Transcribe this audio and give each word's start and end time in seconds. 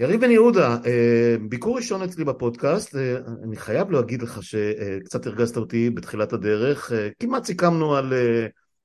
יריב 0.00 0.20
בן 0.20 0.30
יהודה, 0.30 0.76
אה, 0.86 1.36
ביקור 1.48 1.76
ראשון 1.76 2.02
אצלי 2.02 2.24
בפודקאסט, 2.24 2.96
אה, 2.96 3.16
אני 3.44 3.56
חייב 3.56 3.90
להגיד 3.90 4.22
לך 4.22 4.42
שקצת 4.42 5.26
הרגזת 5.26 5.56
אותי 5.56 5.90
בתחילת 5.90 6.32
הדרך, 6.32 6.92
אה, 6.92 7.08
כמעט 7.18 7.44
סיכמנו 7.44 7.96
על 7.96 8.12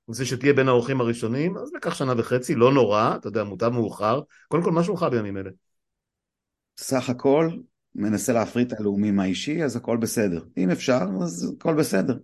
זה 0.08 0.26
שתהיה 0.26 0.54
בין 0.54 0.68
האורחים 0.68 1.02
הראשונים, 1.02 1.58
אז 1.58 1.72
לקח 1.76 1.94
שנה 1.94 2.14
וחצי, 2.18 2.56
לא 2.56 2.74
נורא, 2.74 3.16
אתה 3.16 3.28
יודע, 3.28 3.44
מוטב 3.44 3.70
מאוחר. 3.70 4.22
קודם 4.48 4.64
כל, 4.64 4.72
מה 4.72 4.84
שלומך 4.84 5.06
בימים 5.12 5.38
אלה? 5.38 5.50
סך 6.78 7.10
הכל, 7.10 7.50
מנסה 7.96 8.34
להפריט 8.34 8.74
את 8.74 8.80
הלאומי 8.80 9.12
מהאישי, 9.12 9.64
אז 9.64 9.76
הכל 9.76 9.98
בסדר. 9.98 10.44
אם 10.58 10.70
אפשר, 10.70 11.02
אז 11.22 11.56
הכל 11.58 11.74
בסדר. 11.74 12.18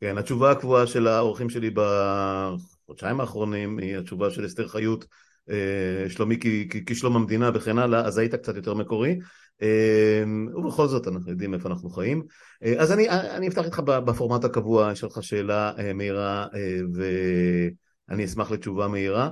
כן, 0.00 0.18
התשובה 0.18 0.50
הקבועה 0.50 0.86
של 0.86 1.06
האורחים 1.06 1.50
שלי 1.50 1.70
בחודשיים 1.74 3.20
האחרונים 3.20 3.78
היא 3.78 3.96
התשובה 3.96 4.30
של 4.30 4.46
אסתר 4.46 4.68
חיות. 4.68 5.04
אה, 5.50 6.10
שלומי 6.10 6.38
כשלום 6.86 7.16
המדינה 7.16 7.50
וכן 7.54 7.78
הלאה, 7.78 8.00
אז 8.06 8.18
היית 8.18 8.34
קצת 8.34 8.56
יותר 8.56 8.74
מקורי, 8.74 9.18
אה, 9.62 10.22
ובכל 10.56 10.86
זאת 10.86 11.08
אנחנו 11.08 11.30
יודעים 11.30 11.54
איפה 11.54 11.68
אנחנו 11.68 11.90
חיים. 11.90 12.22
אה, 12.64 12.74
אז 12.78 12.92
אני, 12.92 13.08
אני 13.08 13.48
אפתח 13.48 13.64
איתך 13.64 13.78
בפורמט 13.78 14.44
הקבוע, 14.44 14.92
יש 14.92 15.04
לך 15.04 15.22
שאלה 15.22 15.72
מהירה 15.94 16.46
ואני 16.94 18.24
אשמח 18.24 18.50
לתשובה 18.50 18.88
מהירה. 18.88 19.30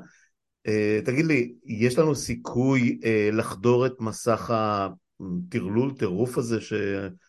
תגיד 1.04 1.26
לי, 1.26 1.52
יש 1.66 1.98
לנו 1.98 2.14
סיכוי 2.14 3.00
לחדור 3.32 3.86
את 3.86 3.92
מסך 4.00 4.50
הטרלול, 4.54 5.92
טירוף 5.98 6.38
הזה 6.38 6.60
ש, 6.60 6.72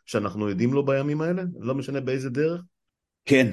שאנחנו 0.05 0.47
עדים 0.47 0.73
לו 0.73 0.85
בימים 0.85 1.21
האלה? 1.21 1.44
לא 1.59 1.75
משנה 1.75 2.02
באיזה 2.02 2.30
דרך? 2.30 2.61
כן, 3.25 3.52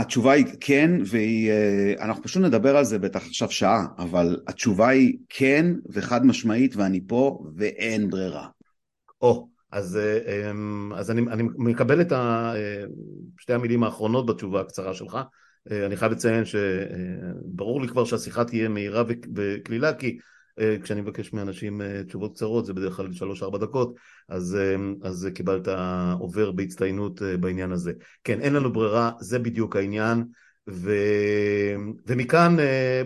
התשובה 0.00 0.32
היא 0.32 0.46
כן, 0.60 0.90
ואנחנו 1.06 2.22
פשוט 2.22 2.42
נדבר 2.42 2.76
על 2.76 2.84
זה 2.84 2.98
בטח 2.98 3.26
עכשיו 3.26 3.50
שעה, 3.50 3.86
אבל 3.98 4.40
התשובה 4.46 4.88
היא 4.88 5.18
כן 5.28 5.66
וחד 5.90 6.26
משמעית 6.26 6.76
ואני 6.76 7.00
פה 7.06 7.44
ואין 7.56 8.10
ברירה. 8.10 8.48
או, 9.20 9.48
אז, 9.72 9.98
אמ, 10.50 10.92
אז 10.96 11.10
אני, 11.10 11.22
אני 11.32 11.42
מקבל 11.56 12.00
את 12.00 12.12
ה, 12.12 12.52
שתי 13.38 13.52
המילים 13.52 13.84
האחרונות 13.84 14.26
בתשובה 14.26 14.60
הקצרה 14.60 14.94
שלך. 14.94 15.18
אני 15.70 15.96
חייב 15.96 16.12
לציין 16.12 16.44
שברור 16.44 17.82
לי 17.82 17.88
כבר 17.88 18.04
שהשיחה 18.04 18.44
תהיה 18.44 18.68
מהירה 18.68 19.02
וקלילה, 19.34 19.94
כי 19.94 20.18
אה, 20.60 20.76
כשאני 20.82 21.00
מבקש 21.00 21.32
מאנשים 21.32 21.82
אה, 21.82 22.02
תשובות 22.04 22.34
קצרות, 22.34 22.66
זה 22.66 22.74
בדרך 22.74 22.96
כלל 22.96 23.12
שלוש-ארבע 23.12 23.58
דקות, 23.58 23.94
אז, 24.28 24.56
אה, 24.56 25.08
אז 25.08 25.28
קיבלת 25.34 25.68
עובר 26.18 26.50
בהצטיינות 26.50 27.22
בעניין 27.40 27.72
הזה. 27.72 27.92
כן, 28.24 28.40
אין 28.40 28.52
לנו 28.52 28.72
ברירה, 28.72 29.10
זה 29.20 29.38
בדיוק 29.38 29.76
העניין, 29.76 30.24
ו... 30.70 30.90
ומכאן 32.06 32.56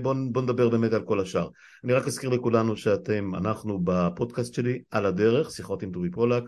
בואו 0.02 0.14
בוא 0.32 0.42
נדבר 0.42 0.68
באמת 0.68 0.92
על 0.92 1.02
כל 1.02 1.20
השאר. 1.20 1.48
אני 1.84 1.92
רק 1.92 2.06
אזכיר 2.06 2.30
לכולנו 2.30 2.76
שאתם, 2.76 3.34
אנחנו 3.34 3.80
בפודקאסט 3.84 4.54
שלי, 4.54 4.82
על 4.90 5.06
הדרך, 5.06 5.50
שיחות 5.50 5.82
עם 5.82 5.92
טובי 5.92 6.10
פולק. 6.10 6.44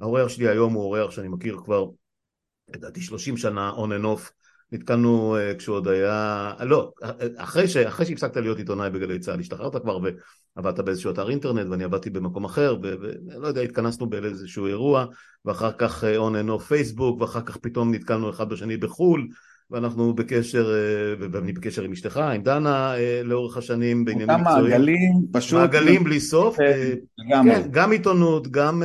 האורח 0.00 0.28
שלי 0.28 0.48
היום 0.48 0.72
הוא 0.72 0.82
אורח 0.82 1.10
שאני 1.10 1.28
מכיר 1.28 1.58
כבר, 1.64 1.86
לדעתי 2.74 3.00
30 3.00 3.36
שנה, 3.36 3.72
on 3.76 4.02
and 4.02 4.04
off. 4.04 4.30
נתקלנו 4.74 5.36
uh, 5.36 5.58
כשהוא 5.58 5.76
עוד 5.76 5.88
היה, 5.88 6.52
לא, 6.60 6.92
אחרי, 7.36 7.68
ש, 7.68 7.76
אחרי 7.76 8.06
שהפסקת 8.06 8.36
להיות 8.36 8.58
עיתונאי 8.58 8.90
בגלי 8.90 9.18
צה"ל, 9.18 9.40
השתחררת 9.40 9.82
כבר 9.82 9.98
ועבדת 10.56 10.80
באיזשהו 10.80 11.10
אתר 11.10 11.30
אינטרנט 11.30 11.66
ואני 11.70 11.84
עבדתי 11.84 12.10
במקום 12.10 12.44
אחר 12.44 12.76
ולא 12.82 13.46
יודע, 13.46 13.60
התכנסנו 13.60 14.06
באיזשהו 14.06 14.66
אירוע 14.66 15.06
ואחר 15.44 15.72
כך 15.72 16.04
on 16.04 16.46
and 16.46 16.60
off 16.60 16.64
פייסבוק 16.64 17.20
ואחר 17.20 17.40
כך 17.40 17.56
פתאום 17.56 17.94
נתקלנו 17.94 18.30
אחד 18.30 18.48
בשני 18.48 18.76
בחו"ל 18.76 19.28
ואנחנו 19.70 20.14
בקשר, 20.14 20.72
ואני 21.32 21.52
בקשר 21.52 21.82
עם 21.82 21.92
אשתך, 21.92 22.16
עם 22.16 22.42
דנה 22.42 22.94
לאורך 23.24 23.56
השנים 23.56 24.04
בעניינים 24.04 24.36
מקצועיים. 24.36 24.64
אותם 24.64 24.70
מעגלים, 24.70 25.12
פשוט. 25.32 25.60
מעגלים 25.60 26.04
בלי 26.04 26.20
סוף. 26.20 26.56
כן, 26.56 26.94
כן, 27.44 27.62
גם 27.70 27.92
עיתונות, 27.92 28.48
גם, 28.48 28.82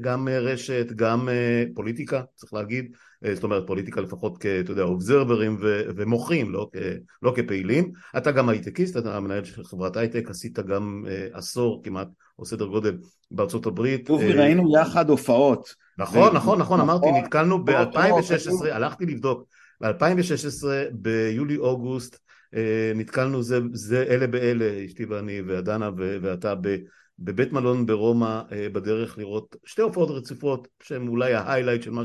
גם 0.00 0.28
רשת, 0.28 0.92
גם 0.96 1.28
פוליטיקה, 1.74 2.22
צריך 2.34 2.54
להגיד. 2.54 2.92
אה, 3.24 3.34
זאת 3.34 3.44
אומרת 3.44 3.66
פוליטיקה 3.66 4.00
לפחות 4.00 4.36
כ... 4.40 4.46
אתה 4.46 4.72
יודע, 4.72 4.82
אובזרברים 4.82 5.56
ו... 5.60 5.80
ומוחים, 5.96 6.52
לא, 6.52 6.68
כ... 6.72 6.76
לא 7.22 7.32
כפעילים. 7.36 7.92
אתה 8.16 8.30
גם 8.30 8.48
הייטקיסט, 8.48 8.96
אתה 8.96 9.16
המנהל 9.16 9.44
של 9.44 9.64
חברת 9.64 9.96
הייטק, 9.96 10.30
עשית 10.30 10.58
גם 10.58 11.04
אה, 11.08 11.26
עשור 11.32 11.82
כמעט, 11.84 12.08
או 12.38 12.46
סדר 12.46 12.66
גודל, 12.66 12.98
בארצות 13.30 13.66
הברית. 13.66 14.06
טוב, 14.06 14.20
אה... 14.20 14.34
ראינו 14.34 14.76
יחד 14.80 15.10
הופעות. 15.10 15.74
נכון, 15.98 16.28
ו... 16.28 16.32
נכון, 16.32 16.58
נכון, 16.58 16.80
אמרתי. 16.80 17.06
נתקלנו 17.12 17.64
ב-2016, 17.64 18.68
הלכתי 18.72 19.06
לבדוק, 19.06 19.48
ב-2016, 19.80 20.66
ביולי-אוגוסט, 20.92 22.18
אה, 22.54 22.92
נתקלנו 22.94 23.42
זה, 23.42 23.58
זה 23.72 24.02
אלה 24.02 24.26
באלה, 24.26 24.84
אשתי 24.86 25.04
ואני 25.04 25.40
ועדנה 25.46 25.90
ואתה 25.96 26.54
ב... 26.54 26.76
בבית 27.18 27.52
מלון 27.52 27.86
ברומא 27.86 28.40
בדרך 28.72 29.18
לראות 29.18 29.56
שתי 29.64 29.82
הופעות 29.82 30.10
רציפות 30.10 30.68
שהן 30.82 31.08
אולי 31.08 31.34
ההיילייט 31.34 31.82
של 31.82 31.90
מה 31.90 32.02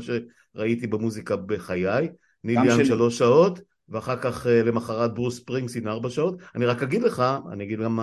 שראיתי 0.52 0.86
במוזיקה 0.86 1.36
בחיי, 1.36 2.08
ניל 2.44 2.64
יאן 2.64 2.84
שלוש 2.84 3.18
שעות 3.18 3.60
ואחר 3.88 4.16
כך 4.16 4.46
אה, 4.46 4.62
למחרת 4.62 5.14
ברוס 5.14 5.40
פרינגסין 5.40 5.88
ארבע 5.88 6.10
שעות. 6.10 6.42
אני 6.54 6.66
רק 6.66 6.82
אגיד 6.82 7.02
לך, 7.02 7.22
אני 7.52 7.64
אגיד 7.64 7.80
גם 7.80 7.98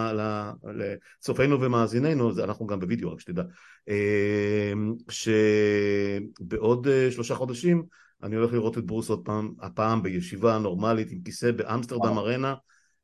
לצופינו 0.63 1.61
ומאזיננו, 1.61 2.31
אנחנו 2.43 2.67
גם 2.67 2.79
בווידאו 2.79 3.11
רק 3.11 3.19
שתדע, 3.19 3.43
אה, 3.89 4.73
שבעוד 5.09 6.87
שלושה 7.11 7.35
חודשים 7.35 7.83
אני 8.23 8.35
הולך 8.35 8.53
לראות 8.53 8.77
את 8.77 8.85
ברוס 8.85 9.09
עוד 9.09 9.21
פעם, 9.25 9.53
הפעם 9.61 10.03
בישיבה 10.03 10.57
נורמלית 10.57 11.11
עם 11.11 11.19
כיסא 11.25 11.51
באמסטרדם 11.51 12.17
ארנה 12.17 12.55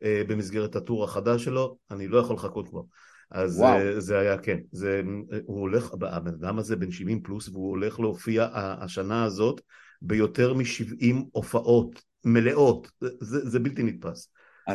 במסגרת 0.02 0.76
הטור 0.76 1.04
החדש 1.04 1.44
שלו, 1.44 1.78
אני 1.92 2.08
לא 2.08 2.18
יכול 2.18 2.36
לחכות 2.36 2.68
כבר. 2.68 2.82
אז 3.32 3.60
וואו. 3.60 4.02
זה, 4.02 4.20
היה, 4.20 4.38
כן, 4.38 4.58
זה, 4.72 5.02
הוא 5.46 5.60
הולך, 5.60 5.94
הבן 5.94 6.34
אדם 6.34 6.60
הזה 6.60 6.76
בן 6.76 6.92
70 6.92 7.22
פלוס 7.22 7.50
והוא 7.50 7.70
הולך 7.70 8.00
להופיע 8.00 8.48
השנה 8.54 9.24
הזאת 9.24 9.62
ביותר 10.02 10.54
מ-70 10.54 11.16
הופעות 11.32 12.02
מלאות, 12.26 12.92
זה, 13.02 13.50
זה 13.50 13.60
בלתי 13.60 13.84
נתפס. 13.84 14.30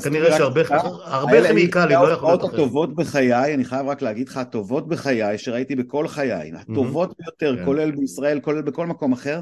כנראה 0.04 0.38
שהרבה 0.38 1.48
כימיקלים 1.48 1.98
לא 1.98 2.12
יכול 2.12 2.28
להיות 2.28 2.44
אחרת. 2.44 2.54
הטובות 2.54 2.94
בחיי, 2.94 3.54
אני 3.54 3.64
חייב 3.64 3.86
רק 3.86 4.02
להגיד 4.02 4.28
לך, 4.28 4.36
הטובות 4.36 4.88
בחיי 4.88 5.38
שראיתי 5.38 5.76
בכל 5.76 6.08
חיי, 6.08 6.52
הטובות 6.54 7.14
ביותר, 7.18 7.56
כן. 7.56 7.64
כולל 7.64 7.90
בישראל, 7.90 8.40
כולל 8.40 8.62
בכל 8.62 8.86
מקום 8.86 9.12
אחר, 9.12 9.40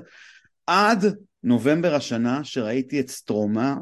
עד 0.66 1.04
נובמבר 1.42 1.94
השנה 1.94 2.44
שראיתי 2.44 3.00
את 3.00 3.08
סטרומה 3.08 3.76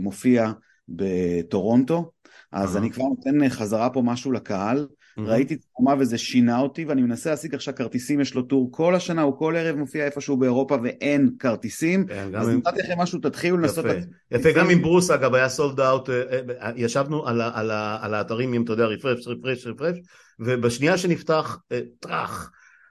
מופיע 0.00 0.52
בטורונטו, 0.88 2.10
אז 2.54 2.76
אני 2.76 2.90
כבר 2.90 3.04
נותן 3.04 3.48
חזרה 3.48 3.90
פה 3.90 4.02
משהו 4.02 4.32
לקהל, 4.32 4.86
ראיתי 5.18 5.56
תרומה 5.56 5.94
וזה 5.98 6.18
שינה 6.18 6.58
אותי 6.58 6.84
ואני 6.84 7.02
מנסה 7.02 7.30
להשיג 7.30 7.54
עכשיו 7.54 7.74
כרטיסים, 7.74 8.20
יש 8.20 8.34
לו 8.34 8.42
טור 8.42 8.68
כל 8.72 8.94
השנה, 8.94 9.22
הוא 9.22 9.38
כל 9.38 9.54
ערב 9.56 9.76
מופיע 9.76 10.04
איפשהו 10.04 10.36
באירופה 10.36 10.76
ואין 10.82 11.30
כרטיסים, 11.38 12.06
כן, 12.06 12.34
אז 12.34 12.48
נתתי 12.48 12.80
לכם 12.82 12.98
משהו, 12.98 13.18
תתחילו 13.18 13.56
לנסות... 13.56 13.84
יפה, 14.30 14.52
גם 14.52 14.70
עם 14.70 14.82
ברוס 14.82 15.10
אגב 15.10 15.34
היה 15.34 15.48
סולד 15.48 15.80
אאוט, 15.80 16.10
אה, 16.10 16.22
אה, 16.60 16.70
ישבנו 16.76 17.26
על 17.26 18.14
האתרים 18.14 18.52
עם, 18.52 18.64
אתה 18.64 18.72
יודע, 18.72 18.84
רפרש, 18.84 19.28
רפרש, 19.28 19.66
רפרש, 19.66 19.96
ובשנייה 20.40 20.98
שנפתח, 20.98 21.58
אה, 21.72 21.80
טראח, 22.00 22.50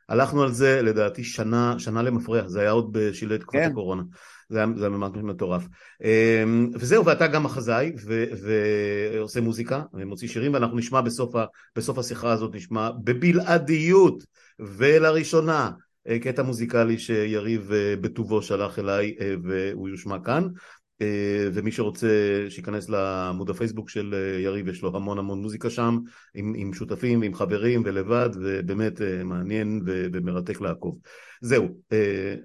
הלכנו 0.10 0.44
על 0.44 0.52
זה 0.52 0.82
לדעתי 0.82 1.24
שנה, 1.24 1.76
שנה 1.78 2.02
למפרע, 2.02 2.48
זה 2.48 2.62
היה 2.62 2.72
עוד 2.72 2.90
בשלהי 2.92 3.38
תקופת 3.38 3.60
כן. 3.60 3.72
הקורונה. 3.72 4.04
זה 4.50 4.58
היה, 4.58 4.68
זה 4.78 4.86
היה 4.86 4.98
ממש 4.98 5.12
מטורף. 5.16 5.68
אמ, 6.04 6.70
וזהו, 6.74 7.06
ואתה 7.06 7.28
גם 7.28 7.44
מחזאי, 7.44 7.92
ועושה 8.44 9.42
מוזיקה, 9.42 9.84
ומוציא 9.94 10.28
שירים, 10.28 10.54
ואנחנו 10.54 10.78
נשמע 10.78 11.02
בסוף, 11.02 11.36
ה, 11.36 11.46
בסוף 11.76 11.98
השיחה 11.98 12.32
הזאת, 12.32 12.56
נשמע 12.56 12.90
בבלעדיות, 13.04 14.24
ולראשונה, 14.60 15.72
אה, 16.08 16.20
קטע 16.20 16.44
מוזיקלי 16.44 16.98
שיריב 16.98 17.72
אה, 17.72 17.96
בטובו 18.02 18.42
שלח 18.42 18.80
אליי, 18.80 19.16
אה, 19.22 19.36
והוא 19.44 19.90
יושמע 19.90 20.18
כאן. 20.26 20.48
אה, 21.04 21.50
ומי 21.54 21.72
שרוצה 21.72 22.08
שייכנס 22.50 22.90
לעמוד 22.90 23.50
הפייסבוק 23.50 23.90
של 23.90 24.14
אה, 24.14 24.40
יריב, 24.40 24.68
יש 24.68 24.82
לו 24.82 24.96
המון 24.96 25.18
המון 25.18 25.42
מוזיקה 25.42 25.70
שם, 25.70 26.00
עם, 26.34 26.54
עם 26.58 26.74
שותפים 26.74 27.22
ועם 27.22 27.34
חברים 27.34 27.82
ולבד, 27.86 28.30
ובאמת 28.42 29.02
אה, 29.02 29.24
מעניין 29.24 29.82
ומרתק 29.86 30.62
לעקוב. 30.62 30.98
זהו, 31.42 31.68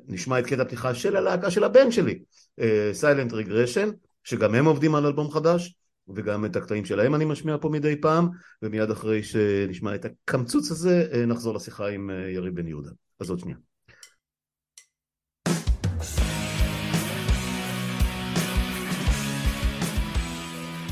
נשמע 0.09 0.39
את 0.39 0.47
קטע 0.47 0.63
הפתיחה 0.63 0.95
של 0.95 1.17
הלהקה 1.17 1.51
של 1.51 1.65
הבן 1.65 1.91
שלי, 1.91 2.19
סיילנט 2.93 3.33
רגרשן, 3.33 3.91
שגם 4.25 4.55
הם 4.55 4.65
עובדים 4.65 4.95
על 4.95 5.07
אלבום 5.07 5.31
חדש, 5.31 5.75
וגם 6.15 6.45
את 6.45 6.57
הקטעים 6.57 6.85
שלהם 6.85 7.15
אני 7.15 7.25
משמיע 7.25 7.57
פה 7.61 7.69
מדי 7.69 8.01
פעם, 8.01 8.29
ומיד 8.63 8.91
אחרי 8.91 9.23
שנשמע 9.23 9.95
את 9.95 10.05
הקמצוץ 10.05 10.71
הזה, 10.71 11.25
נחזור 11.27 11.55
לשיחה 11.55 11.89
עם 11.89 12.11
יריב 12.35 12.55
בן 12.55 12.69
יהודה. 12.69 12.91
אז 13.21 13.31
עוד 13.31 13.39
שנייה. 13.39 13.68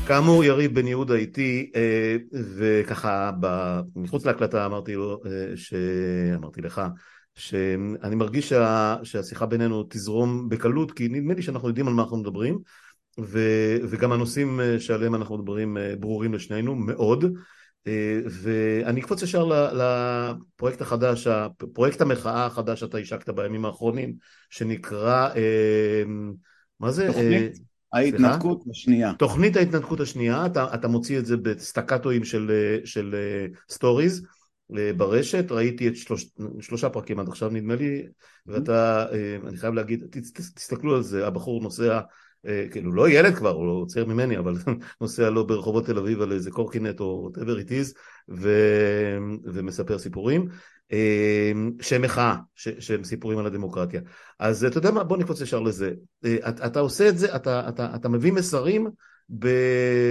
כאמור 0.07 0.43
יריב 0.43 0.75
בן 0.75 0.87
יהודה 0.87 1.15
איתי 1.15 1.71
אה, 1.75 2.15
וככה 2.55 3.31
מחוץ 3.95 4.25
להקלטה 4.25 4.65
אמרתי 4.65 4.95
לו, 4.95 5.21
אה, 5.25 5.57
שאמרתי 5.57 6.61
לך 6.61 6.81
שאני 7.35 8.15
מרגיש 8.15 8.49
שה, 8.49 8.95
שהשיחה 9.03 9.45
בינינו 9.45 9.83
תזרום 9.89 10.49
בקלות 10.49 10.91
כי 10.91 11.07
נדמה 11.07 11.33
לי 11.33 11.41
שאנחנו 11.41 11.67
יודעים 11.67 11.87
על 11.87 11.93
מה 11.93 12.01
אנחנו 12.01 12.17
מדברים 12.17 12.59
ו, 13.19 13.39
וגם 13.89 14.11
הנושאים 14.11 14.59
אה, 14.59 14.79
שעליהם 14.79 15.15
אנחנו 15.15 15.37
מדברים 15.37 15.77
ברורים 15.99 16.33
לשנינו 16.33 16.75
מאוד 16.75 17.25
ואני 18.29 19.01
אקפוץ 19.01 19.21
ישר 19.21 19.49
לפרויקט 19.73 20.81
החדש, 20.81 21.27
פרויקט 21.73 22.01
המחאה 22.01 22.45
החדש 22.45 22.79
שאתה 22.79 22.97
השקת 22.97 23.29
בימים 23.29 23.65
האחרונים, 23.65 24.13
שנקרא, 24.49 25.29
מה 26.79 26.91
זה? 26.91 27.07
תוכנית 27.07 27.57
ההתנתקות 27.93 28.63
השנייה. 28.71 29.13
תוכנית 29.19 29.55
ההתנתקות 29.55 29.99
השנייה, 29.99 30.45
אתה, 30.45 30.73
אתה 30.73 30.87
מוציא 30.87 31.19
את 31.19 31.25
זה 31.25 31.37
בסטקטואים 31.37 32.23
של, 32.23 32.51
של 32.85 33.15
סטוריז. 33.69 34.25
ברשת, 34.97 35.51
ראיתי 35.51 35.87
את 35.87 35.95
שלוש, 35.95 36.25
שלושה 36.61 36.89
פרקים 36.89 37.19
עד 37.19 37.27
עכשיו 37.27 37.49
נדמה 37.49 37.75
לי, 37.75 38.03
ואתה, 38.45 39.05
אני 39.47 39.57
חייב 39.57 39.73
להגיד, 39.73 40.03
תסתכלו 40.33 40.95
על 40.95 41.01
זה, 41.01 41.27
הבחור 41.27 41.61
נוסע 41.61 41.99
אה, 42.47 42.65
כאילו 42.71 42.91
לא 42.91 43.09
ילד 43.09 43.35
כבר, 43.35 43.49
הוא 43.49 43.65
לא 43.65 43.85
צעיר 43.87 44.05
ממני, 44.05 44.37
אבל 44.37 44.53
נוסע 45.01 45.29
לו 45.29 45.47
ברחובות 45.47 45.85
תל 45.85 45.97
אביב 45.97 46.21
על 46.21 46.31
איזה 46.31 46.51
קורקינט 46.51 46.99
או 46.99 47.29
whatever 47.33 47.67
it 47.67 47.69
is, 47.69 47.97
ו... 48.29 48.49
ומספר 49.43 49.99
סיפורים. 49.99 50.47
אה, 50.91 51.51
שהם 51.81 52.01
מחאה. 52.01 52.35
שהם 52.55 53.03
סיפורים 53.03 53.39
על 53.39 53.45
הדמוקרטיה. 53.45 54.01
אז 54.39 54.65
אתה 54.65 54.77
יודע 54.77 54.91
מה, 54.91 55.03
בוא 55.03 55.17
נקפוץ 55.17 55.41
ישר 55.41 55.59
לזה. 55.59 55.91
אה, 56.25 56.49
אתה, 56.49 56.65
אתה 56.65 56.79
עושה 56.79 57.09
את 57.09 57.17
זה, 57.17 57.35
אתה, 57.35 57.69
אתה, 57.69 57.95
אתה 57.95 58.09
מביא 58.09 58.33
מסרים. 58.33 58.87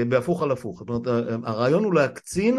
בהפוך 0.09 0.43
על 0.43 0.51
הפוך. 0.51 0.79
זאת 0.79 0.89
אומרת, 0.89 1.27
הרעיון 1.45 1.85
הוא 1.85 1.95
להקצין 1.95 2.59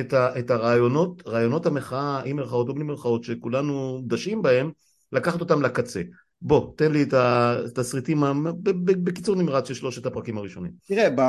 את, 0.00 0.12
ה... 0.12 0.38
את 0.38 0.50
הרעיונות, 0.50 1.22
רעיונות 1.26 1.66
המחאה, 1.66 2.20
עם 2.24 2.36
מירכאות 2.36 2.68
או 2.68 2.74
בלי 2.74 2.84
מירכאות, 2.84 3.24
שכולנו 3.24 4.02
דשים 4.06 4.42
בהם, 4.42 4.70
לקחת 5.12 5.40
אותם 5.40 5.62
לקצה. 5.62 6.02
בוא, 6.42 6.74
תן 6.76 6.92
לי 6.92 7.02
את 7.02 7.14
התסריטים 7.14 8.22
בקיצור 8.84 9.36
נמרץ 9.36 9.68
של 9.68 9.74
שלושת 9.74 10.06
הפרקים 10.06 10.38
הראשונים. 10.38 10.72
תראה, 10.86 11.08
ב... 11.16 11.20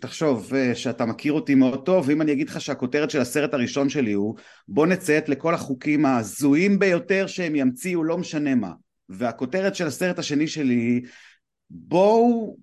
תחשוב 0.00 0.54
אה, 0.54 0.74
שאתה 0.74 1.06
מכיר 1.06 1.32
אותי 1.32 1.54
מאוד 1.54 1.84
טוב, 1.84 2.08
ואם 2.08 2.22
אני 2.22 2.32
אגיד 2.32 2.48
לך 2.48 2.60
שהכותרת 2.60 3.10
של 3.10 3.20
הסרט 3.20 3.54
הראשון 3.54 3.88
שלי 3.88 4.12
הוא 4.12 4.36
בוא 4.68 4.86
נציית 4.86 5.28
לכל 5.28 5.54
החוקים 5.54 6.06
ההזויים 6.06 6.78
ביותר 6.78 7.26
שהם 7.26 7.56
ימציאו, 7.56 8.04
לא 8.04 8.18
משנה 8.18 8.54
מה. 8.54 8.72
והכותרת 9.08 9.74
של 9.74 9.86
הסרט 9.86 10.18
השני 10.18 10.48
שלי 10.48 10.74
היא 10.74 11.02
בואו 11.70 12.56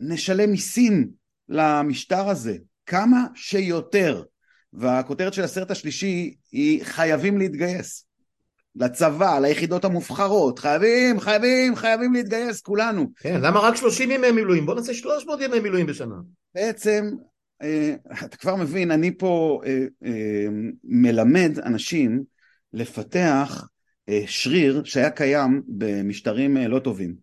נשלם 0.00 0.50
מיסים 0.50 1.08
למשטר 1.48 2.28
הזה, 2.28 2.56
כמה 2.86 3.26
שיותר. 3.34 4.22
והכותרת 4.72 5.34
של 5.34 5.42
הסרט 5.42 5.70
השלישי 5.70 6.34
היא 6.52 6.84
חייבים 6.84 7.38
להתגייס. 7.38 8.06
לצבא, 8.76 9.38
ליחידות 9.38 9.84
המובחרות, 9.84 10.58
חייבים, 10.58 11.20
חייבים, 11.20 11.76
חייבים 11.76 12.12
להתגייס 12.12 12.60
כולנו. 12.60 13.12
כן, 13.16 13.40
למה 13.40 13.60
רק 13.60 13.76
30 13.76 14.10
ימי 14.10 14.30
מילואים? 14.30 14.66
בוא 14.66 14.74
נעשה 14.74 14.94
300 14.94 15.40
ימי 15.40 15.60
מילואים 15.60 15.86
בשנה. 15.86 16.14
בעצם, 16.54 17.10
אה, 17.62 17.94
אתה 18.24 18.36
כבר 18.36 18.56
מבין, 18.56 18.90
אני 18.90 19.18
פה 19.18 19.60
אה, 19.66 19.84
אה, 20.04 20.46
מלמד 20.84 21.58
אנשים 21.58 22.22
לפתח 22.72 23.68
שריר 24.26 24.84
שהיה 24.84 25.10
קיים 25.10 25.62
במשטרים 25.68 26.56
לא 26.56 26.78
טובים. 26.78 27.14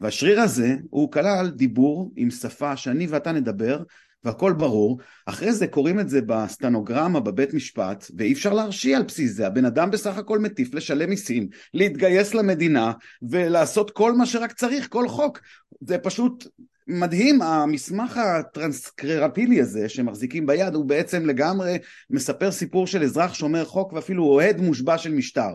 והשריר 0.00 0.40
הזה 0.40 0.76
הוא 0.90 1.12
כלל 1.12 1.50
דיבור 1.50 2.12
עם 2.16 2.30
שפה 2.30 2.76
שאני 2.76 3.06
ואתה 3.06 3.32
נדבר 3.32 3.82
והכל 4.24 4.52
ברור, 4.52 4.98
אחרי 5.26 5.52
זה 5.52 5.66
קוראים 5.66 6.00
את 6.00 6.08
זה 6.08 6.20
בסטנוגרמה 6.26 7.20
בבית 7.20 7.54
משפט 7.54 8.10
ואי 8.16 8.32
אפשר 8.32 8.52
להרשיע 8.52 8.96
על 8.96 9.02
בסיס 9.02 9.32
זה, 9.32 9.46
הבן 9.46 9.64
אדם 9.64 9.90
בסך 9.90 10.18
הכל 10.18 10.38
מטיף 10.38 10.74
לשלם 10.74 11.10
מיסים, 11.10 11.48
להתגייס 11.74 12.34
למדינה 12.34 12.92
ולעשות 13.22 13.90
כל 13.90 14.12
מה 14.12 14.26
שרק 14.26 14.52
צריך, 14.52 14.88
כל 14.88 15.08
חוק, 15.08 15.40
זה 15.80 15.98
פשוט 15.98 16.46
מדהים, 16.86 17.42
המסמך 17.42 18.16
הטרנסקרפילי 18.16 19.60
הזה 19.60 19.88
שמחזיקים 19.88 20.46
ביד 20.46 20.74
הוא 20.74 20.84
בעצם 20.84 21.26
לגמרי 21.26 21.78
מספר 22.10 22.50
סיפור 22.50 22.86
של 22.86 23.02
אזרח 23.02 23.34
שומר 23.34 23.64
חוק 23.64 23.92
ואפילו 23.92 24.24
אוהד 24.24 24.60
מושבע 24.60 24.98
של 24.98 25.12
משטר. 25.12 25.54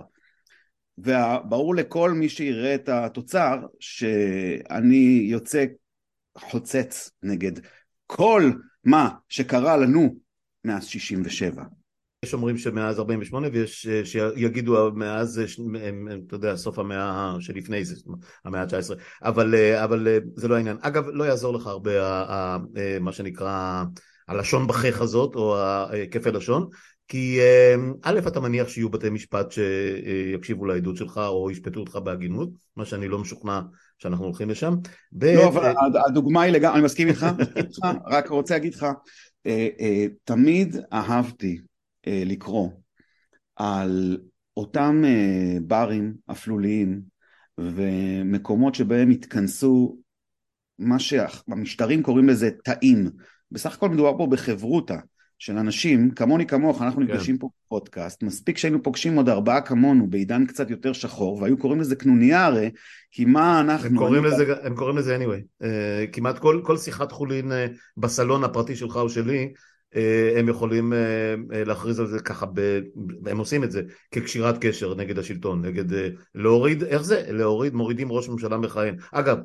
וברור 0.97 1.75
לכל 1.75 2.11
מי 2.11 2.29
שיראה 2.29 2.75
את 2.75 2.89
התוצר 2.89 3.59
שאני 3.79 5.25
יוצא 5.29 5.65
חוצץ 6.37 7.11
נגד 7.23 7.51
כל 8.15 8.51
מה 8.85 9.09
שקרה 9.29 9.77
לנו 9.77 10.15
מאז 10.65 10.85
67. 10.85 11.63
יש 12.23 12.33
אומרים 12.33 12.57
שמאז 12.57 12.99
48 12.99 13.47
ויש 13.53 13.87
אה, 13.87 14.05
שיגידו 14.05 14.91
מאז, 14.95 15.39
אה, 15.39 15.89
אתה 16.27 16.35
יודע, 16.35 16.55
סוף 16.55 16.79
המאה 16.79 17.35
שלפני 17.39 17.85
זה, 17.85 17.95
המאה 18.45 18.61
ה-19, 18.61 18.95
אבל, 19.23 19.55
אה, 19.55 19.83
אבל 19.83 20.07
זה 20.35 20.47
לא 20.47 20.55
העניין. 20.55 20.77
אגב, 20.81 21.07
לא 21.07 21.23
יעזור 21.23 21.53
לך 21.53 21.67
הרבה 21.67 21.91
מה 23.01 23.11
שנקרא 23.11 23.83
הלשון 24.27 24.67
בחך 24.67 25.01
הזאת, 25.01 25.35
או 25.35 25.57
כפל 26.11 26.37
לשון, 26.37 26.67
כי 27.07 27.39
א', 28.03 28.19
אתה 28.27 28.39
מניח 28.39 28.67
שיהיו 28.67 28.89
בתי 28.89 29.09
משפט 29.09 29.51
שיקשיבו 29.51 30.65
לעדות 30.65 30.97
שלך 30.97 31.17
או 31.17 31.51
ישפטו 31.51 31.79
אותך 31.79 31.95
בהגינות, 31.95 32.49
מה 32.75 32.85
שאני 32.85 33.07
לא 33.07 33.19
משוכנע 33.19 33.61
שאנחנו 33.99 34.25
הולכים 34.25 34.49
לשם. 34.49 34.75
ב... 35.11 35.25
לא, 35.25 35.47
אבל 35.47 35.73
הדוגמה 36.07 36.41
היא 36.41 36.53
לגמרי, 36.53 36.77
אני 36.77 36.85
מסכים 36.85 37.07
איתך, 37.07 37.25
רק 38.11 38.27
רוצה 38.27 38.53
להגיד 38.53 38.73
לך, 38.73 38.85
אה, 39.45 39.67
אה, 39.79 40.05
תמיד 40.23 40.75
אהבתי 40.93 41.61
אה, 42.07 42.23
לקרוא 42.25 42.69
על 43.55 44.17
אותם 44.57 45.03
ברים 45.61 46.13
אפלוליים 46.31 47.01
ומקומות 47.57 48.75
שבהם 48.75 49.09
התכנסו 49.09 49.97
מה 50.79 50.99
שהמשטרים 50.99 52.03
קוראים 52.03 52.29
לזה 52.29 52.49
תאים. 52.63 53.09
בסך 53.51 53.73
הכל 53.75 53.89
מדובר 53.89 54.17
פה 54.17 54.27
בחברותה. 54.27 54.97
של 55.43 55.57
אנשים, 55.57 56.11
כמוני 56.11 56.45
כמוך, 56.45 56.81
אנחנו 56.81 57.01
כן. 57.01 57.07
נפגשים 57.07 57.37
פה 57.37 57.49
בפודקאסט, 57.65 58.23
מספיק 58.23 58.57
שהיינו 58.57 58.83
פוגשים 58.83 59.15
עוד 59.15 59.29
ארבעה 59.29 59.61
כמונו 59.61 60.07
בעידן 60.09 60.45
קצת 60.45 60.69
יותר 60.69 60.93
שחור, 60.93 61.41
והיו 61.41 61.57
קוראים 61.57 61.81
לזה 61.81 61.95
קנוניה 61.95 62.45
הרי, 62.45 62.71
כי 63.11 63.25
מה 63.25 63.59
אנחנו... 63.59 63.89
הם 63.89 63.97
קוראים, 63.97 64.25
לזה, 64.25 64.53
הם 64.63 64.75
קוראים 64.75 64.97
לזה 64.97 65.17
anyway, 65.17 65.63
uh, 65.63 65.67
כמעט 66.11 66.39
כל, 66.39 66.61
כל 66.63 66.77
שיחת 66.77 67.11
חולין 67.11 67.51
uh, 67.51 67.55
בסלון 67.97 68.43
הפרטי 68.43 68.75
שלך 68.75 68.95
או 68.95 69.09
שלי, 69.09 69.53
הם 70.35 70.49
יכולים 70.49 70.93
אה, 70.93 70.97
אה, 71.53 71.63
להכריז 71.63 71.99
על 71.99 72.07
זה 72.07 72.19
ככה, 72.19 72.45
ב... 72.53 72.79
הם 73.25 73.37
עושים 73.37 73.63
את 73.63 73.71
זה 73.71 73.81
כקשירת 74.11 74.57
קשר 74.65 74.95
נגד 74.95 75.19
השלטון, 75.19 75.65
נגד 75.65 75.85
להוריד, 76.35 76.83
איך 76.83 77.01
זה? 77.01 77.23
להוריד, 77.27 77.73
מורידים 77.73 78.11
ראש 78.11 78.29
ממשלה 78.29 78.57
מכהן. 78.57 78.95
אגב, 79.11 79.37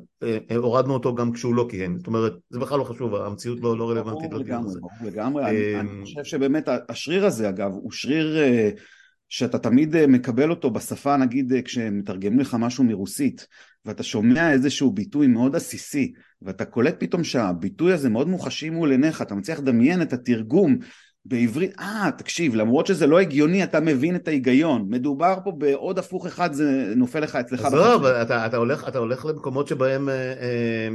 הורדנו 0.57 0.93
אותו 0.93 1.15
גם 1.15 1.31
כשהוא 1.31 1.55
לא 1.55 1.67
כיהן, 1.69 1.97
זאת 1.97 2.07
אומרת, 2.07 2.33
זה 2.49 2.59
בכלל 2.59 2.79
לא 2.79 2.83
חשוב, 2.83 3.15
המציאות 3.15 3.59
לא, 3.61 3.77
לא 3.77 3.89
רלוונטית 3.89 4.33
לדיון 4.33 4.65
הזה. 4.65 4.79
לגמרי, 5.05 5.45
אני, 5.45 5.79
אני 5.79 6.03
חושב 6.03 6.23
שבאמת 6.23 6.69
השריר 6.89 7.25
הזה 7.25 7.49
אגב, 7.49 7.71
הוא 7.71 7.91
שריר 7.91 8.37
שאתה 9.29 9.59
תמיד 9.59 10.05
מקבל 10.05 10.49
אותו 10.49 10.71
בשפה, 10.71 11.17
נגיד 11.17 11.53
כשמתרגמים 11.65 12.39
לך 12.39 12.55
משהו 12.59 12.83
מרוסית, 12.83 13.47
ואתה 13.85 14.03
שומע 14.03 14.51
איזשהו 14.51 14.91
ביטוי 14.91 15.27
מאוד 15.27 15.55
עסיסי, 15.55 16.13
ואתה 16.41 16.65
קולט 16.65 16.95
פתאום 16.99 17.23
שהביטוי 17.23 17.93
הזה 17.93 18.09
מאוד 18.09 18.27
מוחשי 18.27 18.69
מול 18.69 18.91
עיניך, 18.91 19.21
אתה 19.21 19.35
מצליח 19.35 19.59
לדמיין 19.59 20.01
את 20.01 20.13
התרגום 20.13 20.77
בעברית, 21.25 21.79
אה, 21.79 22.09
תקשיב, 22.17 22.55
למרות 22.55 22.87
שזה 22.87 23.07
לא 23.07 23.19
הגיוני, 23.19 23.63
אתה 23.63 23.79
מבין 23.79 24.15
את 24.15 24.27
ההיגיון. 24.27 24.85
מדובר 24.89 25.37
פה 25.43 25.51
בעוד 25.57 25.99
הפוך 25.99 26.25
אחד, 26.25 26.53
זה 26.53 26.93
נופל 26.95 27.19
לך 27.19 27.35
אצלך. 27.35 27.65
עזוב, 27.65 28.05
אתה, 28.05 28.45
אתה, 28.45 28.57
הולך, 28.57 28.87
אתה 28.87 28.97
הולך 28.97 29.25
למקומות 29.25 29.67
שבהם, 29.67 30.09
אה, 30.09 30.13
אה, 30.13 30.87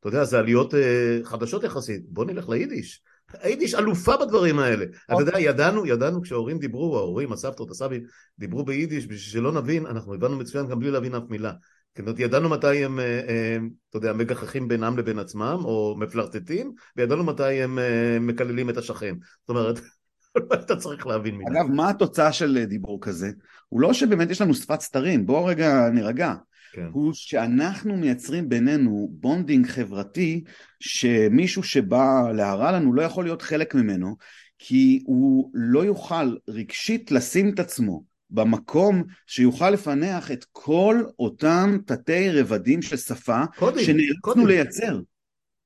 אתה 0.00 0.08
יודע, 0.08 0.24
זה 0.24 0.38
עליות 0.38 0.74
אה, 0.74 1.18
חדשות 1.22 1.64
יחסית. 1.64 2.02
בוא 2.08 2.24
נלך 2.24 2.48
ליידיש. 2.48 3.02
היידיש 3.40 3.74
אלופה 3.74 4.16
בדברים 4.16 4.58
האלה. 4.58 4.84
אתה 5.06 5.20
יודע, 5.20 5.40
ידענו, 5.40 5.86
ידענו 5.86 6.22
כשההורים 6.22 6.58
דיברו, 6.58 6.96
ההורים, 6.96 7.32
הסבתות, 7.32 7.70
הסבים, 7.70 8.02
דיברו 8.38 8.64
ביידיש, 8.64 9.04
בשביל 9.04 9.18
שלא 9.18 9.52
נבין, 9.52 9.86
אנחנו 9.86 10.14
הבנו 10.14 10.36
מצוין 10.36 10.66
גם 10.66 10.78
בלי 10.78 10.90
להבין 10.90 11.14
אף 11.14 11.22
מילה. 11.28 11.52
זאת 11.94 12.00
אומרת, 12.00 12.18
ידענו 12.18 12.48
מתי 12.48 12.84
הם, 12.84 13.00
אה, 13.00 13.20
אה, 13.28 13.56
אתה 13.90 13.96
יודע, 13.96 14.12
מגחכים 14.12 14.68
בינם 14.68 14.98
לבין 14.98 15.18
עצמם, 15.18 15.58
או 15.64 15.96
מפלרטטים, 15.98 16.72
וידענו 16.96 17.24
מתי 17.24 17.62
הם 17.62 17.78
אה, 17.78 18.18
מקללים 18.20 18.70
את 18.70 18.76
השכן. 18.76 19.14
זאת 19.40 19.48
אומרת, 19.48 19.80
לא 20.36 20.54
אתה 20.54 20.76
צריך 20.76 21.06
להבין 21.06 21.36
מילה. 21.36 21.50
אגב, 21.50 21.70
מה 21.70 21.90
התוצאה 21.90 22.32
של 22.32 22.64
דיבור 22.64 23.00
כזה? 23.00 23.30
הוא 23.68 23.80
לא 23.80 23.92
שבאמת 23.92 24.30
יש 24.30 24.40
לנו 24.40 24.54
שפת 24.54 24.80
סתרים, 24.80 25.26
בואו 25.26 25.44
רגע 25.44 25.90
נירגע. 25.90 26.34
כן. 26.72 26.88
הוא 26.92 27.12
שאנחנו 27.14 27.96
מייצרים 27.96 28.48
בינינו 28.48 29.08
bonding 29.12 29.66
חברתי 29.66 30.44
שמישהו 30.80 31.62
שבא 31.62 32.30
להרע 32.34 32.72
לנו 32.72 32.92
לא 32.92 33.02
יכול 33.02 33.24
להיות 33.24 33.42
חלק 33.42 33.74
ממנו 33.74 34.16
כי 34.58 35.02
הוא 35.06 35.50
לא 35.54 35.84
יוכל 35.84 36.36
רגשית 36.48 37.10
לשים 37.10 37.48
את 37.54 37.58
עצמו 37.58 38.13
במקום 38.30 39.02
שיוכל 39.26 39.70
לפענח 39.70 40.30
את 40.30 40.46
כל 40.52 41.02
אותם 41.18 41.78
תתי 41.86 42.30
רבדים 42.30 42.82
של 42.82 42.96
שפה 42.96 43.42
שנאלצנו 43.78 44.46
לייצר, 44.46 45.00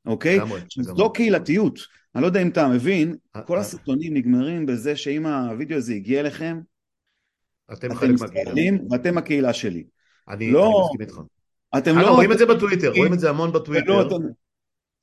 אוקיי? 0.07 0.38
זו 0.81 1.12
קהילתיות. 1.12 1.79
אני 2.15 2.23
לא 2.23 2.27
יודע 2.27 2.43
אם 2.43 2.49
אתה 2.49 2.69
מבין, 2.69 3.17
אה, 3.37 3.43
כל 3.43 3.55
אה. 3.55 3.61
הסרטונים 3.61 4.15
נגמרים 4.15 4.67
בזה 4.67 4.97
שאם 4.97 5.27
הווידאו 5.27 5.77
הזה 5.77 5.95
הגיע 5.95 6.21
אליכם, 6.21 6.61
אתם 7.73 7.95
חלק 7.95 8.21
מהקהילה. 8.21 8.53
ואתם 8.91 9.19
הקהילה 9.19 9.53
שלי. 9.53 9.85
אני, 10.29 10.50
לא, 10.50 10.65
אני 10.65 10.85
מסכים 10.85 11.00
איתך. 11.00 11.21
אתם 11.79 11.99
לא... 11.99 12.15
רואים 12.15 12.33
את 12.33 12.38
זה 12.38 12.47
בטוויטר, 12.47 12.93
רואים 12.97 13.12
את 13.12 13.21
זה 13.21 13.31
המון 13.31 13.53
בטוויטר. 13.53 14.09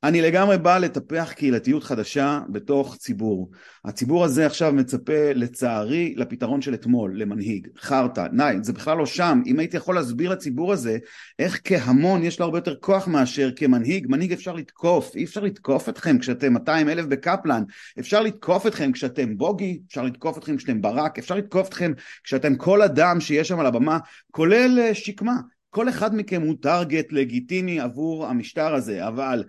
אני 0.03 0.21
לגמרי 0.21 0.57
בא 0.57 0.77
לטפח 0.77 1.33
קהילתיות 1.35 1.83
חדשה 1.83 2.39
בתוך 2.49 2.95
ציבור. 2.95 3.51
הציבור 3.85 4.25
הזה 4.25 4.45
עכשיו 4.45 4.73
מצפה 4.73 5.33
לצערי 5.35 6.13
לפתרון 6.17 6.61
של 6.61 6.73
אתמול, 6.73 7.21
למנהיג, 7.21 7.67
חרטא, 7.77 8.27
ניי, 8.31 8.57
זה 8.61 8.73
בכלל 8.73 8.97
לא 8.97 9.05
שם. 9.05 9.41
אם 9.45 9.59
הייתי 9.59 9.77
יכול 9.77 9.95
להסביר 9.95 10.31
לציבור 10.31 10.73
הזה 10.73 10.97
איך 11.39 11.61
כהמון 11.63 12.23
יש 12.23 12.39
לו 12.39 12.45
הרבה 12.45 12.57
יותר 12.57 12.75
כוח 12.75 13.07
מאשר 13.07 13.51
כמנהיג, 13.55 14.07
מנהיג 14.09 14.33
אפשר 14.33 14.53
לתקוף, 14.53 15.15
אי 15.15 15.23
אפשר 15.23 15.41
לתקוף 15.41 15.89
אתכם 15.89 16.19
כשאתם 16.19 16.53
200 16.53 16.89
אלף 16.89 17.05
בקפלן, 17.05 17.63
אפשר 17.99 18.21
לתקוף 18.21 18.67
אתכם 18.67 18.91
כשאתם 18.91 19.37
בוגי, 19.37 19.79
אפשר 19.87 20.03
לתקוף 20.03 20.37
אתכם 20.37 20.57
כשאתם 20.57 20.81
ברק, 20.81 21.19
אפשר 21.19 21.35
לתקוף 21.35 21.67
אתכם 21.67 21.91
כשאתם 22.23 22.55
כל 22.55 22.81
אדם 22.81 23.19
שיש 23.19 23.47
שם 23.47 23.59
על 23.59 23.65
הבמה, 23.65 23.97
כולל 24.31 24.79
אה, 24.79 24.93
שקמה. 24.93 25.35
כל 25.69 25.89
אחד 25.89 26.15
מכם 26.15 26.41
הוא 26.41 26.55
target 26.61 27.11
לגיטימי 27.11 27.79
עבור 27.79 28.27
המשטר 28.27 28.75
הזה, 28.75 29.07
אבל 29.07 29.43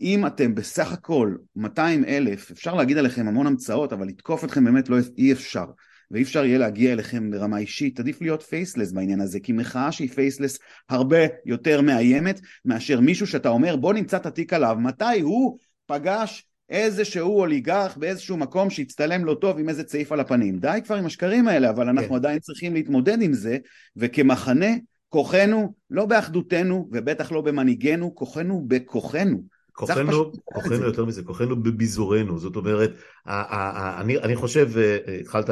אם 0.00 0.26
אתם 0.26 0.54
בסך 0.54 0.92
הכל 0.92 1.34
200 1.56 2.04
אלף, 2.04 2.50
אפשר 2.50 2.74
להגיד 2.74 2.98
עליכם 2.98 3.28
המון 3.28 3.46
המצאות, 3.46 3.92
אבל 3.92 4.06
לתקוף 4.06 4.44
אתכם 4.44 4.64
באמת 4.64 4.88
אי 4.88 5.32
אפשר. 5.32 5.64
ואי 6.10 6.22
אפשר 6.22 6.44
יהיה 6.44 6.58
להגיע 6.58 6.92
אליכם 6.92 7.30
ברמה 7.30 7.58
אישית, 7.58 8.00
עדיף 8.00 8.20
להיות 8.20 8.42
faceless 8.42 8.92
בעניין 8.92 9.20
הזה, 9.20 9.40
כי 9.40 9.52
מחאה 9.52 9.92
שהיא 9.92 10.08
faceless 10.08 10.58
הרבה 10.88 11.18
יותר 11.46 11.80
מאיימת 11.80 12.40
מאשר 12.64 13.00
מישהו 13.00 13.26
שאתה 13.26 13.48
אומר 13.48 13.76
בוא 13.76 13.94
נמצא 13.94 14.16
את 14.16 14.26
התיק 14.26 14.52
עליו, 14.52 14.76
מתי 14.80 15.20
הוא 15.20 15.58
פגש 15.86 16.46
איזשהו 16.70 17.38
אוליגרך 17.38 17.96
באיזשהו 17.96 18.36
מקום 18.36 18.70
שהצטלם 18.70 19.24
לא 19.24 19.34
טוב 19.40 19.58
עם 19.58 19.68
איזה 19.68 19.84
צעיף 19.84 20.12
על 20.12 20.20
הפנים. 20.20 20.58
די 20.58 20.80
כבר 20.84 20.96
עם 20.96 21.06
השקרים 21.06 21.48
האלה, 21.48 21.70
אבל 21.70 21.88
אנחנו 21.88 22.08
כן. 22.08 22.14
עדיין 22.14 22.38
צריכים 22.38 22.74
להתמודד 22.74 23.22
עם 23.22 23.32
זה, 23.32 23.58
וכמחנה, 23.96 24.70
כוחנו 25.08 25.74
לא 25.90 26.06
באחדותנו, 26.06 26.88
ובטח 26.92 27.32
לא 27.32 27.40
במנהיגנו, 27.40 28.14
כוחנו 28.14 28.64
בכוחנו. 28.68 29.42
כוחנו, 29.80 30.32
כוחנו 30.44 30.74
יותר 30.74 31.04
מזה, 31.04 31.22
כוחנו 31.22 31.62
בביזורנו, 31.62 32.38
זאת 32.38 32.56
אומרת, 32.56 32.92
אני, 33.26 34.18
אני 34.18 34.36
חושב, 34.36 34.70
אה, 34.78 35.16
התחלת 35.20 35.50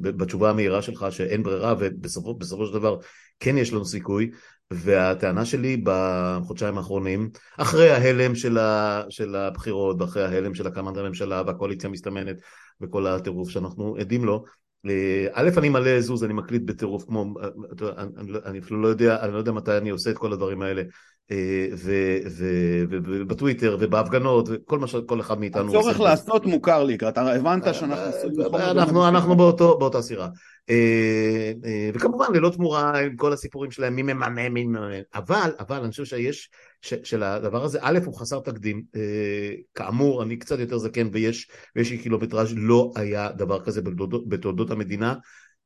בתשובה 0.00 0.50
המהירה 0.50 0.82
שלך 0.82 1.06
שאין 1.10 1.42
ברירה 1.42 1.74
ובסופו 1.78 2.66
של 2.66 2.72
דבר 2.72 2.96
כן 3.40 3.58
יש 3.58 3.72
לנו 3.72 3.84
סיכוי, 3.84 4.30
והטענה 4.70 5.44
שלי 5.44 5.82
בחודשיים 5.84 6.78
האחרונים, 6.78 7.30
אחרי 7.58 7.90
ההלם 7.90 8.34
של, 8.34 8.58
ה, 8.58 9.02
של 9.08 9.36
הבחירות 9.36 10.00
ואחרי 10.00 10.24
ההלם 10.24 10.54
של 10.54 10.66
הקמת 10.66 10.96
הממשלה 10.96 11.42
והקואליציה 11.46 11.90
המסתמנת 11.90 12.36
וכל 12.80 13.06
הטירוף 13.06 13.50
שאנחנו 13.50 13.96
עדים 13.96 14.24
לו, 14.24 14.44
אה, 14.86 15.26
א', 15.32 15.50
אני 15.58 15.68
מלא 15.68 16.00
זוז, 16.00 16.24
אני 16.24 16.32
מקליט 16.32 16.62
בטירוף 16.64 17.04
כמו, 17.04 17.34
אה, 17.82 18.04
אני 18.44 18.58
אפילו 18.58 18.82
לא 18.82 18.88
יודע, 18.88 19.22
אני 19.22 19.32
לא 19.32 19.38
יודע 19.38 19.52
מתי 19.52 19.76
אני 19.76 19.90
עושה 19.90 20.10
את 20.10 20.18
כל 20.18 20.32
הדברים 20.32 20.62
האלה, 20.62 20.82
ובטוויטר 22.88 23.76
ובהפגנות 23.80 24.48
וכל 24.52 24.78
מה 24.78 24.86
שכל 24.86 25.20
אחד 25.20 25.40
מאיתנו 25.40 25.66
עושה. 25.66 25.78
הצורך 25.78 26.00
לעשות 26.00 26.46
מוכר 26.46 26.84
לי, 26.84 26.94
אתה 27.08 27.34
הבנת 27.34 27.74
שאנחנו... 27.74 28.70
אנחנו, 28.70 29.08
אנחנו 29.08 29.36
באותה 29.36 30.02
סירה. 30.02 30.28
אה, 30.70 31.52
אה, 31.64 31.90
וכמובן 31.94 32.26
ללא 32.34 32.50
תמורה 32.50 32.98
עם 32.98 33.16
כל 33.16 33.32
הסיפורים 33.32 33.70
שלהם 33.70 33.94
מי 33.94 34.02
ממנה 34.02 34.28
מי 34.28 34.64
ממנה 34.64 34.88
אבל 35.14 35.50
אבל 35.60 35.80
אני 35.80 35.90
חושב 35.90 36.04
שיש 36.04 36.50
של 36.82 37.22
הדבר 37.22 37.64
הזה 37.64 37.78
א' 37.82 37.98
הוא 38.04 38.14
חסר 38.14 38.40
תקדים. 38.40 38.82
כאמור 39.74 40.22
אני 40.22 40.36
קצת 40.36 40.58
יותר 40.58 40.78
זקן 40.78 41.08
ויש 41.12 41.50
ויש 41.76 41.90
לי 41.90 41.98
קילומטראז' 41.98 42.54
לא 42.56 42.90
היה 42.96 43.32
דבר 43.32 43.60
כזה 43.60 43.80
בתולדות 44.26 44.70
המדינה. 44.70 45.14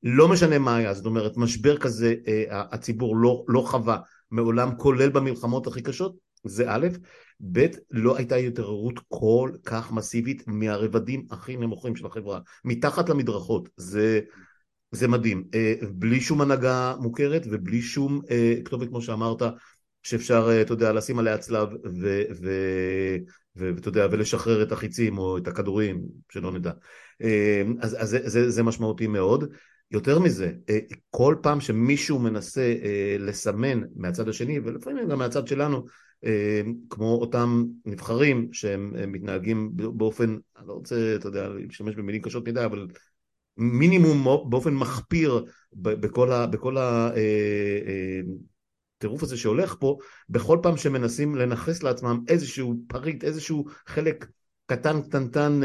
לא 0.03 0.29
משנה 0.29 0.59
מה 0.59 0.77
היה 0.77 0.95
זאת 0.95 1.07
אומרת 1.07 1.37
משבר 1.37 1.77
כזה 1.77 2.15
הציבור 2.51 3.17
לא, 3.17 3.45
לא 3.49 3.61
חווה 3.61 3.99
מעולם, 4.31 4.77
כולל 4.77 5.09
במלחמות 5.09 5.67
הכי 5.67 5.83
קשות, 5.83 6.17
זה 6.45 6.65
א', 6.69 6.87
ב', 7.53 7.67
לא 7.91 8.17
הייתה 8.17 8.37
התעוררות 8.37 9.01
כל 9.09 9.51
כך 9.65 9.93
מסיבית 9.93 10.43
מהרבדים 10.47 11.27
הכי 11.31 11.57
נמוכים 11.57 11.97
של 11.97 12.07
החברה, 12.07 12.41
מתחת 12.65 13.09
למדרכות, 13.09 13.69
זה, 13.77 14.21
זה 14.91 15.09
מדהים, 15.09 15.45
אה, 15.55 15.75
בלי 15.93 16.21
שום 16.21 16.41
הנהגה 16.41 16.95
מוכרת 17.01 17.47
ובלי 17.51 17.83
שום 17.83 18.21
אה, 18.31 18.55
כתובת 18.65 18.89
כמו 18.89 19.03
שאמרת, 19.03 19.43
שאפשר, 20.03 20.49
אה, 20.51 20.63
אתה 20.63 20.73
יודע, 20.73 20.93
לשים 20.93 21.19
עליה 21.19 21.39
צלב 21.39 21.69
ואתה 23.57 23.89
יודע, 23.89 24.07
ולשחרר 24.11 24.63
את 24.63 24.73
החיצים 24.73 25.19
או 25.19 25.39
את 25.39 25.49
הכדורים, 25.49 26.03
שלא 26.33 26.53
נדע. 26.53 26.73
אז, 27.81 27.97
אז 28.03 28.09
זה, 28.09 28.29
זה, 28.29 28.51
זה 28.51 28.63
משמעותי 28.63 29.07
מאוד. 29.07 29.45
יותר 29.91 30.19
מזה, 30.19 30.53
אה, 30.71 30.79
כל 31.11 31.37
פעם 31.43 31.61
שמישהו 31.61 32.19
מנסה 32.19 32.75
אה, 32.85 33.17
לסמן 33.19 33.81
מהצד 33.97 34.29
השני, 34.29 34.59
ולפעמים 34.59 35.09
גם 35.09 35.19
מהצד 35.19 35.47
שלנו, 35.47 35.85
אה, 36.25 36.61
כמו 36.91 37.19
אותם 37.21 37.65
נבחרים 37.85 38.49
שהם 38.53 38.93
מתנהגים 39.13 39.71
באופן, 39.75 40.37
אני 40.59 40.69
לא 40.69 40.73
רוצה, 40.73 41.15
אתה 41.17 41.29
יודע, 41.29 41.49
להשתמש 41.49 41.95
במילים 41.95 42.23
קשות 42.23 42.49
מדי, 42.49 42.65
אבל 42.65 42.87
מינימום 43.57 44.25
באופן 44.51 44.75
מחפיר 44.75 45.45
בכל, 45.73 46.77
הטירוף 48.99 49.23
הזה 49.23 49.37
שהולך 49.37 49.77
פה, 49.81 49.99
בכל 50.29 50.59
פעם 50.63 50.77
שמנסים 50.77 51.35
לנכס 51.35 51.83
לעצמם 51.83 52.21
איזשהו 52.29 52.75
פריט, 52.89 53.25
איזשהו 53.25 53.65
חלק 53.87 54.27
קטן 54.67 55.03
קטנטן 55.03 55.61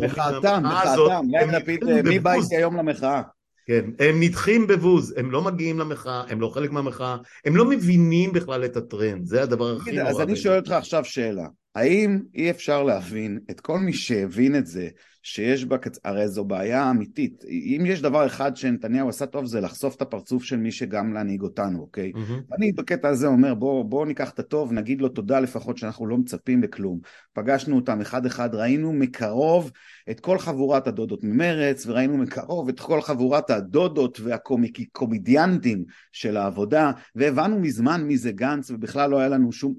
מחאתם, 0.00 0.62
מחאתם, 0.64 1.28
יאיר 1.30 1.58
לפיד, 1.58 1.84
מי 2.04 2.18
בא 2.18 2.32
איתי 2.32 2.56
היום 2.56 2.76
למחאה? 2.76 3.22
כן, 3.66 3.84
הם 3.98 4.20
נדחים 4.20 4.66
בבוז, 4.66 5.14
הם 5.16 5.30
לא 5.30 5.42
מגיעים 5.42 5.78
למחאה, 5.78 6.22
הם 6.28 6.40
לא 6.40 6.48
חלק 6.48 6.70
מהמחאה, 6.70 7.16
הם 7.44 7.56
לא 7.56 7.64
מבינים 7.64 8.32
בכלל 8.32 8.64
את 8.64 8.76
הטרנד, 8.76 9.26
זה 9.26 9.42
הדבר 9.42 9.76
הכי 9.76 9.92
נורא. 9.92 10.10
אז 10.10 10.20
אני 10.20 10.36
שואל 10.36 10.58
אותך 10.58 10.70
עכשיו 10.70 11.04
שאלה, 11.04 11.46
האם 11.76 12.20
אי 12.34 12.50
אפשר 12.50 12.82
להבין 12.82 13.38
את 13.50 13.60
כל 13.60 13.78
מי 13.78 13.92
שהבין 13.92 14.56
את 14.56 14.66
זה, 14.66 14.88
שיש 15.22 15.64
בה, 15.64 15.76
הרי 16.04 16.28
זו 16.28 16.44
בעיה 16.44 16.90
אמיתית, 16.90 17.44
אם 17.48 17.82
יש 17.86 18.02
דבר 18.02 18.26
אחד 18.26 18.56
שנתניהו 18.56 19.08
עשה 19.08 19.26
טוב 19.26 19.46
זה 19.46 19.60
לחשוף 19.60 19.96
את 19.96 20.02
הפרצוף 20.02 20.44
של 20.44 20.56
מי 20.56 20.72
שגם 20.72 21.12
להנהיג 21.12 21.42
אותנו, 21.42 21.80
אוקיי? 21.80 22.12
Mm-hmm. 22.14 22.56
אני 22.56 22.72
בקטע 22.72 23.08
הזה 23.08 23.26
אומר 23.26 23.54
בוא, 23.54 23.84
בוא 23.84 24.06
ניקח 24.06 24.30
את 24.30 24.38
הטוב, 24.38 24.72
נגיד 24.72 25.00
לו 25.00 25.08
תודה 25.08 25.40
לפחות 25.40 25.78
שאנחנו 25.78 26.06
לא 26.06 26.18
מצפים 26.18 26.62
לכלום. 26.62 27.00
פגשנו 27.32 27.76
אותם 27.76 28.00
אחד 28.00 28.26
אחד, 28.26 28.54
ראינו 28.54 28.92
מקרוב 28.92 29.70
את 30.10 30.20
כל 30.20 30.38
חבורת 30.38 30.86
הדודות 30.86 31.24
ממרץ, 31.24 31.86
וראינו 31.86 32.16
מקרוב 32.16 32.68
את 32.68 32.80
כל 32.80 33.00
חבורת 33.00 33.50
הדודות 33.50 34.20
והקומדיאנטים 34.20 35.84
של 36.12 36.36
העבודה, 36.36 36.90
והבנו 37.14 37.60
מזמן 37.60 38.04
מי 38.04 38.16
זה 38.16 38.32
גנץ, 38.32 38.70
ובכלל 38.70 39.10
לא 39.10 39.18
היה 39.18 39.28
לנו 39.28 39.52
שום... 39.52 39.74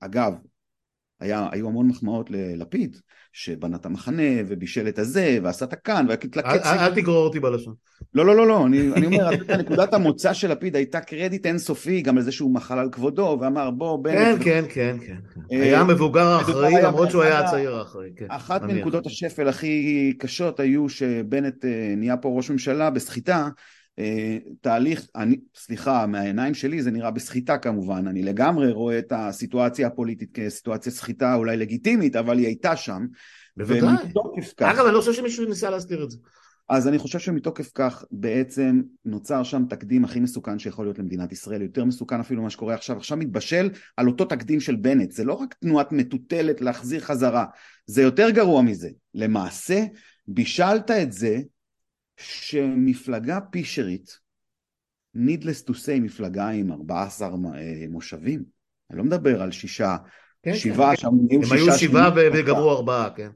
אגב, 0.00 0.34
היה, 1.20 1.48
היו 1.52 1.68
המון 1.68 1.88
מחמאות 1.88 2.30
ללפיד, 2.30 2.96
שבנה 3.32 3.76
את 3.76 3.86
המחנה, 3.86 4.22
ובישל 4.48 4.88
את 4.88 4.98
הזה, 4.98 5.38
ועשה 5.42 5.64
את 5.64 5.72
הכאן, 5.72 6.06
והתלקט... 6.08 6.46
אל, 6.46 6.78
אל 6.78 6.94
תגרור 6.94 7.24
אותי 7.24 7.40
בלשון. 7.40 7.74
לא, 8.14 8.26
לא, 8.26 8.36
לא, 8.36 8.46
לא, 8.46 8.66
אני, 8.66 8.92
אני 8.92 9.06
אומר, 9.06 9.30
נקודת 9.60 9.94
המוצא 9.94 10.32
של 10.32 10.50
לפיד 10.50 10.76
הייתה 10.76 11.00
קרדיט 11.00 11.46
אינסופי, 11.46 12.02
גם 12.02 12.18
לזה 12.18 12.32
שהוא 12.32 12.54
מחל 12.54 12.78
על 12.78 12.88
כבודו, 12.92 13.38
ואמר, 13.40 13.70
בוא, 13.70 14.04
בנט... 14.04 14.38
כן, 14.38 14.44
כן, 14.44 14.64
כן, 14.74 14.96
כן. 15.06 15.16
כן. 15.50 15.60
היה 15.60 15.84
מבוגר 15.84 16.26
האחראי, 16.26 16.82
למרות 16.82 17.10
שהוא 17.10 17.22
היה 17.22 17.38
הצעיר 17.38 17.74
האחראי, 17.74 18.10
כן. 18.16 18.26
אחת 18.28 18.62
מנקודות 18.62 19.06
השפל 19.06 19.48
הכי 19.48 20.12
קשות 20.18 20.60
היו 20.60 20.88
שבנט 20.88 21.64
אה, 21.64 21.94
נהיה 21.96 22.16
פה 22.16 22.28
ראש 22.28 22.50
ממשלה 22.50 22.90
בסחיטה, 22.90 23.36
אה, 23.36 23.48
תהליך, 24.60 25.06
אני, 25.16 25.36
סליחה, 25.54 26.06
מהעיניים 26.06 26.54
שלי 26.54 26.82
זה 26.82 26.90
נראה 26.90 27.10
בסחיטה 27.10 27.58
כמובן, 27.58 28.06
אני 28.06 28.22
לגמרי 28.22 28.72
רואה 28.72 28.98
את 28.98 29.12
הסיטואציה 29.16 29.86
הפוליטית 29.86 30.30
כסיטואציה 30.34 30.92
סחיטה 30.92 31.34
אולי 31.34 31.56
לגיטימית, 31.56 32.16
אבל 32.16 32.38
היא 32.38 32.46
הייתה 32.46 32.76
שם. 32.76 33.06
בוודאי. 33.56 33.94
אגב, 34.60 34.84
אני 34.84 34.94
לא 34.94 35.00
חושב 35.00 35.12
שמישהו 35.12 35.44
ניסה 35.44 35.70
להסתיר 35.70 36.04
את 36.04 36.10
זה. 36.10 36.18
אז 36.68 36.88
אני 36.88 36.98
חושב 36.98 37.18
שמתוקף 37.18 37.70
כך 37.74 38.04
בעצם 38.10 38.82
נוצר 39.04 39.42
שם 39.42 39.64
תקדים 39.68 40.04
הכי 40.04 40.20
מסוכן 40.20 40.58
שיכול 40.58 40.86
להיות 40.86 40.98
למדינת 40.98 41.32
ישראל, 41.32 41.62
יותר 41.62 41.84
מסוכן 41.84 42.20
אפילו 42.20 42.40
ממה 42.40 42.50
שקורה 42.50 42.74
עכשיו, 42.74 42.96
עכשיו 42.96 43.18
מתבשל 43.18 43.70
על 43.96 44.06
אותו 44.06 44.24
תקדים 44.24 44.60
של 44.60 44.76
בנט, 44.76 45.10
זה 45.10 45.24
לא 45.24 45.32
רק 45.32 45.54
תנועת 45.54 45.92
מטוטלת 45.92 46.60
להחזיר 46.60 47.00
חזרה, 47.00 47.44
זה 47.86 48.02
יותר 48.02 48.30
גרוע 48.30 48.62
מזה, 48.62 48.88
למעשה 49.14 49.84
בישלת 50.28 50.90
את 50.90 51.12
זה 51.12 51.40
שמפלגה 52.16 53.40
פישרית, 53.40 54.18
needless 55.16 55.68
to 55.68 55.72
say 55.72 56.00
מפלגה 56.00 56.48
עם 56.48 56.72
14 56.72 57.28
אה, 57.28 57.84
מושבים, 57.88 58.44
אני 58.90 58.98
לא 58.98 59.04
מדבר 59.04 59.42
על 59.42 59.50
שישה, 59.50 59.96
כן, 60.42 60.52
כן 60.52 60.58
שבעה, 60.58 60.96
כן, 60.96 61.02
כן. 61.02 61.36
הם 61.36 61.52
היו 61.52 61.78
שבעה 61.78 62.10
וגמרו 62.14 62.70
ארבעה, 62.70 63.10
כן. 63.16 63.30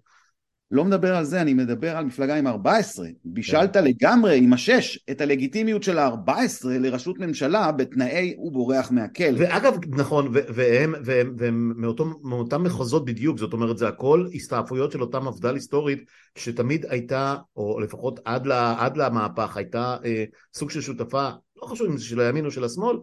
לא 0.71 0.85
מדבר 0.85 1.17
על 1.17 1.25
זה, 1.25 1.41
אני 1.41 1.55
מדבר 1.55 1.97
על 1.97 2.05
מפלגה 2.05 2.37
עם 2.37 2.47
14. 2.47 3.07
בישלת 3.25 3.77
כן. 3.77 3.85
לגמרי 3.85 4.39
עם 4.39 4.53
השש 4.53 4.99
את 5.11 5.21
הלגיטימיות 5.21 5.83
של 5.83 5.99
ה-14 5.99 6.31
לראשות 6.65 7.19
ממשלה 7.19 7.73
בתנאי 7.73 8.35
הוא 8.37 8.53
בורח 8.53 8.91
מהכלא. 8.91 9.39
ואגב, 9.39 9.75
נכון, 9.89 10.29
והם, 10.33 10.95
והם, 11.05 11.35
והם 11.39 11.73
מאותו, 11.77 12.05
מאותם 12.23 12.63
מחוזות 12.63 13.05
בדיוק, 13.05 13.39
זאת 13.39 13.53
אומרת 13.53 13.79
זה 13.79 13.89
הכל 13.89 14.27
הסתעפויות 14.35 14.93
של 14.93 15.01
אותה 15.01 15.21
מפד"ל 15.21 15.55
היסטורית 15.55 16.05
שתמיד 16.35 16.87
הייתה, 16.89 17.37
או 17.57 17.81
לפחות 17.81 18.21
עד, 18.25 18.47
לה, 18.47 18.75
עד 18.79 18.97
למהפך, 18.97 19.57
הייתה 19.57 19.97
אה, 20.05 20.25
סוג 20.55 20.71
של 20.71 20.81
שותפה, 20.81 21.31
לא 21.63 21.67
חשוב 21.67 21.91
אם 21.91 21.97
זה 21.97 22.05
של 22.05 22.21
הימין 22.21 22.47
או 22.47 22.51
של 22.51 22.65
השמאל, 22.65 22.97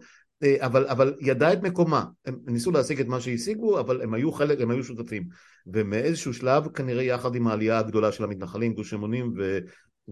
אבל, 0.58 0.86
אבל 0.86 1.14
ידעה 1.20 1.52
את 1.52 1.62
מקומה, 1.62 2.04
הם 2.26 2.38
ניסו 2.46 2.70
להשיג 2.70 3.00
את 3.00 3.06
מה 3.06 3.20
שהשיגו, 3.20 3.80
אבל 3.80 4.02
הם 4.02 4.14
היו 4.14 4.32
חלק, 4.32 4.60
הם 4.60 4.70
היו 4.70 4.84
שותפים. 4.84 5.28
ומאיזשהו 5.66 6.34
שלב, 6.34 6.68
כנראה 6.68 7.02
יחד 7.02 7.34
עם 7.34 7.46
העלייה 7.46 7.78
הגדולה 7.78 8.12
של 8.12 8.24
המתנחלים, 8.24 8.74
גוש 8.74 8.94
אמונים, 8.94 9.32
ו, 9.36 9.58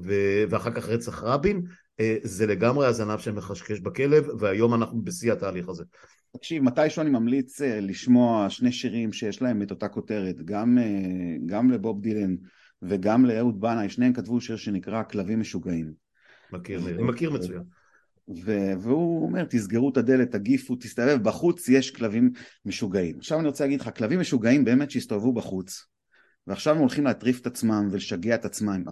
ו, 0.05 0.13
ואחר 0.51 0.71
כך 0.71 0.89
רצח 0.89 1.23
רבין, 1.23 1.63
זה 2.23 2.47
לגמרי 2.47 2.87
הזנב 2.87 3.19
שמחשקש 3.19 3.81
בכלב, 3.81 4.27
והיום 4.39 4.75
אנחנו 4.75 5.03
בשיא 5.03 5.33
התהליך 5.33 5.69
הזה. 5.69 5.85
תקשיב, 6.37 6.63
מתישהו 6.63 7.03
אני 7.03 7.11
ממליץ 7.11 7.61
לשמוע 7.61 8.51
שני 8.51 8.73
שירים 8.73 9.13
שיש 9.13 9.43
להם 9.43 9.63
את 9.63 9.71
אותה 9.71 9.89
כותרת, 9.89 10.43
גם, 10.45 10.79
גם 11.47 11.71
לבוב 11.71 12.01
דילן 12.01 12.37
וגם 12.83 13.25
לאהוד 13.25 13.61
בנאי, 13.61 13.89
שניהם 13.89 14.13
כתבו 14.13 14.41
שיר 14.41 14.57
שנקרא 14.57 15.03
כלבים 15.03 15.41
משוגעים. 15.41 15.93
מכיר, 16.53 16.81
אני 16.89 17.03
מכיר 17.03 17.31
מצוין. 17.31 17.63
והוא 18.81 19.23
אומר, 19.23 19.45
תסגרו 19.45 19.89
את 19.89 19.97
הדלת, 19.97 20.31
תגיפו, 20.31 20.77
תסתובב, 20.77 21.23
בחוץ 21.23 21.69
יש 21.69 21.91
כלבים 21.91 22.31
משוגעים. 22.65 23.19
עכשיו 23.19 23.39
אני 23.39 23.49
רוצה 23.49 23.65
להגיד 23.65 23.81
לך, 23.81 23.91
כלבים 23.97 24.21
משוגעים 24.21 24.65
באמת 24.65 24.91
שהסתובבו 24.91 25.33
בחוץ, 25.33 25.87
ועכשיו 26.47 26.75
הם 26.75 26.81
הולכים 26.81 27.05
להטריף 27.05 27.41
את 27.41 27.47
עצמם 27.47 27.89
ולשגע 27.91 28.35
את 28.35 28.45
עצמם 28.45 28.85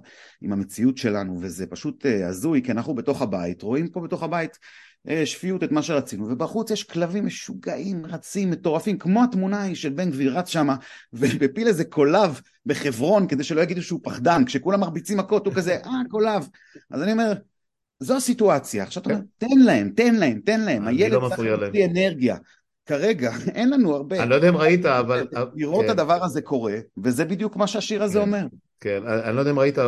עם, 0.43 0.53
המציאות 0.53 0.99
שלנו, 0.99 1.39
וזה 1.41 1.67
פשוט 1.67 2.07
uh, 2.07 2.25
הזוי, 2.25 2.63
כי 2.63 2.73
אנחנו 2.73 2.95
בתוך 2.95 3.23
הבית, 3.23 3.63
רואים 3.63 3.89
פה 3.89 4.01
בתוך 4.01 4.23
הבית 4.23 4.59
uh, 5.09 5.11
שפיות 5.25 5.65
את 5.65 5.73
מה 5.73 5.83
שרצינו, 5.83 6.29
ובחוץ 6.29 6.71
יש 6.71 6.85
כלבים 6.85 7.27
משוגעים, 7.27 8.07
רצים, 8.07 8.51
מטורפים, 8.51 8.99
כמו 8.99 9.25
התמונה 9.25 9.61
ההיא 9.61 9.75
של 9.75 9.91
בן 9.91 10.11
גביר 10.11 10.39
רץ 10.39 10.49
שמה, 10.49 10.77
ומפיל 11.13 11.67
איזה 11.67 11.85
קולב 11.85 12.41
בחברון, 12.67 13.29
כדי 13.29 13.45
שלא 13.45 13.61
יגידו 13.61 13.83
שהוא 13.83 14.01
פחדן, 14.03 14.45
כשכולם 14.45 14.81
מרביצים 14.81 15.19
מכות 15.19 15.47
הוא 15.47 15.55
כזה, 15.55 15.77
אה, 15.77 16.01
קולב. 16.11 16.49
אז 16.91 17.03
אני 17.03 17.13
אומר, 17.13 17.33
זו 18.01 18.17
הסיטואציה, 18.17 18.83
עכשיו 18.83 19.03
אתה 19.03 19.11
אומר, 19.11 19.23
כן. 19.39 19.47
תן 19.49 19.59
להם, 19.59 19.93
תן 19.97 20.15
להם, 20.15 20.41
תן 20.45 20.61
להם, 20.61 20.87
הילד 20.87 21.13
לא 21.13 21.29
צריך 21.29 21.41
להוציא 21.61 21.87
אנרגיה. 21.87 22.37
כרגע, 22.87 23.33
אין 23.55 23.71
לנו 23.71 23.95
הרבה. 23.95 24.23
אני 24.23 24.31
לא 24.31 24.35
יודע 24.35 24.49
אם 24.49 24.57
ראית, 24.57 24.87
אבל... 25.01 25.27
לראות 25.55 25.85
את 25.85 25.91
כן. 25.91 25.93
הדבר 25.93 26.25
הזה 26.25 26.43
קורה, 26.43 26.77
וזה 27.05 27.25
בדיוק 27.25 27.57
מה 27.57 27.67
שהשיר 27.67 28.03
הזה 28.03 28.19
כן. 28.19 28.25
אומר. 28.25 28.47
כן, 28.81 29.07
אני 29.07 29.37
לא 29.37 29.41
יודע 29.41 29.51
אם 29.51 29.59
ראית, 29.59 29.79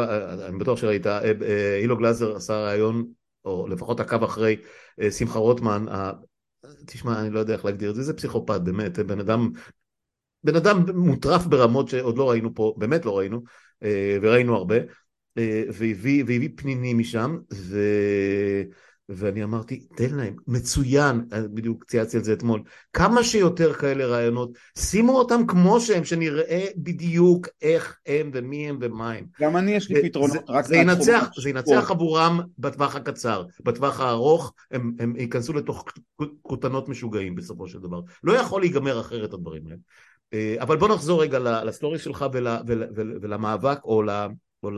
אני 0.48 0.58
בטוח 0.58 0.78
שראית, 0.78 1.06
אה, 1.06 1.20
אה, 1.24 1.78
אילו 1.82 1.96
גלאזר 1.96 2.36
עשה 2.36 2.64
ראיון, 2.64 3.06
או 3.44 3.68
לפחות 3.68 4.00
עקב 4.00 4.24
אחרי 4.24 4.56
אה, 5.00 5.10
שמחה 5.10 5.38
רוטמן, 5.38 5.84
תשמע, 6.86 7.20
אני 7.20 7.30
לא 7.30 7.38
יודע 7.38 7.54
איך 7.54 7.64
להגדיר 7.64 7.90
את 7.90 7.94
זה, 7.94 8.02
זה 8.02 8.14
פסיכופת, 8.14 8.60
באמת, 8.60 8.98
בן 8.98 9.20
אדם, 9.20 9.50
בן 10.44 10.56
אדם 10.56 10.82
מוטרף 10.94 11.46
ברמות 11.46 11.88
שעוד 11.88 12.18
לא 12.18 12.30
ראינו 12.30 12.54
פה, 12.54 12.74
באמת 12.78 13.04
לא 13.04 13.18
ראינו, 13.18 13.42
וראינו 14.22 14.56
הרבה. 14.56 14.76
אה, 15.38 15.62
והביא, 15.68 16.24
והביא 16.26 16.48
פנינים 16.56 16.98
משם, 16.98 17.38
ו... 17.52 17.78
ואני 19.08 19.44
אמרתי, 19.44 19.86
תן 19.96 20.14
להם, 20.14 20.36
מצוין, 20.46 21.24
אה, 21.32 21.40
בדיוק 21.40 21.84
צייצתי 21.84 22.16
על 22.16 22.24
זה 22.24 22.32
אתמול, 22.32 22.62
כמה 22.92 23.24
שיותר 23.24 23.72
כאלה 23.72 24.06
רעיונות, 24.06 24.50
שימו 24.78 25.18
אותם 25.18 25.46
כמו 25.46 25.80
שהם, 25.80 26.04
שנראה 26.04 26.66
בדיוק 26.76 27.48
איך 27.62 27.98
הם 28.06 28.30
ומי 28.34 28.68
הם 28.68 28.78
ומה 28.80 29.12
הם. 29.12 29.26
גם 29.40 29.56
אני 29.56 29.72
יש 29.72 29.90
לי 29.90 30.02
פתרונות, 30.02 30.32
זה, 30.32 30.38
רק 30.48 30.64
זה 30.64 30.76
ינצח, 30.76 31.28
זה 31.42 31.50
ינצח 31.50 31.90
עבורם 31.90 32.40
בטווח 32.58 32.96
הקצר, 32.96 33.44
בטווח 33.60 34.00
הארוך 34.00 34.54
הם, 34.70 34.92
הם 34.98 35.16
ייכנסו 35.16 35.52
לתוך 35.52 35.84
כותנות 36.42 36.88
משוגעים 36.88 37.34
בסופו 37.34 37.68
של 37.68 37.78
דבר. 37.78 38.00
לא 38.24 38.32
יכול 38.32 38.60
להיגמר 38.60 39.00
אחרת 39.00 39.34
הדברים 39.34 39.66
האלה. 39.66 39.78
אה, 40.32 40.56
אבל 40.60 40.76
בוא 40.76 40.88
נחזור 40.88 41.22
רגע 41.22 41.38
לסטורי 41.38 41.98
שלך 41.98 42.24
ול, 42.32 42.48
ול, 42.66 42.84
ול, 42.94 43.18
ולמאבק 43.22 43.84
או 43.84 44.02
ל... 44.02 44.10
או 44.66 44.70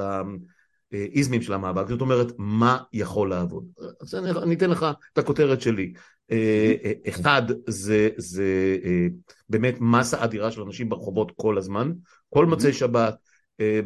לאיזמים 0.93 1.43
של 1.43 1.53
המאבק, 1.53 1.89
זאת 1.89 2.01
אומרת, 2.01 2.33
מה 2.39 2.79
יכול 2.93 3.31
לעבוד. 3.31 3.65
אז 4.01 4.15
אני, 4.15 4.31
אני 4.31 4.55
אתן 4.55 4.71
לך 4.71 4.87
את 5.13 5.19
הכותרת 5.19 5.61
שלי. 5.61 5.93
אה, 6.31 6.75
אה, 6.85 6.93
אחד, 7.09 7.43
זה, 7.67 8.09
זה 8.17 8.77
אה, 8.85 9.07
באמת 9.49 9.77
מסה 9.81 10.25
אדירה 10.25 10.51
של 10.51 10.63
אנשים 10.63 10.89
ברחובות 10.89 11.33
כל 11.37 11.59
הזמן, 11.59 11.93
כל 12.29 12.47
מוצאי 12.47 12.73
שבת, 12.73 13.15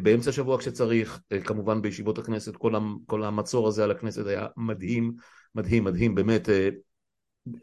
באמצע 0.02 0.30
השבוע 0.30 0.58
כשצריך, 0.58 1.20
כמובן 1.44 1.82
בישיבות 1.82 2.18
הכנסת, 2.18 2.56
כל, 2.56 2.74
כל 3.06 3.24
המצור 3.24 3.68
הזה 3.68 3.84
על 3.84 3.90
הכנסת 3.90 4.26
היה 4.26 4.46
מדהים, 4.56 5.12
מדהים, 5.54 5.84
מדהים, 5.84 6.14
באמת. 6.14 6.48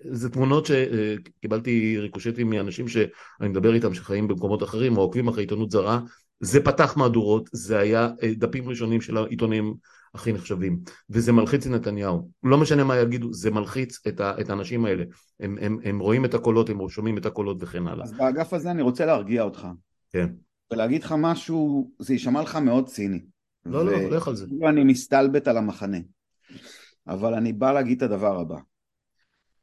זה 0.04 0.30
תמונות 0.30 0.66
שקיבלתי 0.66 1.98
ריקושטים 2.00 2.50
מאנשים 2.50 2.88
שאני 2.88 3.50
מדבר 3.50 3.74
איתם 3.74 3.94
שחיים 3.94 4.28
במקומות 4.28 4.64
אחרים 4.64 4.98
או 4.98 5.02
עוקבים 5.02 5.28
אחרי 5.28 5.44
עיתונות 5.44 5.72
זרה 5.72 6.00
זה 6.40 6.64
פתח 6.64 6.98
מהדורות, 6.98 7.50
זה 7.54 7.80
היה 7.80 8.10
אה, 8.24 8.34
דפים 8.38 8.70
ראשונים 8.70 9.02
של 9.02 9.18
העיתונים 9.18 9.74
הכי 10.14 10.34
נחשבים, 10.34 10.80
וזה 11.10 11.32
מלחיץ 11.32 11.66
את 11.66 11.72
נתניהו. 11.72 12.30
לא 12.44 12.58
משנה 12.58 12.84
מה 12.84 12.98
יגידו, 12.98 13.34
זה 13.34 13.52
מלחיץ 13.52 14.08
את, 14.08 14.20
ה, 14.20 14.42
את 14.42 14.50
האנשים 14.50 14.86
האלה. 14.86 15.04
הם, 15.40 15.58
הם, 15.62 15.78
הם 15.84 16.00
רואים 16.00 16.26
את 16.26 16.34
הקולות, 16.34 16.70
הם 16.70 16.90
שומעים 16.90 17.18
את 17.18 17.26
הקולות 17.26 17.58
וכן 17.60 17.88
הלאה. 17.88 18.04
אז 18.04 18.14
באגף 18.14 18.54
הזה 18.54 18.72
אני 18.72 18.82
רוצה 18.82 19.06
להרגיע 19.06 19.44
אותך. 19.44 19.68
כן. 20.12 20.30
ולהגיד 20.72 21.04
לך 21.04 21.16
משהו, 21.18 21.92
זה 22.00 22.14
יישמע 22.14 22.42
לך 22.42 22.56
מאוד 22.56 22.88
ציני. 22.88 23.22
לא, 23.66 23.86
לא, 23.86 24.10
לך 24.10 24.28
על 24.28 24.36
זה. 24.36 24.46
אני 24.70 24.84
מסתלבט 24.84 25.48
על 25.48 25.58
המחנה. 25.58 25.98
אבל 27.08 27.34
אני 27.34 27.54
בא 27.54 27.72
להגיד 27.72 28.04
את 28.04 28.12
הדבר 28.12 28.40
הבא. 28.40 28.58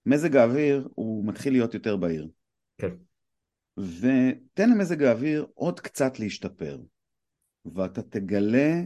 מזג 0.06 0.36
האוויר 0.36 0.88
הוא 0.94 1.26
מתחיל 1.26 1.52
להיות 1.52 1.74
יותר 1.74 1.96
בהיר. 1.96 2.28
כן. 2.78 2.90
ותן 3.76 4.70
למזג 4.70 5.02
האוויר 5.02 5.46
עוד 5.54 5.80
קצת 5.80 6.18
להשתפר. 6.18 6.78
ואתה 7.74 8.02
תגלה 8.02 8.82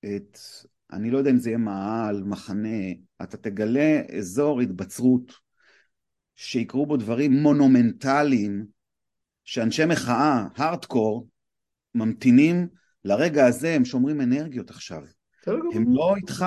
את, 0.00 0.38
אני 0.92 1.10
לא 1.10 1.18
יודע 1.18 1.30
אם 1.30 1.38
זה 1.38 1.50
יהיה 1.50 1.58
מאהל, 1.58 2.22
מחנה, 2.22 2.78
אתה 3.22 3.36
תגלה 3.36 4.02
אזור 4.18 4.60
התבצרות 4.60 5.32
שיקרו 6.36 6.86
בו 6.86 6.96
דברים 6.96 7.32
מונומנטליים 7.32 8.66
שאנשי 9.44 9.86
מחאה, 9.86 10.46
הארדקור, 10.56 11.28
ממתינים 11.94 12.68
לרגע 13.04 13.46
הזה, 13.46 13.74
הם 13.74 13.84
שומרים 13.84 14.20
אנרגיות 14.20 14.70
עכשיו. 14.70 15.02
הם 15.74 15.84
לא 15.88 16.16
איתך. 16.16 16.44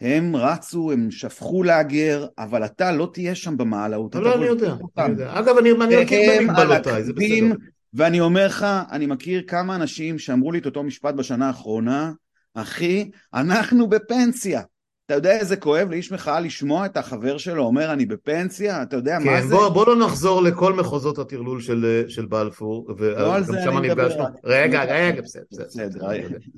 הם 0.00 0.36
רצו, 0.36 0.92
הם 0.92 1.10
שפכו 1.10 1.62
להגר, 1.62 2.26
אבל 2.38 2.64
אתה 2.64 2.92
לא 2.92 3.10
תהיה 3.12 3.34
שם 3.34 3.56
במעלאות. 3.56 4.14
לא, 4.14 4.34
אני 4.34 4.44
יודע, 4.46 4.74
אני 4.98 5.10
יודע. 5.10 5.38
אגב, 5.38 5.56
אני 5.58 5.72
מכיר 5.72 6.30
במגבלותיי, 6.40 7.04
זה 7.04 7.12
בסדר. 7.12 7.54
ואני 7.94 8.20
אומר 8.20 8.46
לך, 8.46 8.66
אני 8.90 9.06
מכיר 9.06 9.42
כמה 9.46 9.76
אנשים 9.76 10.18
שאמרו 10.18 10.52
לי 10.52 10.58
את 10.58 10.66
אותו 10.66 10.82
משפט 10.82 11.14
בשנה 11.14 11.46
האחרונה, 11.46 12.12
אחי, 12.54 13.10
אנחנו 13.34 13.88
בפנסיה. 13.88 14.62
אתה 15.08 15.16
יודע 15.16 15.38
איזה 15.38 15.56
כואב 15.56 15.90
לאיש 15.90 16.12
מחאה 16.12 16.40
לשמוע 16.40 16.86
את 16.86 16.96
החבר 16.96 17.38
שלו 17.38 17.64
אומר 17.64 17.92
אני 17.92 18.06
בפנסיה? 18.06 18.82
אתה 18.82 18.96
יודע 18.96 19.18
כן, 19.18 19.26
מה 19.26 19.42
זה? 19.42 19.54
כן, 19.56 19.74
בוא 19.74 19.86
לא 19.86 19.96
נחזור 19.96 20.42
לכל 20.42 20.72
מחוזות 20.72 21.18
הטרלול 21.18 21.60
של, 21.60 22.04
של 22.08 22.26
בלפור. 22.26 22.88
לא 22.98 23.34
על 23.34 23.44
זה 23.44 23.62
אני 23.62 23.88
מדבר. 23.88 24.08
רגע, 24.44 24.84
רגע, 24.84 25.22
בסדר, 25.22 25.44
בסדר. 25.50 26.06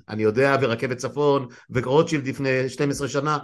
אני 0.08 0.22
יודע, 0.22 0.56
ורכבת 0.60 0.96
צפון, 0.96 1.46
ורוטשילד 1.70 2.28
לפני 2.28 2.68
12 2.68 3.08
שנה. 3.08 3.38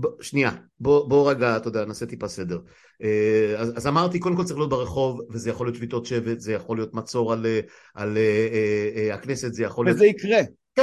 ב, 0.00 0.06
שנייה, 0.20 0.50
בוא, 0.80 1.08
בוא 1.08 1.30
רגע, 1.30 1.56
אתה 1.56 1.68
יודע, 1.68 1.84
נעשה 1.84 2.06
טיפה 2.06 2.28
סדר. 2.28 2.58
אה, 3.02 3.54
אז, 3.58 3.72
אז 3.76 3.86
אמרתי, 3.86 4.18
קודם 4.18 4.36
כל 4.36 4.44
צריך 4.44 4.58
להיות 4.58 4.70
ברחוב, 4.70 5.20
וזה 5.30 5.50
יכול 5.50 5.66
להיות 5.66 5.76
שביתות 5.76 6.06
שבט, 6.06 6.40
זה 6.40 6.52
יכול 6.52 6.76
להיות 6.76 6.94
מצור 6.94 7.32
על, 7.32 7.46
על, 7.46 7.62
על 7.94 8.16
אה, 8.16 8.88
אה, 8.96 9.14
הכנסת, 9.14 9.54
זה 9.54 9.64
יכול 9.64 9.88
וזה 9.88 10.04
להיות... 10.04 10.16
וזה 10.16 10.28
יקרה. 10.28 10.40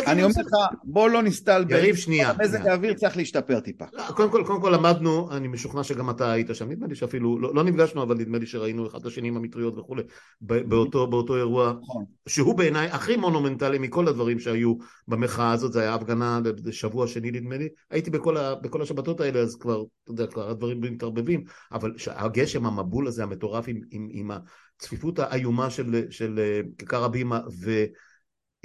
אני 0.08 0.24
אומר 0.24 0.34
לך, 0.42 0.78
בוא 0.84 1.10
לא 1.10 1.24
נסתלבט. 1.24 1.72
יריב, 1.72 1.96
שנייה. 1.96 2.32
מזג 2.44 2.68
האוויר 2.68 2.94
צריך 2.94 3.18
להשתפר 3.18 3.60
טיפה. 3.60 3.86
לא, 3.94 4.04
קודם 4.16 4.32
כל, 4.32 4.44
קודם 4.48 4.62
כל 4.62 4.70
למדנו, 4.70 5.32
אני 5.32 5.48
משוכנע 5.48 5.84
שגם 5.84 6.10
אתה 6.10 6.32
היית 6.32 6.48
שם, 6.54 6.70
נדמה 6.70 6.88
לי 6.88 6.96
שאפילו, 6.96 7.40
לא, 7.40 7.56
לא 7.56 7.64
נפגשנו, 7.64 8.04
אבל 8.04 8.16
נדמה 8.16 8.38
לי 8.38 8.46
שראינו 8.46 8.88
אחד 8.88 9.00
את 9.00 9.06
השני 9.06 9.28
עם 9.28 9.38
המטריות 9.38 9.78
וכולי, 9.78 10.04
באותו, 10.42 11.08
באותו 11.08 11.36
אירוע, 11.36 11.74
נכון. 11.82 12.06
שהוא 12.28 12.58
בעיניי 12.58 12.88
הכי 12.88 13.16
מונומנטלי 13.16 13.80
מכל 13.80 14.08
הדברים 14.08 14.40
שהיו 14.40 14.76
במחאה 15.08 15.52
הזאת, 15.52 15.74
זה 15.74 15.82
היה 15.82 15.94
הפגנה 15.94 16.40
בשבוע 16.44 17.08
שני 17.08 17.32
נדמה 17.32 17.58
לי, 17.58 17.68
הייתי 17.92 18.10
בכל, 18.10 18.38
ה, 18.38 18.56
בכל 18.56 18.82
השבתות 18.82 19.22
האלה, 19.22 19.40
אז 19.40 19.56
כבר, 19.56 19.84
אתה 20.04 20.12
יודע, 20.12 20.28
כבר 20.28 20.50
הדברים 20.50 20.82
מתערבבים, 20.82 21.44
אבל 21.72 21.94
הגשם, 22.08 22.66
המבול 22.66 23.08
הזה, 23.08 23.24
המטורף 23.24 23.66
עם, 23.68 23.80
עם, 23.92 24.08
עם 24.12 24.32
הצפיפות 24.78 25.20
האיומה 25.20 25.70
של, 25.70 26.06
של 26.10 26.40
אה, 26.40 26.62
כיכר 26.78 27.04
הבימה, 27.04 27.40
ו... 27.62 27.86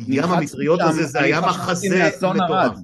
ים 0.08 0.24
המטריות 0.24 0.80
הזה 0.80 1.06
זה 1.06 1.20
היה 1.20 1.40
מחזה 1.40 2.10
מטורף. 2.34 2.76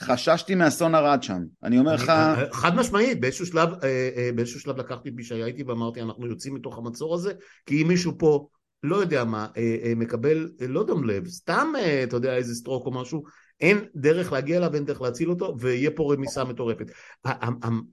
חששתי 0.00 0.54
מאסון 0.54 0.94
ערד 0.94 1.22
שם, 1.22 1.42
אני 1.62 1.78
אומר 1.78 1.94
לך... 1.94 2.12
חד 2.52 2.74
משמעית, 2.74 3.20
באיזשהו 3.20 3.46
שלב, 3.46 3.68
אה, 3.84 4.10
אה, 4.16 4.30
באיזשהו 4.34 4.60
שלב 4.60 4.76
לקחתי 4.76 5.08
את 5.08 5.14
מי 5.16 5.22
שהיה 5.22 5.46
איתי 5.46 5.62
ואמרתי 5.62 6.02
אנחנו 6.02 6.26
יוצאים 6.26 6.54
מתוך 6.54 6.78
המצור 6.78 7.14
הזה, 7.14 7.32
כי 7.66 7.82
אם 7.82 7.88
מישהו 7.88 8.12
פה, 8.18 8.48
לא 8.82 8.96
יודע 8.96 9.24
מה, 9.24 9.46
אה, 9.56 9.92
מקבל, 9.96 10.50
לא 10.68 10.84
דום 10.84 11.04
לב, 11.04 11.28
סתם, 11.28 11.72
אתה 12.04 12.16
יודע, 12.16 12.36
איזה 12.36 12.54
stroke 12.54 12.86
או 12.86 12.90
משהו, 12.90 13.22
אין 13.60 13.78
דרך 13.94 14.32
להגיע 14.32 14.56
אליו, 14.56 14.74
אין 14.74 14.84
דרך 14.84 15.00
להציל 15.00 15.30
אותו, 15.30 15.56
ויהיה 15.60 15.90
פה 15.90 16.14
רמיסה 16.14 16.44
מטורפת. 16.44 16.86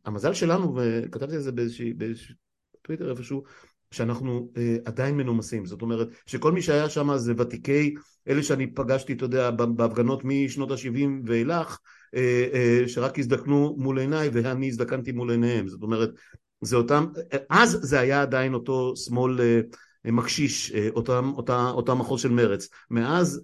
המזל 0.06 0.34
שלנו, 0.34 0.76
וכתבתי 0.76 1.38
את 1.38 1.44
זה 1.44 1.52
באיזשהו 1.52 2.36
טוויטר 2.82 3.12
איפשהו, 3.12 3.44
שאנחנו 3.92 4.50
אה, 4.58 4.76
עדיין 4.86 5.18
מנומסים, 5.18 5.66
זאת 5.66 5.82
אומרת 5.82 6.08
שכל 6.26 6.52
מי 6.52 6.62
שהיה 6.62 6.90
שם 6.90 7.18
זה 7.18 7.34
ותיקי, 7.38 7.96
אלה 8.28 8.44
שאני 8.44 8.68
פגשתי, 8.68 9.14
אתה 9.14 9.26
יודע, 9.26 9.52
בהפגנות 9.52 10.22
משנות 10.26 10.72
ה-70 10.72 11.08
ואילך, 11.26 11.80
אה, 12.16 12.48
אה, 12.54 12.88
שרק 12.88 13.20
הזדקנו 13.20 13.76
מול 13.78 14.00
עיניי 14.00 14.30
ואני 14.34 14.68
הזדקנתי 14.68 15.12
מול 15.12 15.32
עיניהם, 15.32 15.68
זאת 15.68 15.84
אומרת 15.84 16.10
זה 16.62 16.76
אותם, 16.76 17.06
אז 17.50 17.80
זה 17.82 18.00
היה 18.00 18.22
עדיין 18.22 18.54
אותו 18.54 18.96
שמאל 18.96 19.40
מקשיש, 20.06 20.74
אותם, 20.96 21.32
אותה, 21.38 21.70
אותה 21.70 21.94
מחוז 21.94 22.22
של 22.22 22.30
מרץ. 22.30 22.70
מאז, 22.92 23.42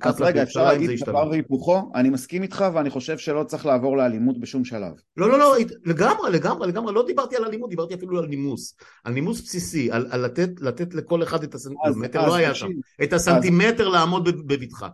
אז 0.00 0.20
רגע, 0.20 0.42
אפשר 0.42 0.64
להגיד 0.64 0.90
דבר 1.06 1.28
והיפוכו? 1.30 1.92
אני 1.94 2.10
מסכים 2.10 2.42
איתך 2.42 2.64
ואני 2.74 2.90
חושב 2.90 3.18
שלא 3.18 3.44
צריך 3.44 3.66
לעבור 3.66 3.96
לאלימות 3.96 4.40
בשום 4.40 4.64
שלב. 4.64 4.92
לא, 5.16 5.28
לא, 5.30 5.38
לא, 5.38 5.54
לגמרי, 5.84 6.30
לגמרי, 6.32 6.68
לגמרי, 6.68 6.94
לא 6.94 7.06
דיברתי 7.06 7.36
על 7.36 7.44
אלימות, 7.44 7.70
דיברתי 7.70 7.94
אפילו 7.94 8.18
על 8.18 8.26
נימוס. 8.26 8.74
על 9.04 9.12
נימוס 9.12 9.40
בסיסי, 9.40 9.90
על, 9.90 10.06
על 10.10 10.24
לתת, 10.24 10.60
לתת 10.60 10.94
לכל 10.94 11.22
אחד 11.22 11.42
את 11.42 11.54
הסנטימטר, 11.54 12.26
לא 12.26 12.34
היה 12.34 12.54
שם. 12.54 12.68
את 13.02 13.12
הסנטימטר 13.12 13.86
אז... 13.86 13.92
לעמוד 13.92 14.46
בבטחה. 14.46 14.88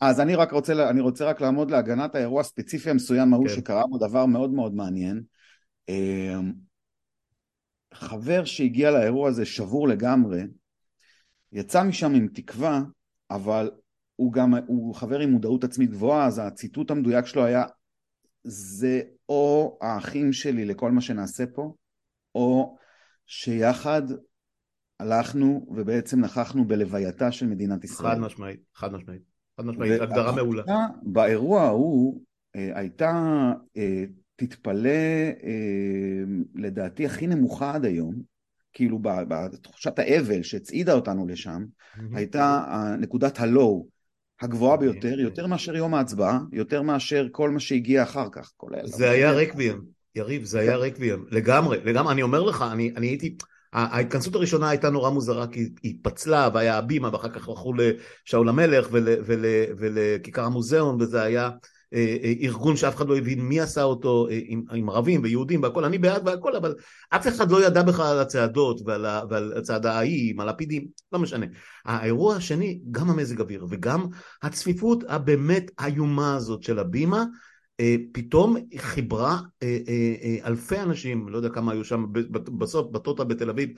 אז 0.00 0.20
אני 0.20 0.34
רק 0.34 0.52
רוצה, 0.52 0.90
אני 0.90 1.00
רוצה 1.00 1.24
רק 1.24 1.40
לעמוד 1.40 1.70
להגנת 1.70 2.14
האירוע 2.14 2.40
הספציפי 2.40 2.90
המסוים 2.90 3.34
ההוא 3.34 3.48
כן. 3.48 3.54
שקרה 3.54 3.86
בו 3.86 3.98
דבר 3.98 4.26
מאוד 4.26 4.50
מאוד 4.50 4.74
מעניין. 4.74 5.22
חבר 7.94 8.44
שהגיע 8.44 8.90
לאירוע 8.90 9.28
הזה 9.28 9.44
שבור 9.44 9.88
לגמרי, 9.88 10.42
יצא 11.52 11.82
משם 11.82 12.14
עם 12.14 12.28
תקווה, 12.28 12.82
אבל 13.30 13.70
הוא 14.16 14.32
גם, 14.32 14.54
הוא 14.66 14.94
חבר 14.94 15.18
עם 15.18 15.30
מודעות 15.30 15.64
עצמית 15.64 15.90
גבוהה, 15.90 16.26
אז 16.26 16.40
הציטוט 16.44 16.90
המדויק 16.90 17.26
שלו 17.26 17.44
היה 17.44 17.64
זה 18.44 19.02
או 19.28 19.78
האחים 19.82 20.32
שלי 20.32 20.64
לכל 20.64 20.90
מה 20.90 21.00
שנעשה 21.00 21.44
פה, 21.46 21.74
או 22.34 22.76
שיחד 23.26 24.02
הלכנו 25.00 25.66
ובעצם 25.68 26.20
נכחנו 26.20 26.64
בלווייתה 26.64 27.32
של 27.32 27.46
מדינת 27.46 27.84
ישראל. 27.84 28.14
חד 28.14 28.20
משמעית, 28.20 28.60
חד 28.74 28.92
משמעית. 28.92 29.22
חד 29.56 29.66
משמעית, 29.66 30.00
הגדרה 30.00 30.32
מעולה. 30.32 30.62
באירוע 31.02 31.62
ההוא 31.62 32.22
אה, 32.56 32.78
הייתה, 32.78 33.12
אה, 33.76 34.04
תתפלא, 34.38 34.90
אה, 35.44 36.22
לדעתי 36.54 37.06
הכי 37.06 37.26
נמוכה 37.26 37.74
עד 37.74 37.84
היום, 37.84 38.14
כאילו 38.72 38.98
בתחושת 39.02 39.98
האבל 39.98 40.42
שהצעידה 40.42 40.92
אותנו 40.92 41.26
לשם, 41.26 41.64
הייתה 42.14 42.64
נקודת 42.98 43.40
הלואו 43.40 43.86
הגבוהה 44.40 44.76
ביותר, 44.76 45.20
יותר 45.20 45.46
מאשר 45.46 45.76
יום 45.76 45.94
ההצבעה, 45.94 46.40
יותר 46.52 46.82
מאשר 46.82 47.26
כל 47.32 47.50
מה 47.50 47.60
שהגיע 47.60 48.02
אחר 48.02 48.28
כך, 48.32 48.52
כולל... 48.56 48.86
זה 48.86 49.10
היה 49.10 49.32
רקביום, 49.32 49.80
יריב, 50.14 50.44
זה 50.44 50.60
היה 50.60 50.72
כן. 50.72 50.78
רקביום, 50.78 51.24
לגמרי, 51.30 51.78
לגמרי, 51.84 52.12
אני 52.12 52.22
אומר 52.22 52.42
לך, 52.42 52.64
אני 52.72 53.06
הייתי... 53.06 53.36
ההתכנסות 53.72 54.34
הראשונה 54.34 54.68
הייתה 54.68 54.90
נורא 54.90 55.10
מוזרה 55.10 55.46
כי 55.46 55.60
היא 55.82 55.94
התפצלה 55.94 56.48
והיה 56.54 56.78
הבימה 56.78 57.08
ואחר 57.12 57.28
כך 57.28 57.48
הלכו 57.48 57.72
לשאול 57.74 58.48
המלך 58.48 58.88
ול, 58.92 59.08
ול, 59.26 59.44
ולכיכר 59.78 60.44
המוזיאון 60.44 61.02
וזה 61.02 61.22
היה 61.22 61.50
ארגון 62.42 62.76
שאף 62.76 62.96
אחד 62.96 63.08
לא 63.08 63.16
הבין 63.16 63.40
מי 63.40 63.60
עשה 63.60 63.82
אותו 63.82 64.28
אה, 64.30 64.40
עם, 64.44 64.62
עם 64.72 64.90
ערבים 64.90 65.20
ויהודים 65.22 65.62
והכל, 65.62 65.84
אני 65.84 65.98
בעד 65.98 66.28
והכל, 66.28 66.56
אבל 66.56 66.74
אף 67.10 67.28
אחד 67.28 67.50
לא 67.50 67.66
ידע 67.66 67.82
בכלל 67.82 68.06
על 68.06 68.18
הצעדות 68.18 68.80
ועל, 68.86 69.06
ועל 69.30 69.52
הצעדה 69.58 69.92
ההיא 69.92 70.30
עם 70.30 70.40
הלפידים, 70.40 70.86
לא 71.12 71.18
משנה. 71.18 71.46
האירוע 71.84 72.36
השני, 72.36 72.80
גם 72.90 73.10
המזג 73.10 73.40
אוויר 73.40 73.66
וגם 73.68 74.06
הצפיפות 74.42 75.04
הבאמת 75.08 75.70
איומה 75.80 76.36
הזאת 76.36 76.62
של 76.62 76.78
הבימה, 76.78 77.24
פתאום 78.12 78.56
חיברה 78.76 79.40
אלפי 80.44 80.80
אנשים, 80.80 81.28
לא 81.28 81.36
יודע 81.36 81.48
כמה 81.48 81.72
היו 81.72 81.84
שם 81.84 82.06
בסוף, 82.58 82.90
בטוטה 82.90 83.24
בתל 83.24 83.50
אביב, 83.50 83.70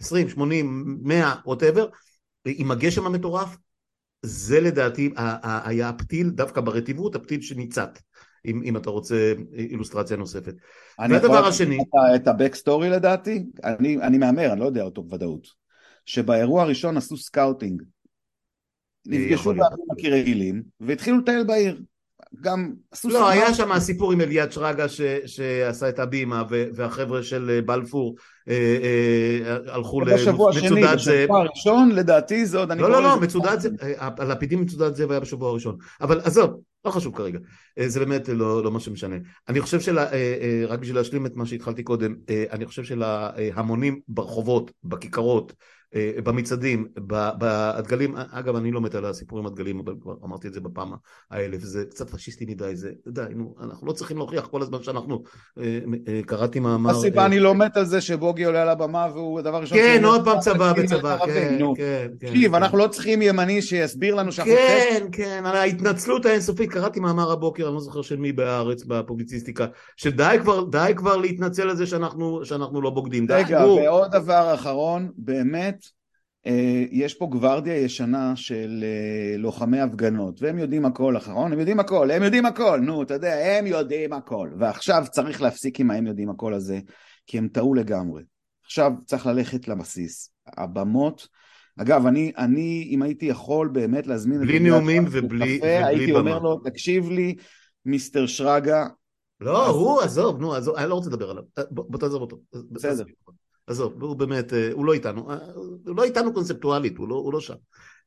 20, 0.00 0.28
80, 0.28 0.98
100, 1.02 1.34
ווטאבר, 1.46 1.88
עם 2.44 2.70
הגשם 2.70 3.06
המטורף, 3.06 3.56
זה 4.22 4.60
לדעתי 4.60 5.10
היה 5.42 5.88
הפתיל, 5.88 6.30
דווקא 6.30 6.60
ברטיבות, 6.60 7.14
הפתיל 7.14 7.40
שניצת, 7.40 7.98
אם, 8.46 8.62
אם 8.64 8.76
אתה 8.76 8.90
רוצה 8.90 9.32
אילוסטרציה 9.52 10.16
נוספת. 10.16 10.54
והדבר 10.98 11.46
השני... 11.46 11.78
את 12.16 12.28
ה-back 12.28 12.54
story 12.54 12.84
לדעתי, 12.84 13.44
אני, 13.64 13.96
אני 14.02 14.18
מהמר, 14.18 14.52
אני 14.52 14.60
לא 14.60 14.64
יודע 14.64 14.82
אותו 14.82 15.02
בוודאות, 15.02 15.46
שבאירוע 16.06 16.62
הראשון 16.62 16.96
עשו 16.96 17.16
סקאוטינג. 17.16 17.82
נפגשו 19.06 19.54
בערים 19.54 19.86
הקרעילים 19.92 20.62
והתחילו 20.80 21.18
לטייל 21.18 21.44
בעיר. 21.44 21.82
גם 22.40 22.72
עשו... 22.92 23.08
לא, 23.08 23.28
היה 23.28 23.54
שם 23.54 23.72
הסיפור 23.72 24.12
עם 24.12 24.20
אליעד 24.20 24.52
שרגא 24.52 24.88
ש, 24.88 25.00
שעשה 25.26 25.88
את 25.88 25.98
הבימה 25.98 26.42
והחבר'ה 26.48 27.22
של 27.22 27.50
אה, 27.50 27.62
בלפור 27.62 28.16
אה, 28.48 28.54
אה, 28.82 29.74
הלכו 29.74 30.00
למצודת 30.00 30.18
זאב. 30.18 30.28
בשבוע 30.28 30.50
השני, 30.50 30.82
בשבוע 30.94 31.40
הראשון 31.40 31.90
לדעתי 31.92 32.46
זה 32.46 32.58
עוד... 32.58 32.72
לא, 32.72 32.90
לא, 32.90 33.02
לא, 33.02 33.20
מצודת 33.20 33.60
זאב, 33.60 33.72
הלפידים 33.98 34.60
מצודת 34.60 34.96
זאב 34.96 35.10
היה 35.10 35.20
בשבוע 35.20 35.50
הראשון. 35.50 35.76
אבל 36.00 36.20
עזוב, 36.20 36.60
לא 36.84 36.90
חשוב 36.90 37.16
כרגע, 37.16 37.38
זה 37.86 38.00
באמת 38.00 38.28
לא, 38.28 38.64
לא 38.64 38.70
מה 38.70 38.80
שמשנה. 38.80 39.16
אני 39.48 39.60
חושב 39.60 39.80
של... 39.80 39.98
רק 40.68 40.78
בשביל 40.78 40.96
להשלים 40.96 41.26
את 41.26 41.36
מה 41.36 41.46
שהתחלתי 41.46 41.82
קודם, 41.82 42.14
אני 42.50 42.66
חושב 42.66 42.84
שלהמונים 42.84 44.00
ברחובות, 44.08 44.70
בכיכרות, 44.84 45.52
אה, 45.52 45.56
במצעדים, 45.94 46.88
בדגלים, 47.38 48.16
אגב 48.16 48.56
אני 48.56 48.72
לא 48.72 48.80
מת 48.80 48.94
על 48.94 49.04
הסיפור 49.04 49.38
עם 49.38 49.46
הדגלים, 49.46 49.78
אבל 49.78 49.94
כבר 50.02 50.14
אמרתי 50.24 50.48
את 50.48 50.54
זה 50.54 50.60
בפעם 50.60 50.92
האלף, 51.30 51.60
זה 51.60 51.84
קצת 51.90 52.10
פשיסטי 52.10 52.44
מדי, 52.44 52.76
זה, 52.76 52.90
די, 53.08 53.22
נו, 53.34 53.54
אנחנו 53.60 53.86
לא 53.86 53.92
צריכים 53.92 54.16
להוכיח 54.16 54.46
כל 54.46 54.62
הזמן 54.62 54.82
שאנחנו, 54.82 55.22
אה, 55.58 55.78
אה, 56.08 56.20
קראתי 56.26 56.60
מאמר... 56.60 56.90
הסיבה 56.90 57.26
אני 57.26 57.40
לא 57.40 57.54
מת 57.54 57.76
על 57.76 57.84
זה 57.84 58.00
שבוגי 58.00 58.44
עולה 58.44 58.62
על 58.62 58.68
הבמה 58.68 59.06
והוא 59.14 59.38
הדבר 59.38 59.60
ראשון... 59.60 59.78
כן, 59.78 60.04
עוד 60.04 60.24
פעם 60.24 60.40
צבא 60.40 60.72
בצבא, 60.72 61.18
כן, 61.26 61.58
כן, 61.76 62.08
כן. 62.20 62.26
תקשיב, 62.26 62.54
אנחנו 62.54 62.78
לא 62.78 62.86
צריכים 62.86 63.22
ימני 63.22 63.62
שיסביר 63.62 64.14
לנו 64.14 64.32
שאנחנו... 64.32 64.54
כן, 64.54 65.06
כן, 65.12 65.42
על 65.46 65.56
ההתנצלות 65.56 66.26
האינסופית, 66.26 66.70
קראתי 66.70 67.00
מאמר 67.00 67.32
הבוקר, 67.32 67.66
אני 67.66 67.74
לא 67.74 67.80
זוכר 67.80 68.02
של 68.02 68.16
מי 68.16 68.32
בהארץ, 68.32 68.84
בפובליציסטיקה, 68.84 69.66
שדי 69.96 70.36
כבר, 70.42 70.64
די 70.64 70.92
כבר 70.96 71.16
להתנצל 71.16 71.70
על 71.70 71.76
זה 71.76 71.86
שאנחנו 71.86 72.82
לא 72.82 72.90
בוגדים, 72.90 73.26
די, 73.26 73.34
רגע, 73.34 73.66
ועוד 73.66 74.10
דבר 74.10 74.54
אחרון, 74.54 75.08
באמת, 75.16 75.74
אה, 75.74 75.77
יש 76.90 77.14
פה 77.14 77.26
גוורדיה 77.26 77.76
ישנה 77.76 78.36
של 78.36 78.84
אה, 78.84 79.36
לוחמי 79.36 79.80
הפגנות, 79.80 80.42
והם 80.42 80.58
יודעים 80.58 80.84
הכל, 80.84 81.16
אחרון, 81.16 81.52
הם 81.52 81.58
יודעים 81.58 81.80
הכל, 81.80 82.10
הם 82.10 82.22
יודעים 82.22 82.46
הכל, 82.46 82.80
נו, 82.80 83.02
אתה 83.02 83.14
יודע, 83.14 83.34
הם 83.34 83.66
יודעים 83.66 84.12
הכל. 84.12 84.50
ועכשיו 84.58 85.04
צריך 85.10 85.42
להפסיק 85.42 85.80
עם 85.80 85.90
ההם 85.90 86.06
יודעים 86.06 86.30
הכל 86.30 86.54
הזה, 86.54 86.80
כי 87.26 87.38
הם 87.38 87.48
טעו 87.48 87.74
לגמרי. 87.74 88.22
עכשיו 88.64 88.92
צריך 89.06 89.26
ללכת 89.26 89.68
לבסיס. 89.68 90.30
הבמות, 90.46 91.28
אגב, 91.80 92.06
אני, 92.06 92.32
אני 92.38 92.88
אם 92.90 93.02
הייתי 93.02 93.26
יכול 93.26 93.68
באמת 93.68 94.06
להזמין... 94.06 94.40
בלי 94.40 94.58
נאומים 94.58 95.04
ובלי, 95.10 95.56
ובלי 95.58 95.84
הייתי 95.84 96.12
במה. 96.12 96.18
אומר 96.18 96.38
לו, 96.38 96.56
תקשיב 96.56 97.10
לי, 97.10 97.34
מיסטר 97.84 98.26
שרגא. 98.26 98.86
לא, 99.40 99.66
הוא, 99.66 100.00
עזוב, 100.00 100.40
נו, 100.40 100.54
עזוב, 100.54 100.76
אני 100.76 100.88
לא 100.88 100.94
רוצה 100.94 101.10
לדבר 101.10 101.30
עליו, 101.30 101.42
בוא 101.70 101.98
תעזוב 101.98 102.22
אותו. 102.22 102.38
בסדר. 102.70 103.04
עזוב, 103.68 104.02
הוא 104.02 104.16
באמת, 104.16 104.52
אה, 104.52 104.72
הוא 104.72 104.86
לא 104.86 104.92
איתנו, 104.92 105.30
אה, 105.30 105.36
הוא 105.86 105.96
לא 105.96 106.04
איתנו 106.04 106.32
קונספטואלית, 106.32 106.98
הוא 106.98 107.08
לא, 107.08 107.14
הוא 107.14 107.32
לא 107.32 107.40
שם. 107.40 107.54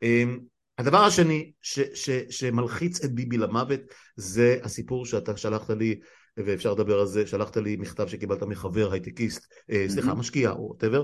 אמ, 0.01 0.39
הדבר 0.77 0.97
השני 0.97 1.51
ש, 1.61 1.79
ש, 1.79 2.09
שמלחיץ 2.29 3.03
את 3.03 3.11
ביבי 3.11 3.37
למוות 3.37 3.79
זה 4.15 4.57
הסיפור 4.63 5.05
שאתה 5.05 5.37
שלחת 5.37 5.69
לי, 5.69 5.99
ואפשר 6.37 6.73
לדבר 6.73 6.99
על 6.99 7.05
זה, 7.05 7.27
שלחת 7.27 7.57
לי 7.57 7.75
מכתב 7.75 8.07
שקיבלת 8.07 8.43
מחבר 8.43 8.91
הייטקיסט, 8.91 9.53
אה, 9.71 9.85
סליחה, 9.89 10.13
משקיע 10.13 10.51
או 10.51 10.67
whatever, 10.67 11.03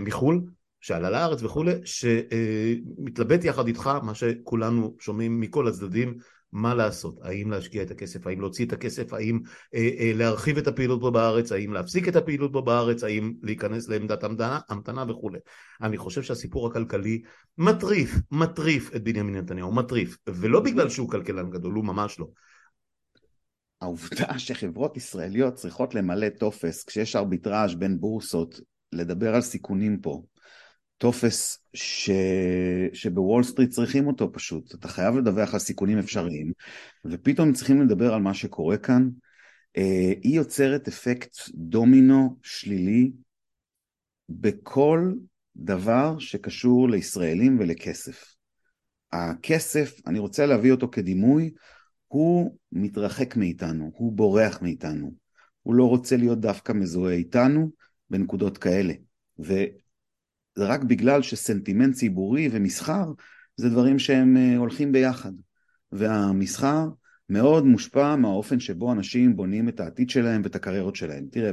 מחו"ל, 0.00 0.40
שעלה 0.80 1.10
לארץ 1.10 1.42
וכולי, 1.42 1.72
שמתלבט 1.84 3.44
יחד 3.44 3.66
איתך, 3.66 3.90
מה 4.02 4.14
שכולנו 4.14 4.96
שומעים 5.00 5.40
מכל 5.40 5.68
הצדדים, 5.68 6.14
מה 6.52 6.74
לעשות, 6.74 7.18
האם 7.22 7.50
להשקיע 7.50 7.82
את 7.82 7.90
הכסף, 7.90 8.26
האם 8.26 8.40
להוציא 8.40 8.66
את 8.66 8.72
הכסף, 8.72 9.12
האם 9.12 9.40
אה, 9.74 9.90
אה, 9.98 10.12
להרחיב 10.14 10.58
את 10.58 10.66
הפעילות 10.66 11.00
פה 11.00 11.10
בארץ, 11.10 11.52
האם 11.52 11.72
להפסיק 11.72 12.08
את 12.08 12.16
הפעילות 12.16 12.52
פה 12.52 12.60
בארץ, 12.60 13.04
האם 13.04 13.32
להיכנס 13.42 13.88
לעמדת 13.88 14.24
המתנה, 14.24 14.60
המתנה 14.68 15.04
וכולי. 15.08 15.38
אני 15.82 15.96
חושב 15.96 16.22
שהסיפור 16.22 16.66
הכלכלי 16.66 17.22
מטריף, 17.58 18.14
מטריף 18.30 18.96
את 18.96 19.04
בנימין 19.04 19.36
נתניהו, 19.36 19.72
מטריף, 19.72 20.16
ולא 20.26 20.60
בגלל 20.60 20.88
שהוא 20.88 21.10
כלכלן 21.10 21.50
גדול, 21.50 21.74
הוא 21.74 21.84
ממש 21.84 22.18
לא. 22.18 22.26
העובדה 23.80 24.38
שחברות 24.38 24.96
ישראליות 24.96 25.54
צריכות 25.54 25.94
למלא 25.94 26.28
טופס 26.28 26.84
כשיש 26.84 27.16
ארביטראז' 27.16 27.74
בין 27.74 28.00
בורסות, 28.00 28.60
לדבר 28.92 29.34
על 29.34 29.40
סיכונים 29.40 30.00
פה, 30.00 30.22
טופס 31.00 31.58
ש... 31.74 32.10
שבוול 32.92 33.42
סטריט 33.42 33.70
צריכים 33.70 34.06
אותו 34.06 34.32
פשוט. 34.32 34.74
אתה 34.74 34.88
חייב 34.88 35.16
לדווח 35.16 35.54
על 35.54 35.60
סיכונים 35.60 35.98
אפשריים, 35.98 36.52
ופתאום 37.04 37.52
צריכים 37.52 37.82
לדבר 37.82 38.14
על 38.14 38.22
מה 38.22 38.34
שקורה 38.34 38.76
כאן. 38.76 39.08
אה, 39.76 40.12
היא 40.22 40.36
יוצרת 40.36 40.88
אפקט 40.88 41.36
דומינו 41.54 42.36
שלילי 42.42 43.10
בכל 44.28 45.12
דבר 45.56 46.18
שקשור 46.18 46.88
לישראלים 46.88 47.58
ולכסף. 47.60 48.34
הכסף, 49.12 50.00
אני 50.06 50.18
רוצה 50.18 50.46
להביא 50.46 50.72
אותו 50.72 50.88
כדימוי, 50.88 51.50
הוא 52.08 52.56
מתרחק 52.72 53.36
מאיתנו, 53.36 53.90
הוא 53.94 54.12
בורח 54.12 54.62
מאיתנו. 54.62 55.14
הוא 55.62 55.74
לא 55.74 55.88
רוצה 55.88 56.16
להיות 56.16 56.40
דווקא 56.40 56.72
מזוהה 56.72 57.14
איתנו 57.14 57.70
בנקודות 58.10 58.58
כאלה. 58.58 58.92
זה 60.60 60.66
רק 60.66 60.84
בגלל 60.84 61.22
שסנטימנט 61.22 61.94
ציבורי 61.94 62.48
ומסחר 62.52 63.04
זה 63.56 63.68
דברים 63.68 63.98
שהם 63.98 64.36
אה, 64.36 64.56
הולכים 64.56 64.92
ביחד. 64.92 65.32
והמסחר 65.92 66.88
מאוד 67.28 67.66
מושפע 67.66 68.16
מהאופן 68.16 68.60
שבו 68.60 68.92
אנשים 68.92 69.36
בונים 69.36 69.68
את 69.68 69.80
העתיד 69.80 70.10
שלהם 70.10 70.40
ואת 70.44 70.54
הקריירות 70.54 70.96
שלהם. 70.96 71.26
תראה, 71.30 71.50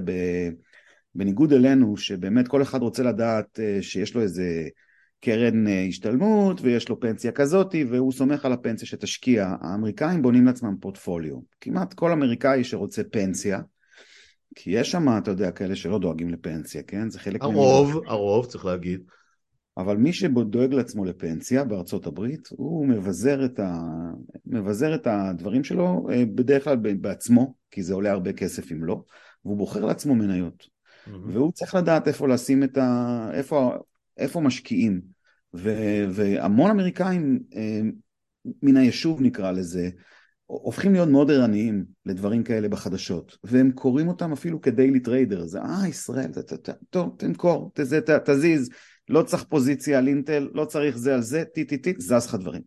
בניגוד 1.16 1.54
אלינו, 1.54 1.98
שבאמת 1.98 2.48
כל 2.48 2.62
אחד 2.62 2.82
רוצה 2.82 3.04
לדעת 3.04 3.60
אה, 3.60 3.82
שיש 3.82 4.16
לו 4.16 4.22
איזה 4.22 4.68
קרן 5.22 5.68
אה, 5.68 5.86
השתלמות 5.90 6.62
ויש 6.62 6.90
לו 6.90 7.00
פנסיה 7.00 7.32
כזאתי 7.32 7.84
והוא 7.84 8.12
סומך 8.12 8.46
על 8.46 8.54
הפנסיה 8.54 8.88
שתשקיע. 8.88 9.56
האמריקאים 9.62 10.22
בונים 10.22 10.46
לעצמם 10.46 10.76
פורטפוליו. 10.82 11.36
כמעט 11.62 11.94
כל 11.94 12.12
אמריקאי 12.12 12.64
שרוצה 12.64 13.02
פנסיה, 13.12 13.60
כי 14.60 14.72
יש 14.72 14.92
שם, 14.92 15.18
אתה 15.18 15.32
יודע, 15.32 15.52
כאלה 15.52 15.76
שלא 15.76 16.00
דואגים 16.00 16.30
לפנסיה, 16.30 16.84
כן? 16.84 17.10
זה 17.10 17.20
חלק... 17.20 17.42
הרוב, 17.42 17.88
ממנו. 17.92 18.02
הרוב, 18.08 18.46
צריך 18.46 18.66
להגיד. 18.66 19.02
אבל 19.78 19.98
מי 19.98 20.14
שדואג 20.14 20.74
לעצמו 20.74 21.06
לפנסיה 21.06 21.64
בארצות 21.64 22.08
הברית, 22.08 22.48
הוא 22.52 22.88
מבזר 22.88 23.46
את, 23.46 23.60
ה... 23.60 23.80
מבזר 24.46 24.96
את 24.96 25.08
הדברים 25.08 25.64
שלו 25.64 26.08
אה, 26.12 26.24
בדרך 26.36 26.64
כלל 26.64 26.76
בעצמו, 26.76 27.54
כי 27.72 27.84
זה 27.84 27.94
עולה 27.94 28.12
הרבה 28.12 28.34
כסף 28.34 28.72
אם 28.72 28.84
לא, 28.84 29.02
והוא 29.46 29.58
בוחר 29.58 29.86
לעצמו 29.86 30.16
מניות. 30.16 30.64
Mm-hmm. 30.64 31.12
והוא 31.34 31.52
צריך 31.52 31.76
לדעת 31.76 32.08
איפה 32.08 32.28
לשים 32.28 32.64
את 32.64 32.78
ה... 32.78 33.30
איפה, 33.34 33.74
איפה 34.18 34.42
משקיעים. 34.42 35.02
ו... 35.56 35.70
והמון 36.10 36.72
אמריקאים 36.72 37.40
אה, 37.56 37.82
מן 38.64 38.78
היישוב 38.78 39.22
נקרא 39.22 39.52
לזה, 39.52 39.90
הופכים 40.48 40.94
להיות 40.94 41.10
מאוד 41.10 41.32
ערניים 41.32 41.86
לדברים 42.06 42.44
כאלה 42.44 42.70
בחדשות, 42.70 43.38
והם 43.44 43.72
קוראים 43.72 44.08
אותם 44.08 44.32
אפילו 44.32 44.62
כדיילי 44.62 45.00
טריידר, 45.00 45.46
זה 45.46 45.62
אה 45.62 45.88
ישראל, 45.88 46.32
טוב 46.90 47.16
תמכור, 47.18 47.72
תזיז, 48.26 48.70
לא 49.10 49.24
צריך 49.24 49.44
פוזיציה 49.44 49.98
על 49.98 50.08
אינטל, 50.08 50.50
לא 50.54 50.66
צריך 50.66 50.98
זה 50.98 51.16
על 51.16 51.22
זה, 51.22 51.44
טי 51.54 51.66
טי 51.66 51.78
טי, 51.78 51.94
זז 51.98 52.28
לך 52.28 52.36
דברים. 52.36 52.62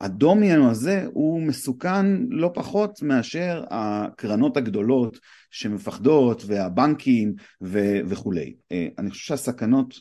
הדומיאנו 0.00 0.70
הזה 0.70 1.06
הוא 1.12 1.42
מסוכן 1.42 2.06
לא 2.28 2.50
פחות 2.54 3.02
מאשר 3.02 3.64
הקרנות 3.70 4.56
הגדולות 4.56 5.18
שמפחדות 5.50 6.42
והבנקים 6.46 7.34
ו- 7.62 8.00
וכולי. 8.08 8.54
אה, 8.72 8.88
אני 8.98 9.10
חושב 9.10 9.24
שהסכנות 9.24 9.94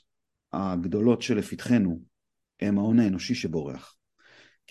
הגדולות 0.54 1.21
שלפתחנו 1.21 1.99
הם 2.62 2.78
ההון 2.78 2.99
האנושי 2.99 3.36
שבורח. 3.36 3.95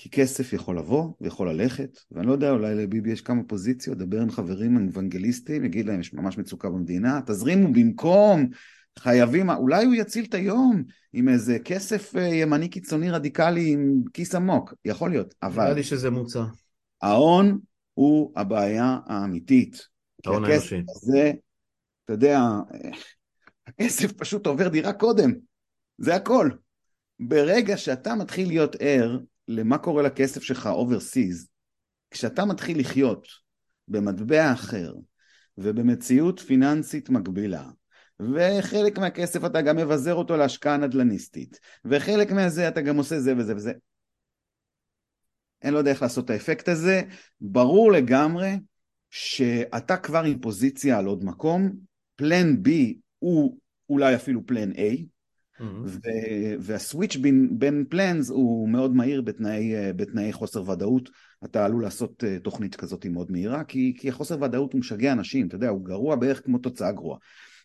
כי 0.01 0.11
כסף 0.11 0.53
יכול 0.53 0.79
לבוא 0.79 1.13
ויכול 1.21 1.51
ללכת, 1.51 1.99
ואני 2.11 2.27
לא 2.27 2.33
יודע, 2.33 2.51
אולי 2.51 2.75
לביבי 2.75 3.13
יש 3.13 3.21
כמה 3.21 3.43
פוזיציות, 3.43 3.99
דבר 3.99 4.21
עם 4.21 4.31
חברים 4.31 4.89
אוונגליסטים, 4.89 5.65
יגיד 5.65 5.87
להם 5.87 6.01
יש 6.01 6.15
ממש 6.15 6.39
מצוקה 6.39 6.71
במדינה, 6.71 7.21
תזרימו 7.27 7.73
במקום 7.73 8.49
חייבים, 8.99 9.51
אולי 9.51 9.85
הוא 9.85 9.95
יציל 9.95 10.25
את 10.25 10.35
היום 10.35 10.85
עם 11.13 11.29
איזה 11.29 11.59
כסף 11.65 12.17
אה, 12.17 12.23
ימני 12.23 12.69
קיצוני 12.69 13.11
רדיקלי 13.11 13.73
עם 13.73 14.03
כיס 14.15 14.35
עמוק, 14.35 14.75
יכול 14.85 15.11
להיות, 15.11 15.35
אבל... 15.43 15.63
נראה 15.63 15.75
לי 15.75 15.83
שזה 15.83 16.11
מוצע. 16.11 16.45
ההון 17.03 17.59
הוא 17.95 18.33
הבעיה 18.37 18.99
האמיתית. 19.07 19.87
ההון 20.27 20.45
האנושי. 20.45 20.83
זה, 21.03 21.33
אתה 22.05 22.13
יודע, 22.13 22.41
הכסף 23.67 24.13
פשוט 24.13 24.47
עובר 24.47 24.69
דירה 24.69 24.93
קודם, 24.93 25.33
זה 25.99 26.15
הכל. 26.15 26.51
ברגע 27.21 27.77
שאתה 27.77 28.15
מתחיל 28.15 28.49
להיות 28.49 28.77
ער 28.81 29.19
למה 29.49 29.79
קורה 29.79 30.03
לכסף 30.03 30.43
שלך 30.43 30.67
overseas, 30.67 31.49
כשאתה 32.11 32.45
מתחיל 32.45 32.81
לחיות 32.81 33.27
במטבע 33.89 34.53
אחר 34.53 34.95
ובמציאות 35.59 36.41
פיננסית 36.41 37.11
מקבילה, 37.11 37.65
וחלק 38.21 38.99
מהכסף 38.99 39.45
אתה 39.45 39.63
גם 39.63 39.77
מבזר 39.77 40.15
אותו 40.15 40.37
להשקעה 40.37 40.77
נדל"ניסטית, 40.77 41.61
וחלק 41.85 42.31
מהזה 42.31 42.69
אתה 42.69 42.81
גם 42.81 42.97
עושה 42.97 43.21
זה 43.21 43.35
וזה 43.37 43.57
וזה. 43.57 43.73
אין 45.63 45.75
לו 45.75 45.83
דרך 45.83 46.03
לעשות 46.03 46.25
את 46.25 46.31
האפקט 46.31 46.69
הזה. 46.69 47.03
ברור 47.41 47.93
לגמרי 47.93 48.51
שאתה 49.11 49.97
כבר 49.97 50.25
עם 50.25 50.41
פוזיציה 50.41 50.99
על 50.99 51.07
עוד 51.07 51.25
מקום, 51.25 51.73
פלן 52.17 52.55
B 52.67 52.69
הוא 53.19 53.59
אולי 53.89 54.15
אפילו 54.15 54.47
פלן 54.47 54.73
A. 54.73 55.18
והסוויץ' 56.61 57.17
בין, 57.17 57.59
בין 57.59 57.85
פלנס 57.89 58.31
הוא 58.31 58.69
מאוד 58.69 58.95
מהיר 58.95 59.23
בתנאי, 59.23 59.93
בתנאי 59.97 60.33
חוסר 60.33 60.71
ודאות. 60.71 61.11
אתה 61.45 61.65
עלול 61.65 61.83
לעשות 61.83 62.25
אה, 62.25 62.39
תוכנית 62.39 62.77
כזאת 62.77 63.07
מאוד 63.07 63.33
מהירה, 63.33 63.65
כי, 63.65 63.95
כי 63.99 64.09
החוסר 64.09 64.43
ודאות 64.43 64.73
הוא 64.73 64.79
משגע 64.79 65.13
אנשים, 65.13 65.47
אתה 65.47 65.57
יודע, 65.57 65.69
הוא 65.69 65.85
גרוע 65.85 66.17
בערך 66.17 66.45
כמו 66.45 66.59
תוצאה 66.59 66.93
גרועה. 66.93 67.19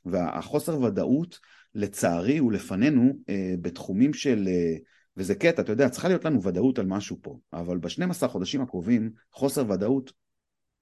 והחוסר 0.05 0.81
ודאות, 0.81 1.39
לצערי, 1.75 2.37
הוא 2.37 2.51
לפנינו 2.51 3.13
אה, 3.29 3.55
בתחומים 3.61 4.13
של... 4.13 4.47
אה, 4.47 4.75
וזה 5.17 5.35
קטע, 5.35 5.61
אתה 5.61 5.71
יודע, 5.71 5.89
צריכה 5.89 6.07
להיות 6.07 6.25
לנו 6.25 6.43
ודאות 6.43 6.79
על 6.79 6.85
משהו 6.85 7.17
פה, 7.21 7.37
אבל 7.53 7.77
ב-12 7.77 8.27
חודשים 8.27 8.61
הקרובים, 8.61 9.11
חוסר 9.31 9.71
ודאות 9.71 10.13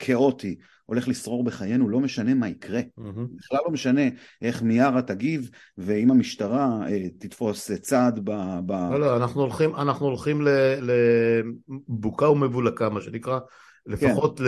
כאוטי 0.02 0.56
הולך 0.86 1.08
לשרור 1.08 1.44
בחיינו, 1.44 1.90
לא 1.90 2.00
משנה 2.00 2.34
מה 2.34 2.50
יקרה. 2.50 2.80
Mm-hmm. 2.80 3.38
בכלל 3.38 3.60
לא 3.66 3.72
משנה 3.72 4.02
איך 4.42 4.62
מיארה 4.62 5.02
תגיב, 5.02 5.50
ואם 5.78 6.12
המשטרה 6.12 6.80
אה, 6.90 7.10
תתפוס 7.20 7.72
צעד 7.72 8.20
ב... 8.24 8.32
ב... 8.66 8.72
לא, 8.72 9.00
לא, 9.00 9.18
אנחנו 9.18 9.42
הולכים, 9.42 9.76
אנחנו 9.76 10.06
הולכים 10.06 10.48
לבוקה 10.82 12.30
ומבולקה, 12.30 12.90
מה 12.90 13.02
שנקרא, 13.02 13.40
לפחות 13.86 14.38
כן. 14.38 14.44
ל... 14.44 14.48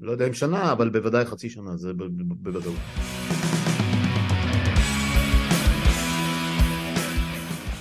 לא 0.00 0.12
יודע 0.12 0.26
אם 0.28 0.32
שנה, 0.32 0.72
אבל 0.72 0.88
בוודאי 0.88 1.24
חצי 1.24 1.50
שנה, 1.50 1.76
זה 1.76 1.92
בוודאות. 2.18 2.74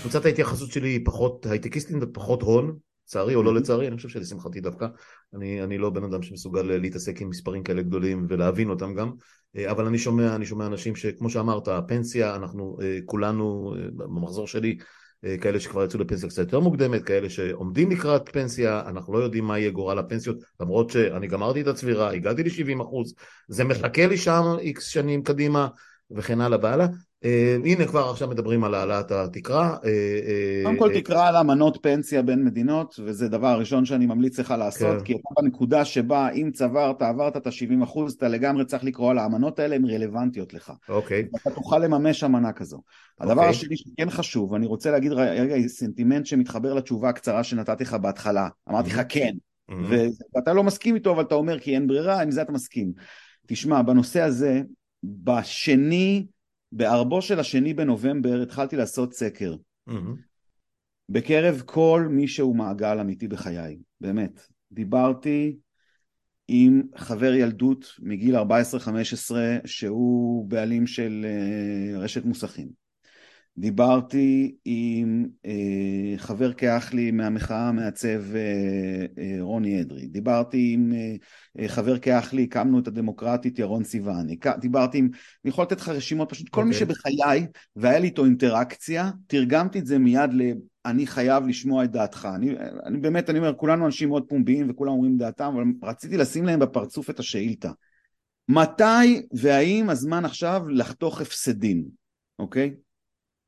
קבוצת 0.01 0.25
ההתייחסות 0.25 0.71
שלי 0.71 0.89
היא 0.89 1.01
פחות 1.05 1.45
הייטקיסטים 1.45 1.99
ופחות 2.01 2.41
הון, 2.41 2.77
לצערי 3.07 3.35
או 3.35 3.43
לא 3.43 3.53
לצערי, 3.53 3.87
אני 3.87 3.95
חושב 3.95 4.09
שלשמחתי 4.09 4.61
דווקא, 4.61 4.87
אני, 5.33 5.63
אני 5.63 5.77
לא 5.77 5.89
בן 5.89 6.03
אדם 6.03 6.21
שמסוגל 6.21 6.61
להתעסק 6.61 7.21
עם 7.21 7.29
מספרים 7.29 7.63
כאלה 7.63 7.81
גדולים 7.81 8.25
ולהבין 8.29 8.69
אותם 8.69 8.93
גם, 8.93 9.11
אה, 9.57 9.71
אבל 9.71 9.85
אני 9.85 9.97
שומע, 9.97 10.35
אני 10.35 10.45
שומע 10.45 10.65
אנשים 10.65 10.95
שכמו 10.95 11.29
שאמרת, 11.29 11.67
הפנסיה, 11.67 12.35
אנחנו 12.35 12.77
אה, 12.81 12.99
כולנו, 13.05 13.75
אה, 13.77 13.87
במחזור 13.95 14.47
שלי, 14.47 14.77
כאלה 15.41 15.59
שכבר 15.59 15.83
יצאו 15.83 15.99
לפנסיה 15.99 16.29
קצת 16.29 16.41
יותר 16.41 16.59
מוקדמת, 16.59 17.03
כאלה 17.03 17.29
שעומדים 17.29 17.91
לקראת 17.91 18.29
פנסיה, 18.29 18.81
אנחנו 18.87 19.13
לא 19.13 19.19
יודעים 19.19 19.45
מה 19.45 19.59
יהיה 19.59 19.71
גורל 19.71 19.99
הפנסיות, 19.99 20.37
למרות 20.59 20.89
שאני 20.89 21.27
גמרתי 21.27 21.61
את 21.61 21.67
הצבירה, 21.67 22.11
הגעתי 22.11 22.43
ל-70 22.43 22.83
זה 23.47 23.63
מחכה 23.63 24.07
לי 24.07 24.17
שם 24.17 24.43
איקס 24.59 24.85
שנים 24.85 25.23
קדימה 25.23 25.67
וכן 26.11 26.41
הלאה 26.41 26.59
והלאה, 26.61 26.87
הנה 27.65 27.85
כבר 27.87 28.09
עכשיו 28.09 28.27
מדברים 28.27 28.63
על 28.63 28.73
העלאת 28.73 29.11
התקרה. 29.11 29.77
אה, 29.85 29.89
אה, 29.89 30.61
קודם 30.63 30.77
כל 30.77 30.93
תקרא 30.93 31.27
על 31.27 31.35
אמנות 31.35 31.77
פנסיה 31.81 32.21
בין 32.21 32.45
מדינות, 32.45 32.99
וזה 33.05 33.27
דבר 33.27 33.47
הראשון 33.47 33.85
שאני 33.85 34.05
ממליץ 34.05 34.39
לך 34.39 34.53
לעשות, 34.57 34.97
כן. 34.97 35.03
כי 35.03 35.13
אתה 35.13 35.41
בנקודה 35.41 35.85
שבה 35.85 36.29
אם 36.29 36.51
צברת, 36.53 37.01
עברת 37.01 37.37
את 37.37 37.47
ה-70 37.47 37.83
אחוז, 37.83 38.13
אתה 38.13 38.27
לגמרי 38.27 38.65
צריך 38.65 38.83
לקרוא 38.83 39.11
על 39.11 39.17
האמנות 39.17 39.59
האלה, 39.59 39.75
הן 39.75 39.85
רלוונטיות 39.85 40.53
לך. 40.53 40.71
אוקיי. 40.89 41.27
אתה 41.35 41.51
תוכל 41.51 41.79
לממש 41.79 42.23
אמנה 42.23 42.53
כזו. 42.53 42.81
הדבר 43.19 43.33
אוקיי. 43.33 43.49
השני 43.49 43.77
שכן 43.77 44.09
חשוב, 44.09 44.53
אני 44.53 44.65
רוצה 44.65 44.91
להגיד 44.91 45.11
רגע 45.11 45.67
סנטימנט 45.67 46.25
שמתחבר 46.25 46.73
לתשובה 46.73 47.09
הקצרה 47.09 47.43
שנתתי 47.43 47.83
לך 47.83 47.93
בהתחלה. 47.93 48.47
אמרתי 48.69 48.89
לך 48.89 49.01
כן, 49.09 49.33
ואתה 50.35 50.53
לא 50.53 50.63
מסכים 50.63 50.95
איתו, 50.95 51.11
אבל 51.11 51.23
אתה 51.23 51.35
אומר 51.35 51.59
כי 51.59 51.75
אין 51.75 51.87
ברירה, 51.87 52.21
עם 52.21 52.31
זה 52.31 52.41
אתה 52.41 52.51
מסכים. 52.51 52.91
תשמע, 53.47 53.81
בנושא 53.81 54.21
הזה, 54.21 54.61
בשני 55.03 56.25
בערבו 56.75 57.21
של 57.21 57.39
השני 57.39 57.73
בנובמבר 57.73 58.41
התחלתי 58.41 58.75
לעשות 58.75 59.13
סקר. 59.13 59.55
Mm-hmm. 59.89 59.93
בקרב 61.09 61.61
כל 61.65 62.07
מי 62.09 62.27
שהוא 62.27 62.55
מעגל 62.55 62.99
אמיתי 62.99 63.27
בחיי, 63.27 63.77
באמת. 64.01 64.47
דיברתי 64.71 65.57
עם 66.47 66.81
חבר 66.95 67.33
ילדות 67.33 67.85
מגיל 67.99 68.35
14-15 68.35 68.41
שהוא 69.65 70.45
בעלים 70.45 70.87
של 70.87 71.25
uh, 71.25 71.97
רשת 71.97 72.25
מוסכים. 72.25 72.82
דיברתי 73.57 74.55
עם 74.65 75.25
אה, 75.45 76.17
חבר 76.17 76.53
כאח 76.53 76.93
לי 76.93 77.11
מהמחאה 77.11 77.67
המעצב 77.67 78.35
אה, 78.35 79.05
אה, 79.17 79.37
רוני 79.39 79.81
אדרי, 79.81 80.07
דיברתי 80.07 80.71
עם 80.73 80.93
אה, 80.93 81.15
אה, 81.59 81.67
חבר 81.67 81.99
כאח 81.99 82.33
לי, 82.33 82.43
הקמנו 82.43 82.79
את 82.79 82.87
הדמוקרטית 82.87 83.59
ירון 83.59 83.83
סיוון, 83.83 84.27
דיברתי 84.59 84.97
עם, 84.97 85.05
אני 85.45 85.49
יכול 85.49 85.63
לתת 85.63 85.81
לך 85.81 85.89
רשימות, 85.89 86.29
פשוט 86.29 86.49
כל 86.49 86.61
okay. 86.61 86.63
מי 86.63 86.73
אוקיי. 86.73 86.79
שבחיי 86.79 87.47
והיה 87.75 87.99
לי 87.99 88.07
איתו 88.07 88.25
אינטראקציה, 88.25 89.11
תרגמתי 89.27 89.79
את 89.79 89.85
זה 89.85 89.99
מיד 89.99 90.29
ל... 90.33 90.41
אני 90.85 91.07
חייב 91.07 91.47
לשמוע 91.47 91.83
את 91.83 91.91
דעתך. 91.91 92.27
אני, 92.35 92.55
אני 92.85 92.99
באמת, 92.99 93.29
אני 93.29 93.39
אומר, 93.39 93.53
כולנו 93.53 93.85
אנשים 93.85 94.09
מאוד 94.09 94.23
פומביים 94.27 94.69
וכולם 94.69 94.91
אומרים 94.91 95.17
דעתם, 95.17 95.53
אבל 95.55 95.89
רציתי 95.89 96.17
לשים 96.17 96.45
להם 96.45 96.59
בפרצוף 96.59 97.09
את 97.09 97.19
השאילתה. 97.19 97.71
מתי 98.49 99.21
והאם 99.33 99.89
הזמן 99.89 100.25
עכשיו 100.25 100.69
לחתוך 100.69 101.21
הפסדים, 101.21 101.83
אוקיי? 102.39 102.73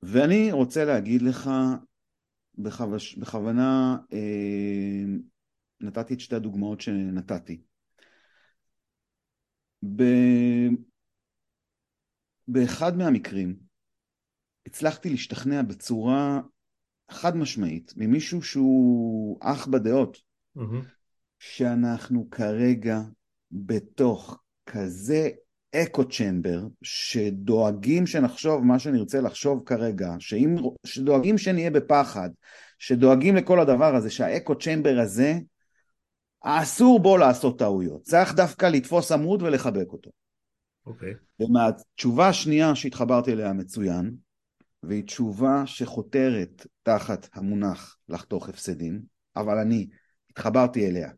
ואני 0.05 0.51
רוצה 0.51 0.85
להגיד 0.85 1.21
לך, 1.21 1.49
בכבש, 2.57 3.15
בכוונה 3.15 3.97
אה, 4.13 5.03
נתתי 5.81 6.13
את 6.13 6.19
שתי 6.19 6.35
הדוגמאות 6.35 6.81
שנתתי. 6.81 7.61
ב... 9.95 10.03
באחד 12.47 12.97
מהמקרים 12.97 13.55
הצלחתי 14.65 15.09
להשתכנע 15.09 15.61
בצורה 15.61 16.41
חד 17.11 17.37
משמעית 17.37 17.93
ממישהו 17.97 18.43
שהוא 18.43 19.39
אח 19.41 19.67
בדעות, 19.67 20.17
mm-hmm. 20.57 20.85
שאנחנו 21.39 22.29
כרגע 22.29 22.99
בתוך 23.51 24.43
כזה 24.65 25.29
אקו 25.75 26.09
צ'מבר, 26.09 26.59
שדואגים 26.81 28.07
שנחשוב 28.07 28.63
מה 28.63 28.79
שנרצה 28.79 29.21
לחשוב 29.21 29.63
כרגע, 29.65 30.15
שאם, 30.19 30.55
שדואגים 30.85 31.37
שנהיה 31.37 31.71
בפחד, 31.71 32.29
שדואגים 32.79 33.35
לכל 33.35 33.59
הדבר 33.59 33.95
הזה, 33.95 34.09
שהאקו 34.09 34.55
צ'מבר 34.55 34.99
הזה, 34.99 35.37
אסור 36.41 36.99
בו 36.99 37.17
לעשות 37.17 37.59
טעויות. 37.59 38.01
צריך 38.01 38.35
דווקא 38.35 38.65
לתפוס 38.65 39.11
עמוד 39.11 39.41
ולחבק 39.41 39.87
אותו. 39.91 40.11
אוקיי. 40.85 41.13
Okay. 41.13 41.45
ומהתשובה 41.45 42.27
השנייה 42.27 42.75
שהתחברתי 42.75 43.31
אליה 43.31 43.53
מצוין, 43.53 44.15
והיא 44.83 45.03
תשובה 45.03 45.63
שחותרת 45.65 46.67
תחת 46.83 47.27
המונח 47.33 47.97
לחתוך 48.09 48.49
הפסדים, 48.49 49.01
אבל 49.35 49.57
אני 49.57 49.87
התחברתי 50.29 50.87
אליה. 50.87 51.09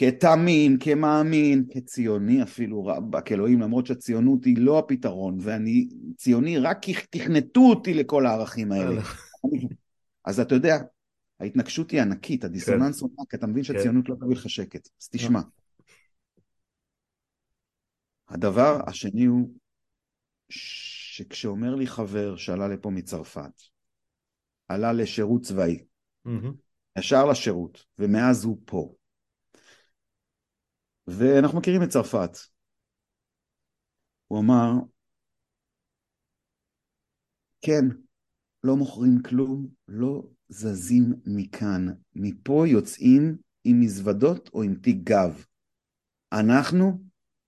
כתמים, 0.00 0.78
כמאמין, 0.78 1.64
כציוני 1.70 2.42
אפילו, 2.42 2.86
רבאק 2.86 3.32
אלוהים, 3.32 3.60
למרות 3.60 3.86
שהציונות 3.86 4.44
היא 4.44 4.56
לא 4.58 4.78
הפתרון, 4.78 5.38
ואני 5.40 5.88
ציוני 6.16 6.58
רק 6.58 6.78
כי 6.82 6.94
תכנתו 7.10 7.60
אותי 7.60 7.94
לכל 7.94 8.26
הערכים 8.26 8.72
האלה. 8.72 9.02
אז 10.24 10.40
אתה 10.40 10.54
יודע, 10.54 10.76
ההתנגשות 11.40 11.90
היא 11.90 12.00
ענקית, 12.00 12.44
הדיסוננס 12.44 13.00
הוא 13.00 13.10
ענק, 13.18 13.34
אתה 13.34 13.46
מבין 13.46 13.62
כן. 13.64 13.72
שהציונות 13.72 14.08
לא 14.08 14.14
תביא 14.14 14.36
לך 14.36 14.50
שקט. 14.50 14.88
אז 15.02 15.08
תשמע. 15.08 15.40
הדבר 18.28 18.80
השני 18.86 19.24
הוא 19.24 19.50
שכשאומר 20.48 21.74
לי 21.74 21.86
חבר 21.86 22.36
שעלה 22.36 22.68
לפה 22.68 22.90
מצרפת, 22.90 23.62
עלה 24.68 24.92
לשירות 24.92 25.42
צבאי, 25.42 25.84
ישר 26.98 27.26
לשירות, 27.26 27.86
ומאז 27.98 28.44
הוא 28.44 28.58
פה. 28.64 28.94
ואנחנו 31.10 31.58
מכירים 31.58 31.82
את 31.82 31.88
צרפת. 31.88 32.38
הוא 34.26 34.38
אמר, 34.38 34.70
כן, 37.62 37.84
לא 38.64 38.76
מוכרים 38.76 39.22
כלום, 39.22 39.68
לא 39.88 40.22
זזים 40.48 41.14
מכאן. 41.26 41.86
מפה 42.14 42.64
יוצאים 42.66 43.36
עם 43.64 43.80
מזוודות 43.80 44.50
או 44.54 44.62
עם 44.62 44.74
תיק 44.74 44.96
גב. 45.04 45.44
אנחנו 46.32 47.02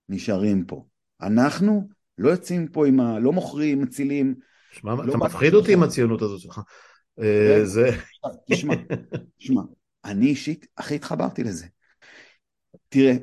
נשארים 0.08 0.64
פה. 0.66 0.86
אנחנו 1.20 1.88
לא 2.18 2.30
יוצאים 2.30 2.68
פה 2.68 2.86
עם 2.86 3.00
ה... 3.00 3.18
לא 3.18 3.32
מוכרים, 3.32 3.82
מצילים. 3.82 4.34
שמע, 4.72 4.94
לא 4.94 5.10
אתה 5.10 5.16
מפחיד 5.16 5.54
אותי 5.54 5.72
עם 5.72 5.82
הציונות 5.82 6.22
הזאת 6.22 6.40
שלך. 6.40 6.60
אה, 7.20 7.60
זה... 7.64 7.90
תשמע, 8.50 8.74
תשמע, 9.38 9.62
אני 10.04 10.26
אישית 10.26 10.66
הכי 10.76 10.94
התחברתי 10.94 11.44
לזה. 11.44 11.66
תראה, 12.88 13.14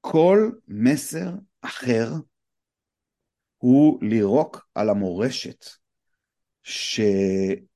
כל 0.00 0.50
מסר 0.68 1.30
אחר 1.60 2.06
הוא 3.58 3.98
לירוק 4.02 4.68
על 4.74 4.88
המורשת 4.90 5.64
שהעיפה 6.62 7.66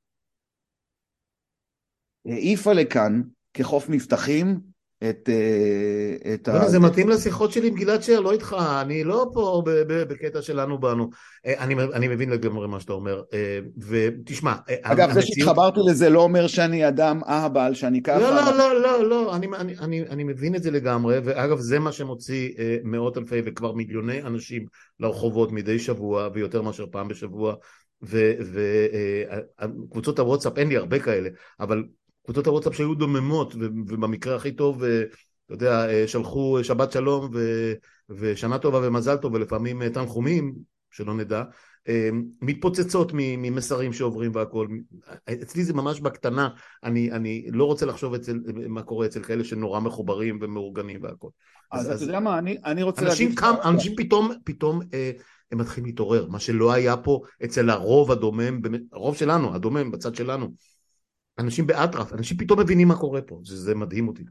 לכאן 2.73 3.23
כחוף 3.55 3.89
מבטחים 3.89 4.74
את, 5.11 5.29
אה, 5.29 6.35
את 6.35 6.49
ה... 6.49 6.69
זה 6.69 6.79
מתאים 6.79 7.09
לשיחות 7.09 7.53
שלי 7.53 7.69
עם 7.69 7.75
גלעד 7.75 8.03
שר, 8.03 8.21
לא 8.21 8.33
איתך, 8.33 8.57
אני 8.81 9.05
לא 9.05 9.31
פה 9.33 9.63
בקטע 9.87 10.43
שלנו 10.43 10.79
באנו. 10.79 11.11
אה, 11.47 11.55
אני, 11.59 11.75
אני 11.75 12.09
מבין 12.09 12.31
לגמרי 12.31 12.69
מה 12.69 12.81
שאתה 12.81 12.93
אומר, 12.93 13.23
אה, 13.33 13.59
ותשמע... 13.89 14.55
אגב, 14.83 15.13
זה 15.13 15.23
שהתחברתי 15.23 15.81
לזה 15.87 16.11
לא 16.11 16.21
אומר 16.21 16.47
שאני 16.47 16.89
אדם 16.89 17.21
אהבל, 17.29 17.75
שאני 17.75 18.03
ככה... 18.03 18.19
לא, 18.19 18.35
לא, 18.35 18.59
לא, 18.59 18.81
לא, 18.81 19.09
לא, 19.09 19.37
אני, 19.37 19.47
אני, 19.57 19.75
אני, 19.79 20.03
אני 20.03 20.25
מבין 20.25 20.55
את 20.55 20.63
זה 20.63 20.71
לגמרי, 20.71 21.19
ואגב, 21.25 21.59
זה 21.59 21.79
מה 21.79 21.93
שמוציא 21.93 22.51
מאות 22.85 23.19
אלפי 23.19 23.43
וכבר 23.45 23.73
מיליוני 23.73 24.23
אנשים 24.23 24.67
לרחובות 25.01 25.53
מדי 25.53 25.79
שבוע, 25.79 26.29
ויותר 26.35 26.63
מאשר 26.63 26.87
פעם 26.91 27.09
בשבוע, 27.09 27.55
וקבוצות 29.63 30.19
הוואטסאפ, 30.19 30.59
אין 30.59 30.69
לי 30.69 30.77
הרבה 30.77 30.99
כאלה, 30.99 31.29
אבל 31.61 31.85
קבוצות 32.25 32.47
הוואטסאפ 32.47 32.75
שהיו 32.75 32.95
דוממות, 32.95 33.55
ובמקרה 33.59 34.37
הכי 34.37 34.53
טוב, 34.53 34.85
אה, 34.85 35.03
אתה 35.47 35.55
יודע, 35.55 35.89
אה, 35.89 36.09
שלחו 36.09 36.59
שבת 36.63 36.93
שלום 36.93 37.31
ו, 37.35 37.73
ושנה 38.11 38.59
טובה 38.59 38.81
ומזל 38.83 39.17
טוב, 39.17 39.35
ולפעמים 39.35 39.83
אה, 39.83 39.91
תנחומים, 39.91 40.55
שלא 40.91 41.15
נדע, 41.15 41.43
מתפוצצות 42.43 43.11
ממסרים 43.15 43.93
שעוברים 43.93 44.31
והכול. 44.35 44.69
אצלי 45.33 45.65
זה 45.65 45.75
ממש 45.75 46.01
בקטנה, 46.01 46.49
אני, 46.85 47.13
אני 47.13 47.47
לא 47.53 47.65
רוצה 47.65 47.87
לחשוב 47.87 48.15
אצל, 48.15 48.41
מה 48.69 48.83
קורה 48.83 49.07
אצל 49.07 49.23
כאלה 49.23 49.45
שנורא 49.45 49.81
מחוברים 49.81 50.39
ומאורגנים 50.43 51.03
והכול. 51.03 51.31
אז, 51.73 51.93
אז 51.93 52.03
אתה 52.03 52.11
יודע 52.11 52.21
מה, 52.21 52.39
אני, 52.39 52.59
אני 52.65 52.83
רוצה 52.83 53.03
אנשים 53.03 53.29
להגיד... 53.29 53.41
קם, 53.41 53.55
אנשים 53.65 53.95
פתאום, 53.97 54.31
פתאום 54.45 54.81
אה, 54.95 55.11
הם 55.53 55.59
מתחילים 55.59 55.87
להתעורר, 55.87 56.27
מה 56.29 56.41
שלא 56.41 56.73
היה 56.73 56.97
פה 56.97 57.21
אצל 57.45 57.71
הרוב 57.71 58.11
הדומם, 58.13 58.61
הרוב 58.93 59.17
שלנו, 59.17 59.55
הדומם 59.55 59.91
בצד 59.91 60.15
שלנו. 60.15 60.49
אנשים 61.39 61.67
באטרף, 61.67 62.13
אנשים 62.13 62.37
פתאום 62.37 62.61
מבינים 62.61 62.89
מה 62.89 62.97
קורה 62.97 63.23
פה, 63.23 63.41
זה, 63.45 63.57
זה 63.57 63.75
מדהים 63.75 64.09
אותי. 64.09 64.23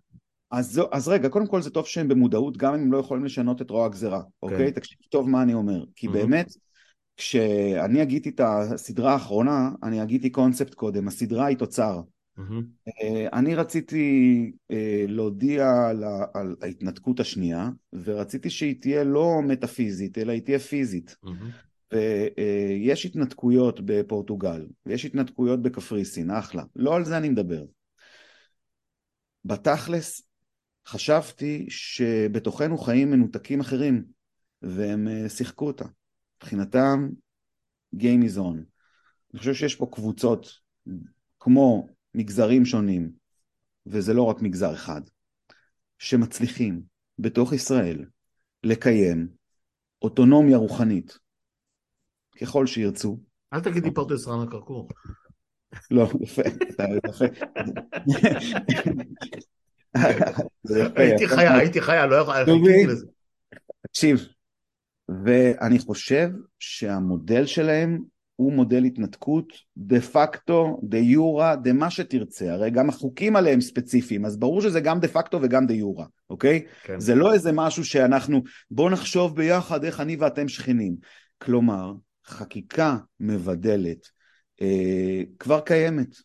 אז, 0.51 0.81
אז 0.91 1.07
רגע, 1.07 1.29
קודם 1.29 1.47
כל 1.47 1.61
זה 1.61 1.69
טוב 1.69 1.85
שהם 1.85 2.07
במודעות, 2.07 2.57
גם 2.57 2.73
אם 2.73 2.79
הם 2.79 2.91
לא 2.91 2.97
יכולים 2.97 3.25
לשנות 3.25 3.61
את 3.61 3.69
רוע 3.69 3.85
הגזירה, 3.85 4.21
כן. 4.21 4.27
אוקיי? 4.41 4.71
תקשיב 4.71 4.97
טוב 5.09 5.29
מה 5.29 5.41
אני 5.41 5.53
אומר, 5.53 5.85
כי 5.95 6.07
mm-hmm. 6.07 6.11
באמת, 6.11 6.47
כשאני 7.17 8.01
אגיתי 8.01 8.29
את 8.29 8.41
הסדרה 8.43 9.13
האחרונה, 9.13 9.71
אני 9.83 10.03
אגיתי 10.03 10.29
קונספט 10.29 10.73
קודם, 10.73 11.07
הסדרה 11.07 11.45
היא 11.45 11.57
תוצר. 11.57 12.01
Mm-hmm. 12.37 13.03
אני 13.33 13.55
רציתי 13.55 14.51
אה, 14.71 15.05
להודיע 15.07 15.71
על, 15.89 16.03
על 16.33 16.55
ההתנתקות 16.61 17.19
השנייה, 17.19 17.69
ורציתי 17.93 18.49
שהיא 18.49 18.81
תהיה 18.81 19.03
לא 19.03 19.41
מטאפיזית, 19.47 20.17
אלא 20.17 20.31
היא 20.31 20.41
תהיה 20.41 20.59
פיזית. 20.59 21.15
Mm-hmm. 21.25 21.72
ויש 21.93 23.05
התנתקויות 23.05 23.79
בפורטוגל, 23.85 24.67
ויש 24.85 25.05
התנתקויות 25.05 25.61
בקפריסין, 25.61 26.31
אחלה. 26.31 26.63
לא 26.75 26.95
על 26.95 27.05
זה 27.05 27.17
אני 27.17 27.29
מדבר. 27.29 27.65
בתכלס, 29.45 30.21
חשבתי 30.87 31.65
שבתוכנו 31.69 32.77
חיים 32.77 33.11
מנותקים 33.11 33.59
אחרים, 33.59 34.05
והם 34.61 35.07
אה, 35.07 35.29
שיחקו 35.29 35.67
אותה. 35.67 35.85
מבחינתם, 36.37 37.09
Game 37.95 38.23
is 38.29 38.37
on. 38.37 38.57
אני 39.33 39.39
חושב 39.39 39.53
שיש 39.53 39.75
פה 39.75 39.87
קבוצות 39.91 40.49
כמו 41.39 41.87
מגזרים 42.13 42.65
שונים, 42.65 43.11
וזה 43.85 44.13
לא 44.13 44.23
רק 44.23 44.41
מגזר 44.41 44.73
אחד, 44.73 45.01
שמצליחים 45.97 46.81
בתוך 47.19 47.53
ישראל 47.53 48.05
לקיים 48.63 49.27
אוטונומיה 50.01 50.57
רוחנית 50.57 51.17
ככל 52.41 52.67
שירצו. 52.67 53.17
אל 53.53 53.59
תגידי 53.59 53.91
פרדס 53.91 54.27
רנה 54.27 54.51
כרכור. 54.51 54.89
לא, 55.91 56.09
יפה, 56.21 56.41
אתה 56.69 56.85
יפה. 57.09 57.25
הייתי 60.95 61.27
חיה, 61.27 61.57
הייתי 61.57 61.81
חיה, 61.81 62.05
לא 62.05 62.15
יכולתי 62.15 62.51
לזה. 62.87 63.05
תקשיב, 63.87 64.27
ואני 65.25 65.79
חושב 65.79 66.29
שהמודל 66.59 67.45
שלהם 67.45 67.99
הוא 68.35 68.53
מודל 68.53 68.83
התנתקות 68.83 69.53
de 69.77 70.01
facto, 70.01 70.79
de 70.83 70.97
jure, 70.97 71.55
de 71.55 71.73
מה 71.73 71.89
שתרצה, 71.89 72.53
הרי 72.53 72.69
גם 72.69 72.89
החוקים 72.89 73.35
עליהם 73.35 73.61
ספציפיים, 73.61 74.25
אז 74.25 74.37
ברור 74.39 74.61
שזה 74.61 74.79
גם 74.79 74.99
de 74.99 75.07
facto 75.07 75.39
וגם 75.41 75.65
de 75.65 75.73
jure, 75.73 76.05
אוקיי? 76.29 76.65
כן. 76.83 76.99
זה 76.99 77.15
לא 77.15 77.33
איזה 77.33 77.51
משהו 77.53 77.85
שאנחנו, 77.85 78.43
בוא 78.71 78.89
נחשוב 78.89 79.35
ביחד 79.35 79.83
איך 79.83 80.01
אני 80.01 80.15
ואתם 80.15 80.47
שכנים. 80.47 80.95
כלומר, 81.37 81.93
חקיקה 82.25 82.97
מבדלת 83.19 84.09
אה, 84.61 85.21
כבר 85.39 85.61
קיימת, 85.61 86.15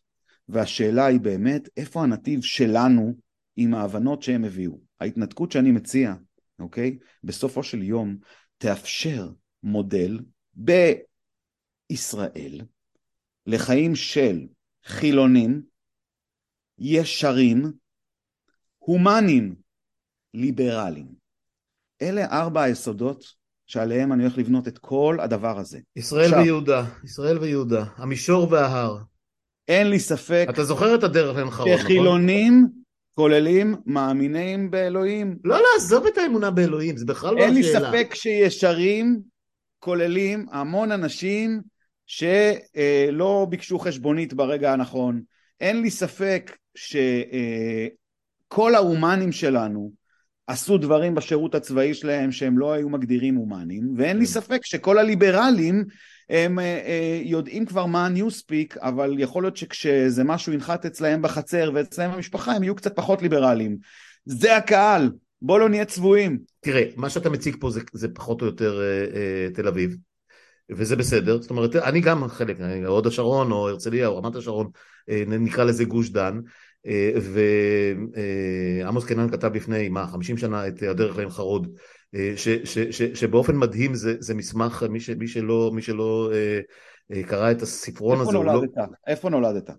והשאלה 0.48 1.06
היא 1.06 1.20
באמת 1.20 1.68
איפה 1.76 2.02
הנתיב 2.02 2.42
שלנו 2.42 3.14
עם 3.56 3.74
ההבנות 3.74 4.22
שהם 4.22 4.44
הביאו. 4.44 4.80
ההתנתקות 5.00 5.52
שאני 5.52 5.70
מציע, 5.70 6.14
אוקיי? 6.58 6.98
בסופו 7.24 7.62
של 7.62 7.82
יום 7.82 8.16
תאפשר 8.58 9.30
מודל 9.62 10.18
בישראל 11.90 12.60
לחיים 13.46 13.94
של 13.94 14.46
חילונים, 14.84 15.62
ישרים, 16.78 17.72
הומנים, 18.78 19.54
ליברליים. 20.34 21.14
אלה 22.02 22.24
ארבע 22.24 22.62
היסודות 22.62 23.37
שעליהם 23.68 24.12
אני 24.12 24.22
הולך 24.22 24.38
לבנות 24.38 24.68
את 24.68 24.78
כל 24.78 25.16
הדבר 25.20 25.58
הזה. 25.58 25.78
ישראל 25.96 26.24
עכשיו, 26.24 26.42
ויהודה, 26.42 26.84
ישראל 27.04 27.38
ויהודה, 27.38 27.84
המישור 27.96 28.52
וההר. 28.52 28.98
אין 29.68 29.90
לי 29.90 29.98
ספק... 29.98 30.46
אתה 30.50 30.64
זוכר 30.64 30.94
את 30.94 31.02
הדרך 31.02 31.36
לעין 31.36 31.50
חרון, 31.50 31.72
נכון? 31.72 31.82
שחילונים 31.82 32.68
כוללים 33.14 33.76
מאמינים 33.86 34.70
באלוהים. 34.70 35.38
לא, 35.44 35.56
לא, 35.56 35.66
עזוב 35.76 36.06
את 36.06 36.18
האמונה 36.18 36.50
באלוהים, 36.50 36.96
זה 36.96 37.04
בכלל 37.04 37.34
לא 37.34 37.38
השאלה. 37.38 37.46
אין 37.46 37.54
לי 37.54 37.72
ספק 37.72 38.14
שישרים 38.14 39.20
כוללים 39.78 40.46
המון 40.52 40.92
אנשים 40.92 41.60
שלא 42.06 43.46
ביקשו 43.50 43.78
חשבונית 43.78 44.34
ברגע 44.34 44.72
הנכון. 44.72 45.22
אין 45.60 45.82
לי 45.82 45.90
ספק 45.90 46.56
שכל 46.74 47.14
ההומנים 48.74 49.32
שלנו 49.32 49.97
עשו 50.48 50.78
דברים 50.78 51.14
בשירות 51.14 51.54
הצבאי 51.54 51.94
שלהם 51.94 52.32
שהם 52.32 52.58
לא 52.58 52.72
היו 52.72 52.88
מגדירים 52.88 53.34
הומניים, 53.34 53.94
ואין 53.96 54.18
לי 54.18 54.26
כן. 54.26 54.32
ספק 54.32 54.60
שכל 54.64 54.98
הליברלים 54.98 55.84
הם 56.30 56.58
אה, 56.58 56.64
אה, 56.64 57.20
יודעים 57.24 57.66
כבר 57.66 57.86
מה 57.86 58.06
ה-Newspeak, 58.06 58.80
אבל 58.80 59.14
יכול 59.18 59.42
להיות 59.42 59.56
שכשזה 59.56 60.24
משהו 60.24 60.52
ינחת 60.52 60.86
אצלהם 60.86 61.22
בחצר 61.22 61.70
ואצלהם 61.74 62.12
במשפחה, 62.12 62.52
הם 62.52 62.62
יהיו 62.62 62.74
קצת 62.74 62.96
פחות 62.96 63.22
ליברליים. 63.22 63.76
זה 64.24 64.56
הקהל, 64.56 65.10
בוא 65.42 65.58
לא 65.58 65.68
נהיה 65.68 65.84
צבועים. 65.84 66.38
תראה, 66.60 66.84
מה 66.96 67.10
שאתה 67.10 67.30
מציג 67.30 67.56
פה 67.60 67.70
זה, 67.70 67.80
זה 67.92 68.08
פחות 68.08 68.40
או 68.40 68.46
יותר 68.46 68.80
אה, 68.80 69.04
אה, 69.20 69.48
תל 69.54 69.68
אביב, 69.68 69.96
וזה 70.70 70.96
בסדר, 70.96 71.42
זאת 71.42 71.50
אומרת, 71.50 71.76
אני 71.76 72.00
גם 72.00 72.28
חלק, 72.28 72.56
הוד 72.86 73.06
השרון 73.06 73.52
או 73.52 73.68
הרצליה 73.68 74.06
או 74.06 74.16
רמת 74.16 74.36
השרון, 74.36 74.70
אה, 75.10 75.22
נקרא 75.26 75.64
לזה 75.64 75.84
גוש 75.84 76.10
דן, 76.10 76.38
ועמוס 78.82 79.04
קנן 79.04 79.30
כתב 79.30 79.54
לפני, 79.54 79.88
מה, 79.88 80.06
50 80.06 80.36
שנה 80.36 80.68
את 80.68 80.82
הדרך 80.82 81.16
לעין 81.16 81.30
חרוד, 81.30 81.68
אה, 82.14 82.32
ש, 82.36 82.48
ש, 82.48 82.78
ש, 82.78 83.02
שבאופן 83.02 83.56
מדהים 83.56 83.94
זה, 83.94 84.14
זה 84.18 84.34
מסמך, 84.34 84.86
מי, 84.90 85.00
ש, 85.00 85.10
מי 85.10 85.28
שלא, 85.28 85.70
מי 85.74 85.82
שלא 85.82 86.30
אה, 86.32 86.60
אה, 87.12 87.22
קרא 87.22 87.50
את 87.50 87.62
הספרון 87.62 88.20
הזה, 88.20 88.30
איפה 88.30 88.42
נולדת? 88.44 88.70
לא... 88.76 88.84
איפה 89.06 89.30
נולדת? 89.30 89.70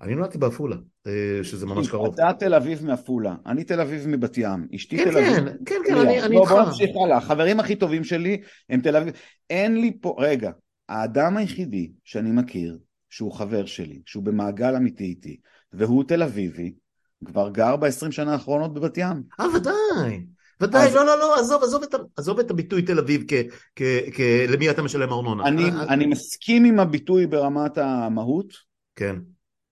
אני 0.00 0.14
נולדתי 0.14 0.38
בעפולה, 0.38 0.76
אה, 1.06 1.38
שזה 1.42 1.66
ממש 1.66 1.88
קרוב. 1.88 2.14
אתה 2.14 2.30
תל 2.38 2.54
אביב 2.54 2.84
מעפולה, 2.86 3.34
אני 3.46 3.64
תל 3.64 3.80
אביב 3.80 4.08
מבת 4.08 4.38
ים, 4.38 4.66
אשתי 4.74 4.98
כן, 4.98 5.10
תל 5.10 5.18
אביב. 5.18 5.36
כן, 5.36 5.56
כן, 5.66 5.80
כן, 5.86 5.94
אני, 5.94 6.22
אני 6.22 6.38
איתך. 6.38 6.50
בוא 6.50 6.62
נמשיך 6.62 6.90
הלאה, 7.04 7.16
החברים 7.16 7.60
הכי 7.60 7.76
טובים 7.76 8.04
שלי 8.04 8.40
הם 8.70 8.80
תל 8.80 8.96
אביב. 8.96 9.14
אין 9.50 9.80
לי 9.80 9.98
פה, 10.00 10.16
רגע, 10.18 10.50
האדם 10.88 11.36
היחידי 11.36 11.92
שאני 12.04 12.30
מכיר, 12.30 12.78
שהוא 13.10 13.32
חבר 13.32 13.66
שלי, 13.66 14.02
שהוא 14.06 14.24
במעגל 14.24 14.76
אמיתי 14.76 15.04
איתי, 15.04 15.36
והוא 15.72 16.04
תל 16.04 16.22
אביבי, 16.22 16.74
כבר 17.24 17.48
גר 17.48 17.76
ב-20 17.76 18.10
שנה 18.10 18.32
האחרונות 18.32 18.74
בבת 18.74 18.98
ים. 18.98 19.22
אה, 19.40 19.46
ודאי. 19.54 20.26
ודאי, 20.60 20.88
אז... 20.88 20.94
לא, 20.94 21.06
לא, 21.06 21.18
לא, 21.18 21.38
עזוב, 21.40 21.62
עזוב 21.62 21.82
את, 21.82 21.94
עזוב 22.16 22.38
את 22.38 22.50
הביטוי 22.50 22.82
תל 22.82 22.98
אביב 22.98 23.24
כ, 23.28 23.34
כ, 23.76 23.82
כ, 24.12 24.20
למי 24.48 24.70
אתה 24.70 24.82
משלם 24.82 25.12
ארנונה. 25.12 25.44
אני, 25.44 25.64
אה, 25.64 25.76
אה. 25.76 25.88
אני 25.88 26.06
מסכים 26.06 26.64
עם 26.64 26.80
הביטוי 26.80 27.26
ברמת 27.26 27.78
המהות. 27.78 28.52
כן. 28.96 29.16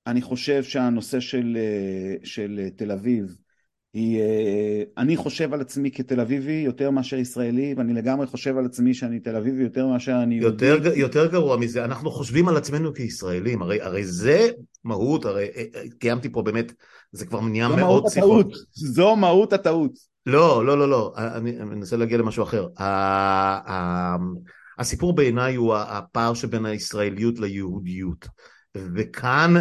אני 0.07 0.23
חושב 0.23 0.63
שהנושא 0.63 1.21
של, 1.21 1.57
אה, 1.61 2.27
של 2.27 2.69
תל 2.77 2.93
אביב 2.93 3.37
היא, 3.95 4.21
אני 4.99 5.17
חושב 5.17 5.55
על 5.55 5.61
עצמי 5.61 5.91
כתל 5.91 6.21
אביבי 6.21 6.53
יותר 6.53 6.91
מאשר 6.91 7.17
ישראלי, 7.17 7.75
ואני 7.77 7.93
לגמרי 7.93 8.27
חושב 8.27 8.59
על 8.59 8.65
עצמי 8.67 8.95
שאני 8.95 9.21
תל 9.21 9.37
אביבי 9.37 9.63
יותר 9.63 9.87
מאשר 9.87 10.23
אני 10.23 10.35
יותר, 10.35 10.67
יהודי. 10.67 11.01
יותר 11.01 11.27
גרוע 11.27 11.57
מזה, 11.57 11.85
אנחנו 11.85 12.11
חושבים 12.11 12.49
על 12.49 12.57
עצמנו 12.57 12.95
כישראלים, 12.95 13.63
הרי, 13.63 13.81
הרי 13.81 14.05
זה 14.05 14.49
מהות, 14.85 15.25
הרי 15.25 15.47
קיימתי 15.99 16.29
פה 16.33 16.43
באמת, 16.43 16.73
זה 17.13 17.27
כבר 17.27 17.41
נהיה 17.41 17.69
מאוד 17.69 18.05
שיחות. 18.09 18.53
זו 18.73 19.17
מהות 19.17 19.53
הטעות. 19.53 19.93
לא, 20.27 20.67
לא, 20.67 20.79
לא, 20.79 20.91
לא, 20.91 21.15
אני 21.17 21.53
מנסה 21.53 21.97
להגיע 21.97 22.19
למשהו 22.19 22.43
אחר. 22.43 22.67
הסיפור 24.79 25.15
בעיניי 25.15 25.55
הוא 25.55 25.75
הפער 25.75 26.35
שבין 26.35 26.67
הישראליות 26.67 27.39
ליהודיות. 27.39 28.29
וכאן 28.77 29.55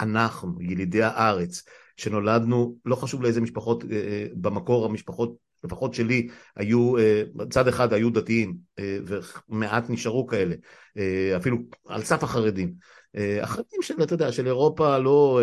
אנחנו, 0.00 0.52
ילידי 0.60 1.02
הארץ, 1.02 1.62
שנולדנו, 2.02 2.76
לא 2.84 2.96
חשוב 2.96 3.22
לאיזה 3.22 3.40
משפחות, 3.40 3.84
אה, 3.84 3.96
אה, 3.96 4.26
במקור 4.34 4.84
המשפחות, 4.84 5.36
לפחות 5.64 5.94
שלי, 5.94 6.28
היו, 6.56 6.98
אה, 6.98 7.22
צד 7.50 7.68
אחד 7.68 7.92
היו 7.92 8.10
דתיים, 8.10 8.56
ומעט 9.48 9.90
נשארו 9.90 10.26
כאלה, 10.26 10.54
אפילו 11.36 11.56
על 11.88 12.02
סף 12.02 12.24
החרדים. 12.24 12.74
החרדים 13.42 13.82
של, 13.82 14.02
אתה 14.02 14.14
יודע, 14.14 14.32
של 14.32 14.46
אירופה, 14.46 14.98
לא 14.98 15.40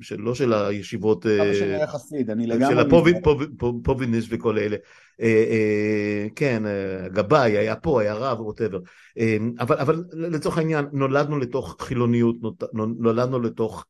של, 0.00 0.20
לא 0.20 0.34
של 0.34 0.52
הישיבות... 0.52 1.26
אבא 1.26 1.54
שלי 1.54 1.74
היה 1.74 1.86
חסיד, 1.86 2.30
אני 2.30 2.46
לגמרי... 2.46 2.74
של 2.74 2.78
הפוביניש 2.78 4.26
וכל 4.30 4.58
אלה. 4.58 4.76
כן, 6.36 6.62
גבאי 7.12 7.56
היה 7.56 7.76
פה, 7.76 8.00
היה 8.00 8.14
רב, 8.14 8.40
ווטאבר. 8.40 8.78
אבל, 9.58 9.78
אבל 9.78 10.04
לצורך 10.12 10.58
העניין, 10.58 10.86
נולדנו 10.92 11.38
לתוך 11.38 11.76
חילוניות, 11.80 12.36
נולדנו 12.74 13.38
לתוך 13.38 13.84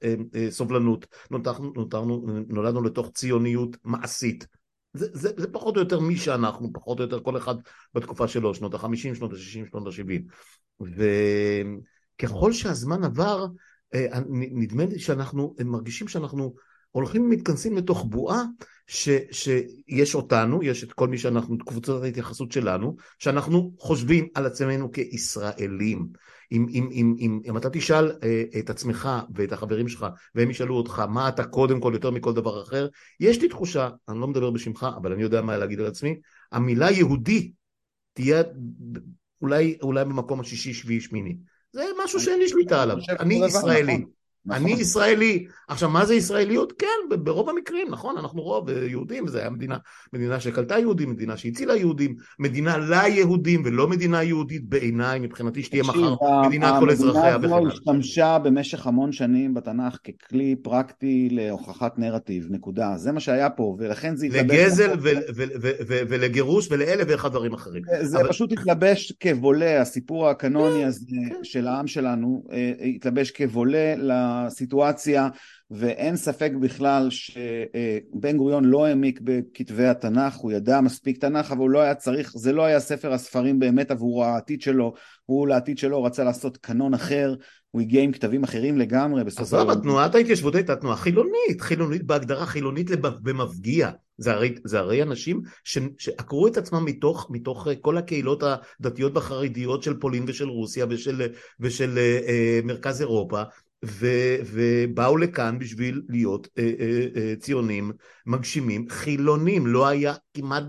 סובלנות, 0.50 1.06
נותרנו, 1.30 2.26
נולדנו 2.48 2.82
לתוך 2.82 3.10
ציוניות 3.14 3.76
מעשית. 3.84 4.46
זה, 4.96 5.06
זה, 5.12 5.30
זה 5.36 5.52
פחות 5.52 5.76
או 5.76 5.80
יותר 5.80 6.00
מי 6.00 6.16
שאנחנו, 6.16 6.72
פחות 6.72 6.98
או 6.98 7.04
יותר 7.04 7.20
כל 7.20 7.36
אחד 7.36 7.54
בתקופה 7.94 8.28
שלו, 8.28 8.54
שנות 8.54 8.74
ה-50, 8.74 9.14
שנות 9.14 9.32
ה-60, 9.32 9.70
שנות 9.70 9.86
ה-70. 9.86 10.92
ככל 12.18 12.52
שהזמן 12.52 13.04
עבר, 13.04 13.46
אה, 13.94 14.20
נדמה 14.30 14.84
לי 14.84 14.98
שאנחנו 14.98 15.54
מרגישים 15.64 16.08
שאנחנו 16.08 16.54
הולכים 16.96 17.24
ומתכנסים 17.24 17.76
לתוך 17.76 18.04
בועה 18.04 18.42
ש, 18.86 19.08
שיש 19.30 20.14
אותנו, 20.14 20.62
יש 20.62 20.84
את 20.84 20.92
כל 20.92 21.08
מי 21.08 21.18
שאנחנו, 21.18 21.54
את 21.54 21.62
קבוצת 21.62 22.02
ההתייחסות 22.02 22.52
שלנו, 22.52 22.96
שאנחנו 23.18 23.72
חושבים 23.78 24.28
על 24.34 24.46
עצמנו 24.46 24.92
כישראלים. 24.92 26.08
אם, 26.52 26.66
אם, 26.68 26.88
אם, 26.92 27.14
אם, 27.18 27.40
אם 27.44 27.56
אתה 27.56 27.70
תשאל 27.70 28.12
אה, 28.22 28.44
את 28.58 28.70
עצמך 28.70 29.08
ואת 29.34 29.52
החברים 29.52 29.88
שלך 29.88 30.06
והם 30.34 30.50
ישאלו 30.50 30.76
אותך 30.76 30.98
מה 30.98 31.28
אתה 31.28 31.44
קודם 31.44 31.80
כל 31.80 31.90
יותר 31.94 32.10
מכל 32.10 32.32
דבר 32.32 32.62
אחר, 32.62 32.88
יש 33.20 33.42
לי 33.42 33.48
תחושה, 33.48 33.88
אני 34.08 34.20
לא 34.20 34.26
מדבר 34.26 34.50
בשמך, 34.50 34.86
אבל 34.96 35.12
אני 35.12 35.22
יודע 35.22 35.42
מה 35.42 35.56
להגיד 35.56 35.80
על 35.80 35.86
עצמי, 35.86 36.16
המילה 36.52 36.90
יהודי 36.90 37.52
תהיה 38.12 38.42
אולי, 39.42 39.78
אולי 39.82 40.04
במקום 40.04 40.40
השישי, 40.40 40.74
שביעי, 40.74 41.00
שמיני. 41.00 41.36
זה 41.72 41.82
משהו 42.04 42.20
שאין 42.20 42.38
לי 42.38 42.48
שליטה 42.48 42.82
עליו. 42.82 42.96
אני 43.20 43.34
ישראלי. 43.46 44.04
נכון. 44.46 44.62
נכון. 44.62 44.72
אני 44.72 44.80
ישראלי. 44.80 45.46
עכשיו, 45.68 45.90
מה 45.90 46.06
זה 46.06 46.14
ישראליות? 46.14 46.72
כן, 46.78 47.16
ברוב 47.24 47.50
המקרים, 47.50 47.88
נכון, 47.90 48.18
אנחנו 48.18 48.42
רוב 48.42 48.68
יהודים, 48.70 49.28
זו 49.28 49.38
הייתה 49.38 49.50
מדינה, 49.50 49.76
מדינה 50.12 50.40
שקלטה 50.40 50.78
יהודים, 50.78 51.10
מדינה 51.10 51.36
שהצילה 51.36 51.76
יהודים, 51.76 52.16
מדינה 52.38 52.78
ליהודים 52.78 53.62
ולא 53.64 53.88
מדינה 53.88 54.22
יהודית 54.22 54.68
בעיניי, 54.68 55.18
מבחינתי 55.18 55.62
שתהיה 55.62 55.82
מחר 55.82 56.14
מדינת 56.46 56.74
כל 56.80 56.90
אזרחיה 56.90 57.20
וכן 57.20 57.24
הלאה. 57.24 57.34
המדינה 57.34 57.56
הזו 57.56 57.68
השתמשה 57.68 58.38
במשך 58.38 58.86
המון 58.86 59.12
שנים 59.12 59.54
בתנ"ך 59.54 59.98
ככלי 60.04 60.56
פרקטי 60.62 61.28
להוכחת 61.32 61.98
נרטיב, 61.98 62.46
נקודה. 62.50 62.92
זה 62.96 63.12
מה 63.12 63.20
שהיה 63.20 63.50
פה, 63.50 63.76
ולכן 63.78 64.16
זה 64.16 64.26
התלבש... 64.26 64.58
לגזל 64.58 64.90
ולגירוש 66.08 66.68
ולאלף 66.70 67.06
ואחד 67.08 67.30
דברים 67.30 67.54
אחרים. 67.54 67.82
זה 68.02 68.18
פשוט 68.28 68.52
התלבש 68.52 69.12
כבולה, 69.20 69.80
הסיפור 69.80 70.28
הקנוני 70.28 70.80
כן, 70.80 70.86
הזה 70.86 71.06
כן. 71.28 71.44
של 71.44 71.66
העם 71.66 71.86
שלנו, 71.86 72.44
אה, 72.52 72.72
התלבש 72.94 73.30
כבולה 73.30 73.94
הסיטואציה 74.46 75.28
ואין 75.70 76.16
ספק 76.16 76.50
בכלל 76.60 77.08
שבן 77.10 78.36
גוריון 78.36 78.64
לא 78.64 78.86
העמיק 78.86 79.20
בכתבי 79.22 79.86
התנ"ך, 79.86 80.34
הוא 80.34 80.52
ידע 80.52 80.80
מספיק 80.80 81.18
תנ"ך 81.18 81.52
אבל 81.52 81.60
הוא 81.60 81.70
לא 81.70 81.80
היה 81.80 81.94
צריך, 81.94 82.32
זה 82.34 82.52
לא 82.52 82.64
היה 82.64 82.80
ספר 82.80 83.12
הספרים 83.12 83.58
באמת 83.58 83.90
עבור 83.90 84.24
העתיד 84.24 84.62
שלו, 84.62 84.94
הוא 85.24 85.48
לעתיד 85.48 85.78
שלו 85.78 86.02
רצה 86.02 86.24
לעשות 86.24 86.56
קנון 86.56 86.94
אחר, 86.94 87.34
הוא 87.70 87.82
הגיע 87.82 88.02
עם 88.02 88.12
כתבים 88.12 88.44
אחרים 88.44 88.78
לגמרי 88.78 89.24
בסופו 89.24 89.46
של 89.46 89.64
דבר. 89.64 89.74
תנועת 89.74 90.14
ההתיישבות 90.14 90.54
הייתה 90.54 90.76
תנועה 90.76 90.96
חילונית, 90.96 91.60
חילונית 91.60 92.02
בהגדרה 92.02 92.46
חילונית 92.46 92.90
במפגיע. 93.00 93.90
זה 94.18 94.32
הרי, 94.32 94.54
זה 94.64 94.78
הרי 94.78 95.02
אנשים 95.02 95.40
ש, 95.64 95.78
שעקרו 95.98 96.46
את 96.46 96.56
עצמם 96.56 96.84
מתוך, 96.84 97.26
מתוך 97.30 97.68
כל 97.80 97.98
הקהילות 97.98 98.42
הדתיות 98.80 99.14
והחרדיות 99.14 99.82
של 99.82 99.94
פולין 100.00 100.24
ושל 100.26 100.48
רוסיה 100.48 100.86
ושל, 100.90 101.28
ושל 101.60 101.98
אה, 101.98 102.60
מרכז 102.64 103.00
אירופה, 103.00 103.42
ו, 103.84 104.06
ובאו 104.52 105.16
לכאן 105.16 105.58
בשביל 105.58 106.02
להיות 106.08 106.48
אה, 106.58 106.70
אה, 106.80 107.06
אה, 107.16 107.34
ציונים 107.40 107.92
מגשימים, 108.26 108.86
חילונים, 108.88 109.66
לא 109.66 109.86
היה 109.86 110.14
כמעט 110.34 110.62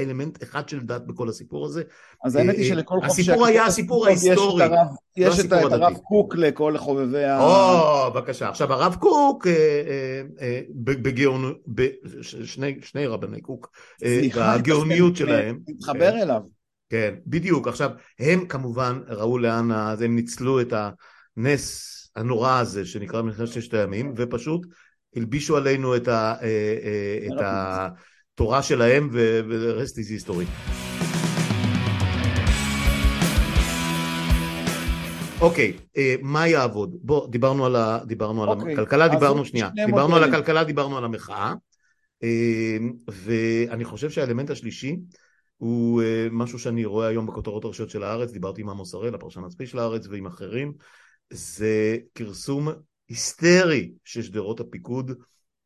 אלמנט 0.00 0.42
אחד 0.42 0.68
של 0.68 0.80
דת 0.80 1.02
בכל 1.06 1.28
הסיפור 1.28 1.66
הזה. 1.66 1.82
אז 2.24 2.36
האמת 2.36 2.56
היא 2.56 2.68
שלכל 2.68 2.98
חופשי... 3.06 3.22
הסיפור 3.22 3.46
היה 3.46 3.66
הסיפור 3.66 4.06
ההיסטורי, 4.06 4.68
לא 4.68 4.76
יש 5.16 5.40
את 5.40 5.52
הרב 5.52 5.96
קוק 6.02 6.34
לכל 6.34 6.78
חובבי 6.78 7.24
ה... 7.24 7.40
או, 7.40 8.10
בבקשה. 8.10 8.48
עכשיו 8.48 8.72
הרב 8.72 8.96
קוק, 9.00 9.46
בגאונות, 10.84 11.56
שני 12.80 13.06
רבני 13.06 13.40
קוק, 13.40 13.72
בגאוניות 14.36 15.16
שלהם. 15.16 15.58
מתחבר 15.68 16.22
אליו. 16.22 16.40
כן, 16.90 17.14
בדיוק. 17.26 17.68
עכשיו, 17.68 17.90
הם 18.18 18.46
כמובן 18.46 19.00
ראו 19.08 19.38
לאן, 19.38 19.70
הם 19.70 20.16
ניצלו 20.16 20.60
את 20.60 20.72
הנס 21.36 21.99
הנורא 22.16 22.58
הזה 22.58 22.86
שנקרא 22.86 23.22
מלחמת 23.22 23.48
ששת 23.48 23.74
הימים, 23.74 24.12
ופשוט 24.16 24.66
הלבישו 25.16 25.56
עלינו 25.56 25.96
את, 25.96 26.08
ה, 26.08 26.34
אה, 26.42 26.46
אה, 26.84 27.26
את 27.26 27.42
התורה 28.34 28.62
שלהם, 28.62 29.08
ו-rest 29.12 29.94
is 29.94 30.28
history. 30.28 30.70
אוקיי, 35.40 35.76
אה, 35.96 36.14
מה 36.22 36.48
יעבוד? 36.48 36.96
בוא, 37.02 37.28
דיברנו 37.28 37.66
על, 37.66 37.76
ה, 37.76 37.98
דיברנו 38.06 38.42
על 38.42 38.48
אוקיי, 38.48 38.72
הכלכלה, 38.72 39.08
דיברנו, 39.08 39.44
שנייה, 39.44 39.70
דיברנו 39.86 40.16
על 40.16 40.24
הכלכלה, 40.24 40.64
דיברנו 40.64 40.98
על 40.98 41.04
המחאה, 41.04 41.54
ואני 43.08 43.84
חושב 43.84 44.10
שהאלמנט 44.10 44.50
השלישי 44.50 44.96
הוא 45.56 46.02
משהו 46.30 46.58
שאני 46.58 46.84
רואה 46.84 47.08
היום 47.08 47.26
בכותרות 47.26 47.64
הראשיות 47.64 47.90
של 47.90 48.02
הארץ, 48.02 48.30
דיברתי 48.32 48.62
עם 48.62 48.68
עמוס 48.68 48.94
הראל, 48.94 49.14
הפרשן 49.14 49.44
הצפי 49.44 49.66
של 49.66 49.78
הארץ, 49.78 50.06
ועם 50.06 50.26
אחרים, 50.26 50.72
זה 51.30 51.96
כרסום 52.14 52.68
היסטרי 53.08 53.92
של 54.04 54.22
שדרות 54.22 54.60
הפיקוד 54.60 55.12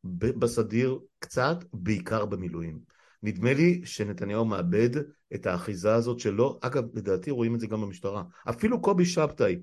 בסדיר 0.03 0.99
קצת, 1.19 1.57
בעיקר 1.73 2.25
במילואים. 2.25 2.79
נדמה 3.23 3.53
לי 3.53 3.81
שנתניהו 3.85 4.45
מאבד 4.45 4.89
את 5.35 5.45
האחיזה 5.45 5.93
הזאת 5.93 6.19
שלו, 6.19 6.59
אגב, 6.61 6.83
לדעתי 6.93 7.31
רואים 7.31 7.55
את 7.55 7.59
זה 7.59 7.67
גם 7.67 7.81
במשטרה. 7.81 8.23
אפילו 8.49 8.81
קובי 8.81 9.05
שבתאי 9.05 9.55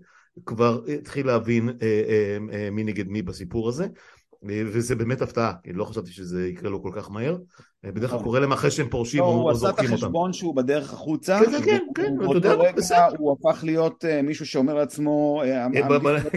כבר 0.46 0.84
התחיל 0.98 1.26
להבין 1.26 1.68
אה, 1.68 1.74
אה, 1.82 2.38
אה, 2.52 2.70
מי 2.70 2.84
נגד 2.84 3.08
מי 3.08 3.22
בסיפור 3.22 3.68
הזה, 3.68 3.86
וזה 4.44 4.94
באמת 4.94 5.22
הפתעה, 5.22 5.52
כי 5.62 5.72
לא 5.72 5.84
חשבתי 5.84 6.10
שזה 6.10 6.48
יקרה 6.48 6.70
לו 6.70 6.82
כל 6.82 6.90
כך 6.94 7.10
מהר. 7.10 7.36
בדרך 7.84 8.10
כלל 8.10 8.18
נכון. 8.18 8.22
קורה 8.22 8.40
להם 8.40 8.52
אחרי 8.52 8.70
שהם 8.70 8.88
פורשים 8.88 9.22
או 9.22 9.54
זורקים 9.54 9.64
אותם. 9.64 9.66
הוא 9.66 9.70
עשה 9.70 9.70
את 9.70 9.92
החשבון 9.92 10.32
שהוא 10.32 10.56
בדרך 10.56 10.92
החוצה. 10.92 11.38
כן, 11.44 11.62
כן, 11.64 11.78
כן, 11.94 12.14
אתה 12.24 12.48
יודע, 12.48 12.72
בסדר. 12.72 13.16
הוא 13.18 13.36
הפך 13.40 13.64
להיות 13.64 14.04
אה, 14.04 14.22
מישהו 14.22 14.46
שאומר 14.46 14.74
לעצמו, 14.74 15.42
אה, 15.44 15.66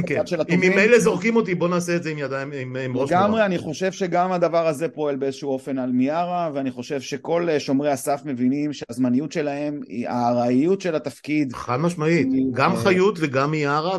כן. 0.08 0.22
אם 0.49 0.60
ממילא 0.60 0.99
זורקים 0.99 1.36
אותי, 1.36 1.56
בוא 1.56 1.68
נעשה 1.68 1.95
את 1.95 2.03
זה 2.03 2.10
עם 2.10 2.18
ידיים, 2.18 2.51
עם 2.53 2.97
ראש 2.97 3.12
מורה. 3.12 3.24
לגמרי, 3.24 3.45
אני 3.45 3.58
חושב 3.58 3.91
שגם 3.91 4.32
הדבר 4.32 4.68
הזה 4.68 4.88
פועל 4.88 5.16
באיזשהו 5.16 5.49
אופן 5.49 5.78
על 5.78 5.91
מיארה, 5.91 6.51
ואני 6.53 6.72
חושב 6.72 7.01
שכל 7.01 7.49
אה, 7.49 7.60
שומרי 7.60 7.91
הסף 7.91 8.22
מבינים 8.26 8.74
שהזמניות 8.74 9.32
שלהם, 9.32 9.80
הארעיות 10.08 10.82
של 10.82 10.95
התפקיד. 10.95 11.53
חד 11.53 11.78
משמעית, 11.80 12.28
גם 12.51 12.76
חיות 12.76 13.18
וגם 13.22 13.51
מיארה 13.51 13.97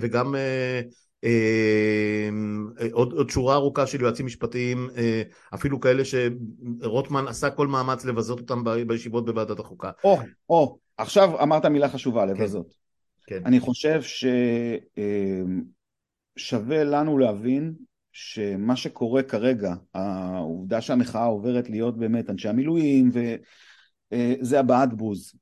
וגם... 0.00 0.34
אמ, 1.24 2.68
עוד, 2.92 3.12
עוד 3.12 3.30
שורה 3.30 3.54
ארוכה 3.54 3.86
של 3.86 4.00
יועצים 4.00 4.26
משפטיים, 4.26 4.88
אה, 4.96 5.22
אפילו 5.54 5.80
כאלה 5.80 6.02
שרוטמן 6.04 7.28
עשה 7.28 7.50
כל 7.50 7.66
מאמץ 7.66 8.04
לבזות 8.04 8.40
אותם 8.40 8.64
בישיבות 8.86 9.24
בוועדת 9.26 9.60
החוקה. 9.60 9.90
או, 10.04 10.18
או, 10.48 10.78
עכשיו 10.98 11.42
אמרת 11.42 11.64
מילה 11.64 11.88
חשובה, 11.88 12.26
כן. 12.26 12.28
לבזות. 12.28 12.74
כן. 13.26 13.42
אני 13.46 13.60
חושב 13.60 14.00
ששווה 16.36 16.82
אמ, 16.82 16.88
לנו 16.88 17.18
להבין 17.18 17.74
שמה 18.12 18.76
שקורה 18.76 19.22
כרגע, 19.22 19.74
העובדה 19.94 20.80
שהמחאה 20.80 21.24
עוברת 21.24 21.70
להיות 21.70 21.98
באמת 21.98 22.30
אנשי 22.30 22.48
המילואים, 22.48 23.10
וזה 23.12 24.56
אה, 24.56 24.60
הבעת 24.60 24.94
בוז. 24.94 25.32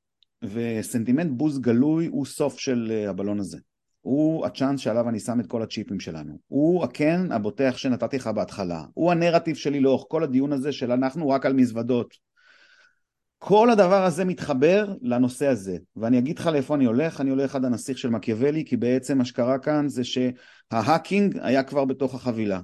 וסנטימנט 0.43 1.31
בוז 1.31 1.59
גלוי 1.59 2.05
הוא 2.05 2.25
סוף 2.25 2.59
של 2.59 2.91
אה, 2.91 3.09
הבלון 3.09 3.39
הזה. 3.39 3.57
הוא 4.05 4.45
הצ'אנס 4.45 4.79
שעליו 4.79 5.09
אני 5.09 5.19
שם 5.19 5.39
את 5.39 5.47
כל 5.47 5.61
הצ'יפים 5.61 5.99
שלנו. 5.99 6.37
הוא 6.47 6.83
הכן 6.83 7.31
הבוטח 7.31 7.77
שנתתי 7.77 8.17
לך 8.17 8.27
בהתחלה. 8.27 8.83
הוא 8.93 9.11
הנרטיב 9.11 9.55
שלי 9.55 9.79
לאורך 9.79 10.03
כל 10.07 10.23
הדיון 10.23 10.53
הזה 10.53 10.71
של 10.71 10.91
אנחנו 10.91 11.29
רק 11.29 11.45
על 11.45 11.53
מזוודות. 11.53 12.13
כל 13.37 13.69
הדבר 13.69 14.03
הזה 14.03 14.25
מתחבר 14.25 14.93
לנושא 15.01 15.47
הזה, 15.47 15.77
ואני 15.95 16.19
אגיד 16.19 16.39
לך 16.39 16.47
לאיפה 16.47 16.75
אני 16.75 16.85
הולך, 16.85 17.21
אני 17.21 17.29
הולך 17.29 17.55
עד 17.55 17.65
הנסיך 17.65 17.97
של 17.97 18.09
מקיאוולי, 18.09 18.65
כי 18.65 18.77
בעצם 18.77 19.17
מה 19.17 19.25
שקרה 19.25 19.59
כאן 19.59 19.89
זה 19.89 20.01
שה 20.03 20.43
hacking 20.43 21.37
היה 21.41 21.63
כבר 21.63 21.85
בתוך 21.85 22.15
החבילה. 22.15 22.59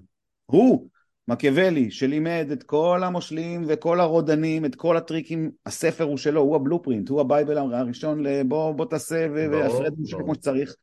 הוא, 0.45 0.87
מקיאוולי, 1.27 1.91
שלימד 1.91 2.47
את 2.51 2.63
כל 2.63 3.01
המושלים 3.03 3.63
וכל 3.67 3.99
הרודנים, 3.99 4.65
את 4.65 4.75
כל 4.75 4.97
הטריקים, 4.97 5.51
הספר 5.65 6.03
הוא 6.03 6.17
שלו, 6.17 6.41
הוא 6.41 6.55
ה 6.55 6.60
blueprint, 6.60 7.09
הוא 7.09 7.21
ה 7.21 7.27
bible 7.27 7.57
הראשון 7.57 8.23
לבוא 8.23 8.71
בוא 8.71 8.85
תעשה 8.85 9.27
הפרד 9.32 9.93
כמו 10.19 10.35
שצריך. 10.35 10.75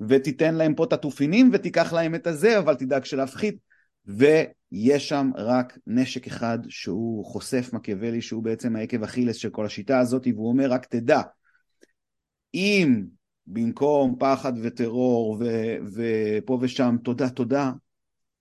ותיתן 0.00 0.54
להם 0.54 0.74
פה 0.74 0.84
את 0.84 0.92
התופינים 0.92 1.50
ותיקח 1.52 1.92
להם 1.92 2.14
את 2.14 2.26
הזה, 2.26 2.58
אבל 2.58 2.74
תדאג 2.74 3.04
שלהפחית. 3.04 3.56
ויש 4.06 5.08
שם 5.08 5.30
רק 5.36 5.78
נשק 5.86 6.26
אחד 6.26 6.58
שהוא 6.68 7.24
חושף 7.24 7.70
מקיאוולי, 7.72 8.22
שהוא 8.22 8.42
בעצם 8.42 8.76
העקב 8.76 9.02
אכילס 9.02 9.36
של 9.36 9.50
כל 9.50 9.66
השיטה 9.66 9.98
הזאת, 9.98 10.26
והוא 10.26 10.48
אומר 10.48 10.70
רק 10.70 10.86
תדע, 10.86 11.20
אם 12.54 13.04
במקום 13.46 14.16
פחד 14.18 14.52
וטרור 14.62 15.36
ו- 15.40 15.76
ופה 15.94 16.58
ושם 16.60 16.96
תודה 17.04 17.30
תודה, 17.30 17.72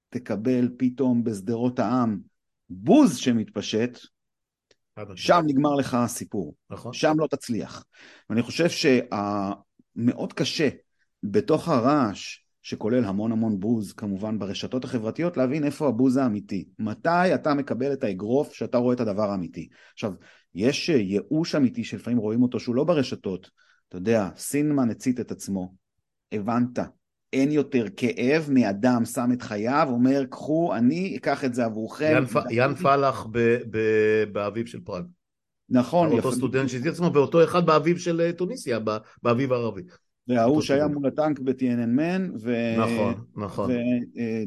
תקבל 0.10 0.70
פתאום 0.78 1.24
בשדרות 1.24 1.80
העם 1.80 2.20
בוז 2.70 3.18
שמתפשט, 3.18 3.98
שם 5.16 5.42
נגמר 5.46 5.76
לך 5.76 5.94
הסיפור. 5.94 6.56
נכון. 6.70 6.94
שם 6.94 7.14
לא 7.18 7.28
תצליח. 7.28 7.86
ואני 8.30 8.42
חושב 8.42 8.68
שמאוד 8.70 10.34
קשה 10.34 10.70
בתוך 11.24 11.70
הרעש, 11.70 12.38
שכולל 12.62 13.06
המון 13.06 13.32
המון 13.32 13.60
בוז 13.60 13.94
כמובן 13.94 14.40
ברשתות 14.40 14.84
החברתיות, 14.84 15.38
להבין 15.38 15.64
איפה 15.64 15.88
הבוז 15.88 16.18
האמיתי. 16.18 16.66
מתי 16.80 17.36
אתה 17.36 17.54
מקבל 17.54 17.94
את 17.94 18.04
האגרוף 18.04 18.54
שאתה 18.54 18.78
רואה 18.78 18.96
את 18.96 19.00
הדבר 19.00 19.30
האמיתי. 19.30 19.70
עכשיו, 19.94 20.14
יש 20.56 20.90
ייאוש 20.90 21.56
אמיתי 21.56 21.84
שלפעמים 21.84 22.20
רואים 22.20 22.44
אותו 22.44 22.60
שהוא 22.60 22.76
לא 22.76 22.84
ברשתות. 22.84 23.50
אתה 23.90 23.98
יודע, 23.98 24.30
סינמן 24.38 24.90
הצית 24.90 25.20
את 25.20 25.32
עצמו. 25.32 25.74
הבנת. 26.32 26.80
אין 27.34 27.52
יותר 27.52 27.86
כאב 27.98 28.48
מאדם 28.50 29.06
שם 29.06 29.30
את 29.34 29.42
חייו, 29.42 29.88
אומר, 29.92 30.26
קחו, 30.30 30.76
אני 30.76 31.18
אקח 31.18 31.46
את 31.46 31.54
זה 31.54 31.66
עבורכם. 31.66 32.24
ין 32.50 32.76
פלח 32.76 33.28
ב... 33.32 33.58
ב... 33.70 33.78
באביב 34.32 34.66
של 34.66 34.80
פראג. 34.80 35.04
נכון. 35.70 36.12
אותו 36.12 36.32
סטודנט 36.32 36.70
שהזיז 36.70 36.94
עצמו, 36.94 37.14
ואותו 37.14 37.44
אחד 37.44 37.66
באביב 37.66 37.98
של 37.98 38.32
טוניסיה, 38.38 38.80
באביב 39.24 39.54
הערבי. 39.54 39.82
וההוא 40.28 40.62
שהיה 40.62 40.88
מול 40.88 41.08
הטנק 41.08 41.40
ב-TNN-Man, 41.40 42.22
ו... 42.42 42.56
נכון, 42.78 43.14
נכון. 43.36 43.72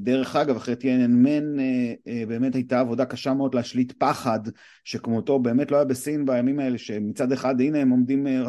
ודרך 0.00 0.36
אגב, 0.36 0.56
אחרי 0.56 0.74
TNN-Man 0.74 1.60
אה, 1.60 1.92
אה, 2.06 2.22
באמת 2.28 2.54
הייתה 2.54 2.80
עבודה 2.80 3.04
קשה 3.04 3.34
מאוד 3.34 3.54
להשליט 3.54 3.92
פחד, 3.98 4.40
שכמותו 4.84 5.38
באמת 5.38 5.70
לא 5.70 5.76
היה 5.76 5.84
בסין 5.84 6.26
בימים 6.26 6.58
האלה, 6.58 6.78
שמצד 6.78 7.32
אחד, 7.32 7.60
הנה 7.60 7.78
הם 7.78 7.90
עומדים, 7.90 8.26
אה, 8.26 8.42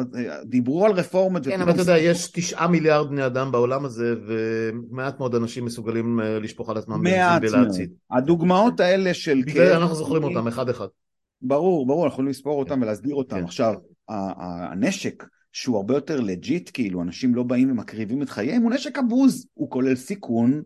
דיברו 0.44 0.86
על 0.86 0.92
רפורמות. 0.92 1.46
כן, 1.46 1.60
אבל 1.60 1.70
אתה 1.70 1.80
יודע, 1.80 1.98
יש 1.98 2.30
תשעה 2.30 2.68
מיליארד 2.68 3.08
בני 3.10 3.26
אדם 3.26 3.52
בעולם 3.52 3.84
הזה, 3.84 4.14
ומעט 4.26 5.18
מאוד 5.18 5.34
אנשים 5.34 5.64
מסוגלים 5.64 6.20
לשפוך 6.42 6.70
על 6.70 6.76
עצמם 6.76 7.02
מעט 7.02 7.42
מאוד. 7.42 7.68
הדוגמאות 8.10 8.80
האלה 8.80 9.14
של... 9.14 9.42
בגלל 9.46 9.72
אנחנו 9.72 9.94
זוכרים 9.94 10.24
אותם 10.24 10.46
אחד-אחד. 10.46 10.86
ברור, 11.42 11.86
ברור, 11.86 12.04
אנחנו 12.04 12.14
יכולים 12.14 12.30
לספור 12.30 12.58
אותם 12.58 12.82
ולהסביר 12.82 13.14
אותם. 13.14 13.36
כן. 13.36 13.44
עכשיו, 13.44 13.74
הנשק 14.08 15.24
שהוא 15.56 15.76
הרבה 15.76 15.94
יותר 15.94 16.20
legit, 16.20 16.70
כאילו 16.72 17.02
אנשים 17.02 17.34
לא 17.34 17.42
באים 17.42 17.70
ומקריבים 17.70 18.22
את 18.22 18.30
חייהם, 18.30 18.62
הוא 18.62 18.72
נשק 18.72 18.98
הבוז, 18.98 19.46
הוא 19.54 19.70
כולל 19.70 19.94
סיכון, 19.94 20.62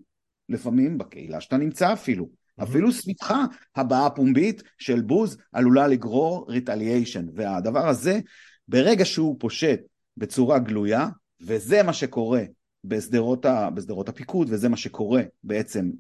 לפעמים 0.49 0.99
בקהילה 0.99 1.41
שאתה 1.41 1.57
נמצא 1.57 1.93
אפילו. 1.93 2.25
Mm-hmm. 2.25 2.63
אפילו 2.63 2.93
סביבך 2.93 3.35
הבעה 3.77 4.11
פומבית 4.11 4.63
של 4.79 5.01
בוז 5.01 5.37
עלולה 5.53 5.87
לגרור 5.87 6.47
retaliation, 6.49 7.27
והדבר 7.35 7.89
הזה, 7.89 8.21
ברגע 8.69 9.05
שהוא 9.05 9.37
פושט 9.41 9.81
בצורה 10.17 10.59
גלויה, 10.59 11.09
וזה 11.41 11.83
מה 11.83 11.93
שקורה 11.93 12.43
בשדרות, 12.85 13.45
ה, 13.45 13.71
בשדרות 13.71 14.09
הפיקוד, 14.09 14.49
וזה 14.51 14.69
מה 14.69 14.77
שקורה 14.77 15.23
בעצם, 15.45 15.91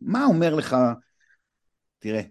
מה 0.00 0.24
אומר 0.24 0.54
לך, 0.54 0.76
תראה, 1.98 2.22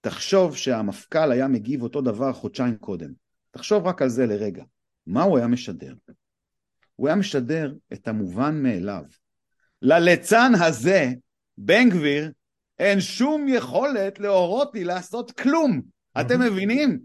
תחשוב 0.00 0.56
שהמפכ"ל 0.56 1.32
היה 1.32 1.48
מגיב 1.48 1.82
אותו 1.82 2.00
דבר 2.00 2.32
חודשיים 2.32 2.76
קודם, 2.76 3.10
תחשוב 3.50 3.86
רק 3.86 4.02
על 4.02 4.08
זה 4.08 4.26
לרגע. 4.26 4.64
מה 5.06 5.22
הוא 5.22 5.38
היה 5.38 5.46
משדר? 5.46 5.94
הוא 6.96 7.08
היה 7.08 7.16
משדר 7.16 7.72
את 7.92 8.08
המובן 8.08 8.62
מאליו. 8.62 9.02
לליצן 9.82 10.52
הזה, 10.62 11.12
בן 11.58 11.90
גביר, 11.90 12.30
אין 12.78 13.00
שום 13.00 13.46
יכולת 13.48 14.20
להורות 14.20 14.70
לי 14.74 14.84
לעשות 14.84 15.30
כלום. 15.30 15.82
אתם 16.20 16.40
מבינים? 16.40 17.00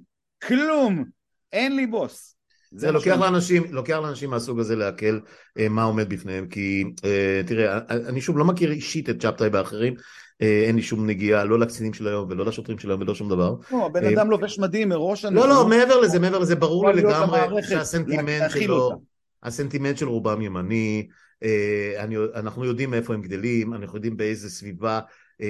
כלום. 0.48 1.06
אין 1.54 1.76
לי 1.76 1.88
בוס. 1.88 2.36
זה, 2.72 2.80
זה 2.88 2.92
לוקח 2.92 3.18
לאנשים, 3.20 3.64
לוקח 3.74 3.96
לאנשים 3.96 4.30
מהסוג 4.30 4.60
הזה 4.60 4.76
לעכל 4.76 5.20
אה, 5.60 5.70
מה 5.70 5.84
עומד 5.84 6.10
בפניהם, 6.10 6.48
כי 6.48 6.84
אה, 7.06 7.42
תראה, 7.48 7.80
אני 7.90 8.22
שוב 8.22 8.38
לא 8.38 8.46
מכיר 8.46 8.72
אישית 8.72 9.10
את 9.10 9.22
צ'פטאי 9.22 9.50
באחרים, 9.50 9.94
אין 10.40 10.76
לי 10.76 10.82
שום 10.82 11.08
נגיעה, 11.08 11.44
לא 11.44 11.60
לקצינים 11.60 11.94
של 11.94 12.08
היום 12.08 12.30
ולא 12.30 12.46
לשוטרים 12.46 12.80
של 12.80 12.90
היום 12.90 13.02
ולא 13.02 13.16
שום 13.16 13.30
דבר. 13.30 13.56
לא, 13.72 13.86
הבן 13.86 14.04
אה, 14.04 14.14
אדם 14.14 14.30
לובש 14.30 14.60
מדים 14.60 14.90
מראש. 14.90 15.26
לא, 15.26 15.50
לא, 15.50 15.68
מעבר 15.68 16.00
לזה, 16.00 16.20
מעבר 16.20 16.40
לזה, 16.40 16.56
ברור 16.56 16.90
לי 16.90 17.02
לגמרי 17.02 17.64
שהסנטימנט 17.64 18.52
שלו, 18.52 19.02
הסנטימנט 19.44 19.98
של 19.98 20.08
רובם 20.08 20.42
ימני, 20.42 21.08
אה, 21.44 22.06
אנחנו 22.36 22.66
יודעים 22.66 22.92
מאיפה 22.92 23.14
הם 23.14 23.22
גדלים, 23.22 23.74
אנחנו 23.74 23.98
יודעים 23.98 24.18
באיזה 24.18 24.50
סביבה 24.50 25.00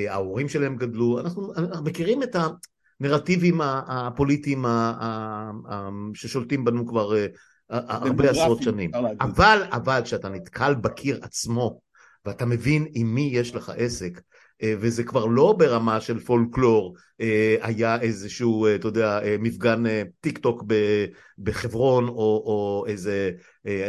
ההורים 0.09 0.49
שלהם 0.49 0.75
גדלו, 0.75 1.19
אנחנו 1.19 1.53
מכירים 1.83 2.23
את 2.23 2.35
הנרטיבים 3.01 3.61
הפוליטיים 3.63 4.65
ששולטים 6.13 6.65
בנו 6.65 6.87
כבר 6.87 7.13
הרבה 7.69 8.29
עשרות 8.29 8.63
שנים. 8.63 8.91
אבל, 9.21 9.63
אבל 9.71 10.01
כשאתה 10.03 10.29
נתקל 10.29 10.75
בקיר 10.75 11.19
עצמו, 11.21 11.79
ואתה 12.25 12.45
מבין 12.45 12.87
עם 12.93 13.15
מי 13.15 13.29
יש 13.33 13.55
לך 13.55 13.71
עסק, 13.77 14.17
אה, 14.17 14.21
וזה 14.63 15.03
כבר 15.03 15.25
לא 15.25 15.55
ברמה 15.57 16.01
של 16.01 16.19
פולקלור, 16.19 16.95
אה, 17.21 17.55
היה 17.61 18.01
איזשהו, 18.01 18.65
אה, 18.65 18.75
אתה 18.75 18.87
יודע, 18.87 19.19
מפגן 19.39 19.83
טיק 20.21 20.37
טוק 20.37 20.63
בחברון, 21.37 22.07
או, 22.07 22.43
או 22.45 22.85
איזה, 22.87 23.31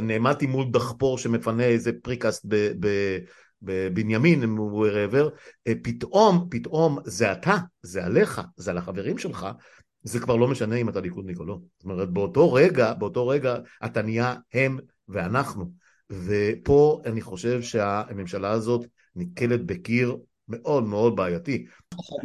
נעמדתי 0.03 0.47
מול 0.47 0.67
דחפור 0.71 1.19
שמפנה 1.19 1.65
איזה 1.65 1.91
precast 2.03 2.47
בבנימין, 3.63 4.59
wherever, 4.59 5.29
פתאום, 5.83 6.47
פתאום 6.51 6.99
זה 7.05 7.33
אתה, 7.33 7.57
זה 7.83 8.05
עליך, 8.05 8.41
זה 8.57 8.71
על 8.71 8.79
החברים 8.79 9.19
שלך, 9.19 9.47
זה 10.03 10.21
כבר 10.21 10.37
לא 10.37 10.49
משנה 10.49 10.77
אם 10.77 10.89
אתה 10.89 11.01
ליכודניק 11.01 11.39
או 11.39 11.45
לא. 11.45 11.59
זאת 11.79 11.85
אומרת, 11.85 12.11
באותו 12.11 12.53
רגע, 12.53 12.95
באותו 12.95 13.29
רגע 13.29 13.57
אתה 13.85 14.03
נהיה 14.03 14.35
הם 14.55 14.79
ואנחנו. 15.09 15.71
ופה 16.11 17.03
אני 17.07 17.21
חושב 17.21 17.63
שהממשלה 17.63 18.51
הזאת 18.51 18.87
נתקלת 19.17 19.67
בקיר 19.67 20.17
מאוד 20.51 20.85
מאוד 20.85 21.17
בעייתי. 21.17 21.67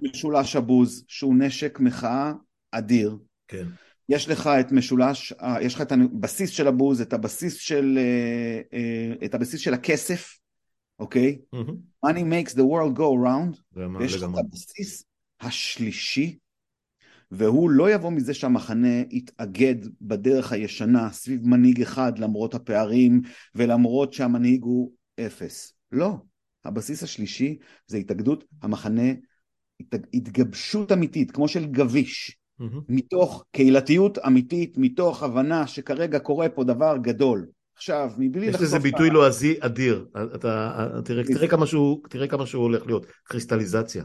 משולש 0.03 0.55
הבוז, 0.55 1.05
שהוא 1.07 1.35
נשק 1.35 1.79
מחאה 1.79 2.33
אדיר. 2.71 3.17
כן. 3.47 3.67
יש 4.09 4.29
לך 4.29 4.47
את 4.47 4.71
משולש, 4.71 5.33
יש 5.61 5.75
לך 5.75 5.81
את 5.81 5.91
הבסיס 5.91 6.49
של 6.49 6.67
הבוז, 6.67 7.01
את 7.01 7.13
הבסיס 7.13 7.55
של, 7.55 7.99
את 9.25 9.33
הבסיס 9.33 9.59
של 9.59 9.73
הכסף, 9.73 10.39
אוקיי? 10.99 11.37
Mm-hmm. 11.55 12.07
Money 12.07 12.23
makes 12.23 12.51
the 12.53 12.61
world 12.61 12.97
go 12.97 13.01
around, 13.01 13.79
ויש 13.99 14.15
לך 14.15 14.23
את 14.23 14.39
הבסיס 14.39 15.03
השלישי, 15.41 16.37
והוא 17.31 17.69
לא 17.69 17.91
יבוא 17.91 18.11
מזה 18.11 18.33
שהמחנה 18.33 19.01
יתאגד 19.09 19.75
בדרך 20.01 20.51
הישנה 20.51 21.11
סביב 21.11 21.47
מנהיג 21.47 21.81
אחד 21.81 22.19
למרות 22.19 22.55
הפערים 22.55 23.21
ולמרות 23.55 24.13
שהמנהיג 24.13 24.63
הוא 24.63 24.91
אפס. 25.19 25.73
לא. 25.91 26.15
הבסיס 26.65 27.03
השלישי 27.03 27.57
זה 27.87 27.97
התאגדות 27.97 28.43
המחנה, 28.61 29.11
התגבשות 30.13 30.91
אמיתית, 30.91 31.31
כמו 31.31 31.47
של 31.47 31.65
גביש, 31.65 32.37
mm-hmm. 32.61 32.65
מתוך 32.89 33.45
קהילתיות 33.51 34.17
אמיתית, 34.17 34.77
מתוך 34.77 35.23
הבנה 35.23 35.67
שכרגע 35.67 36.19
קורה 36.19 36.49
פה 36.49 36.63
דבר 36.63 36.97
גדול. 37.01 37.47
עכשיו, 37.75 38.11
מבלי 38.17 38.47
לחשוף... 38.47 38.61
יש 38.61 38.67
לזה 38.67 38.79
ביטוי 38.79 39.09
לועזי 39.09 39.55
אדיר. 39.59 40.05
אתה, 40.35 40.87
תראה, 41.05 41.23
תראה, 41.23 41.47
כמה 41.47 41.67
שהוא, 41.67 41.99
תראה 42.09 42.27
כמה 42.27 42.45
שהוא 42.45 42.63
הולך 42.63 42.85
להיות. 42.85 43.05
קריסטליזציה. 43.23 44.03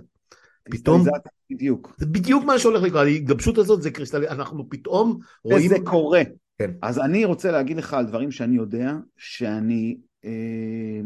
פתאום... 0.70 1.04
בדיוק. 1.50 1.94
זה 1.98 2.06
בדיוק 2.06 2.44
מה 2.44 2.58
שהולך 2.58 2.82
לקרות, 2.82 3.02
ההתגבשות 3.02 3.58
הזאת 3.58 3.82
זה 3.82 3.90
קריסטליזציה, 3.90 4.36
אנחנו 4.36 4.68
פתאום 4.68 5.18
רואים... 5.44 5.66
וזה 5.66 5.76
קורה. 5.84 6.22
כן. 6.58 6.70
אז 6.82 6.98
אני 6.98 7.24
רוצה 7.24 7.50
להגיד 7.50 7.76
לך 7.76 7.94
על 7.94 8.06
דברים 8.06 8.30
שאני 8.30 8.56
יודע, 8.56 8.92
שאני 9.16 9.96
אה, 10.24 11.00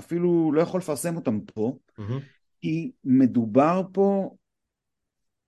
אפילו 0.00 0.52
לא 0.52 0.60
יכול 0.60 0.80
לפרסם 0.80 1.16
אותם 1.16 1.40
פה, 1.40 1.76
mm-hmm. 1.98 2.02
כי 2.60 2.90
מדובר 3.04 3.82
פה 3.92 4.34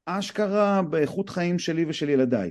אשכרה 0.06 0.82
באיכות 0.82 1.28
חיים 1.28 1.58
שלי 1.58 1.84
ושל 1.88 2.08
ילדיי. 2.08 2.50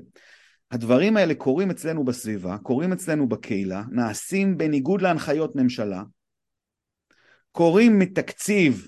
הדברים 0.72 1.18
האלה 1.18 1.36
קורים 1.36 1.72
אצלנו 1.72 2.06
בסביבה, 2.06 2.58
קורים 2.58 2.94
אצלנו 2.94 3.30
בקהילה, 3.30 3.84
נעשים 3.92 4.58
בניגוד 4.58 5.02
להנחיות 5.02 5.56
ממשלה, 5.56 6.04
קורים 7.52 8.00
מתקציב, 8.00 8.88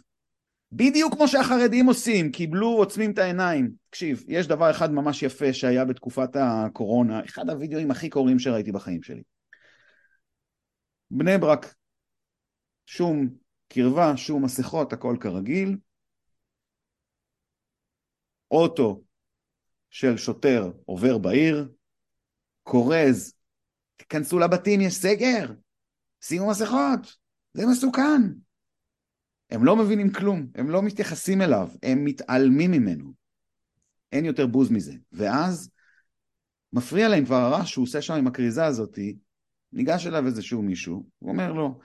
בדיוק 0.71 1.13
כמו 1.13 1.27
שהחרדים 1.27 1.85
עושים, 1.85 2.31
קיבלו, 2.31 2.67
עוצמים 2.67 3.11
את 3.11 3.17
העיניים. 3.17 3.71
תקשיב, 3.89 4.23
יש 4.27 4.47
דבר 4.47 4.71
אחד 4.71 4.91
ממש 4.91 5.23
יפה 5.23 5.53
שהיה 5.53 5.85
בתקופת 5.85 6.29
הקורונה, 6.35 7.21
אחד 7.25 7.49
הווידאוים 7.49 7.91
הכי 7.91 8.09
קוראים 8.09 8.39
שראיתי 8.39 8.71
בחיים 8.71 9.03
שלי. 9.03 9.21
בני 11.11 11.37
ברק, 11.37 11.75
שום 12.85 13.29
קרבה, 13.67 14.17
שום 14.17 14.45
מסכות, 14.45 14.93
הכל 14.93 15.17
כרגיל. 15.19 15.77
אוטו 18.51 19.03
של 19.89 20.17
שוטר 20.17 20.71
עובר 20.85 21.17
בעיר, 21.17 21.71
כורז, 22.63 23.33
תיכנסו 23.95 24.39
לבתים, 24.39 24.81
יש 24.81 24.95
סגר, 24.95 25.53
שימו 26.21 26.49
מסכות, 26.49 27.17
זה 27.53 27.63
מסוכן. 27.71 28.21
הם 29.49 29.65
לא 29.65 29.75
מבינים 29.75 30.13
כלום, 30.13 30.47
הם 30.55 30.69
לא 30.69 30.81
מתייחסים 30.81 31.41
אליו, 31.41 31.69
הם 31.83 32.05
מתעלמים 32.05 32.71
ממנו. 32.71 33.13
אין 34.11 34.25
יותר 34.25 34.47
בוז 34.47 34.71
מזה. 34.71 34.93
ואז 35.11 35.69
מפריע 36.73 37.09
להם 37.09 37.25
כבר 37.25 37.35
הרעש 37.35 37.71
שהוא 37.71 37.83
עושה 37.83 38.01
שם 38.01 38.13
עם 38.13 38.27
הכריזה 38.27 38.65
הזאתי, 38.65 39.17
ניגש 39.71 40.07
אליו 40.07 40.25
איזשהו 40.25 40.61
מישהו, 40.61 41.09
הוא 41.19 41.31
אומר 41.31 41.53
לו, 41.53 41.79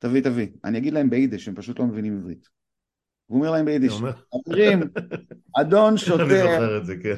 תביא, 0.00 0.22
תביא. 0.22 0.46
אני 0.64 0.78
אגיד 0.78 0.92
להם 0.92 1.10
ביידיש, 1.10 1.48
הם 1.48 1.54
פשוט 1.54 1.78
לא 1.78 1.84
מבינים 1.84 2.18
עברית. 2.18 2.48
הוא 3.26 3.38
אומר 3.38 3.50
להם 3.50 3.64
ביידיש, 3.64 3.92
אומרים, 4.32 4.80
אדון 5.60 5.96
שוטר, 6.06 6.22
אני 6.22 6.52
זוכר 6.52 6.78
את 6.78 6.86
זה, 6.86 6.94
כן. 7.02 7.14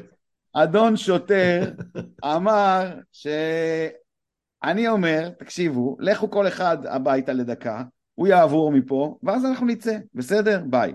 אדון 0.53 0.97
שוטר 0.97 1.73
אמר 2.37 2.99
שאני 3.13 4.89
אומר, 4.89 5.29
תקשיבו, 5.29 5.97
לכו 6.01 6.31
כל 6.31 6.49
אחד 6.49 6.87
הביתה 6.87 7.33
לדקה, 7.33 7.83
הוא 8.15 8.29
יעבור 8.29 8.73
מפה, 8.73 9.19
ואז 9.23 9.45
אנחנו 9.45 9.67
נצא, 9.67 9.99
בסדר? 10.15 10.63
ביי. 10.71 10.93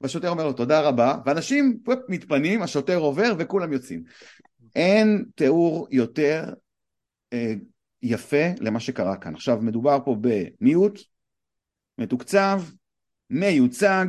והשוטר 0.00 0.28
אומר 0.28 0.44
לו 0.44 0.52
תודה 0.52 0.80
רבה, 0.80 1.16
ואנשים 1.26 1.78
פופ, 1.84 1.98
מתפנים, 2.08 2.62
השוטר 2.62 2.96
עובר 2.96 3.32
וכולם 3.38 3.72
יוצאים. 3.72 4.02
אין 4.76 5.24
תיאור 5.34 5.88
יותר 5.90 6.44
אה, 7.32 7.54
יפה 8.02 8.44
למה 8.60 8.80
שקרה 8.80 9.16
כאן. 9.16 9.34
עכשיו 9.34 9.58
מדובר 9.62 9.98
פה 10.04 10.16
במיעוט, 10.20 11.00
מתוקצב, 12.00 12.62
מיוצג, 13.30 14.06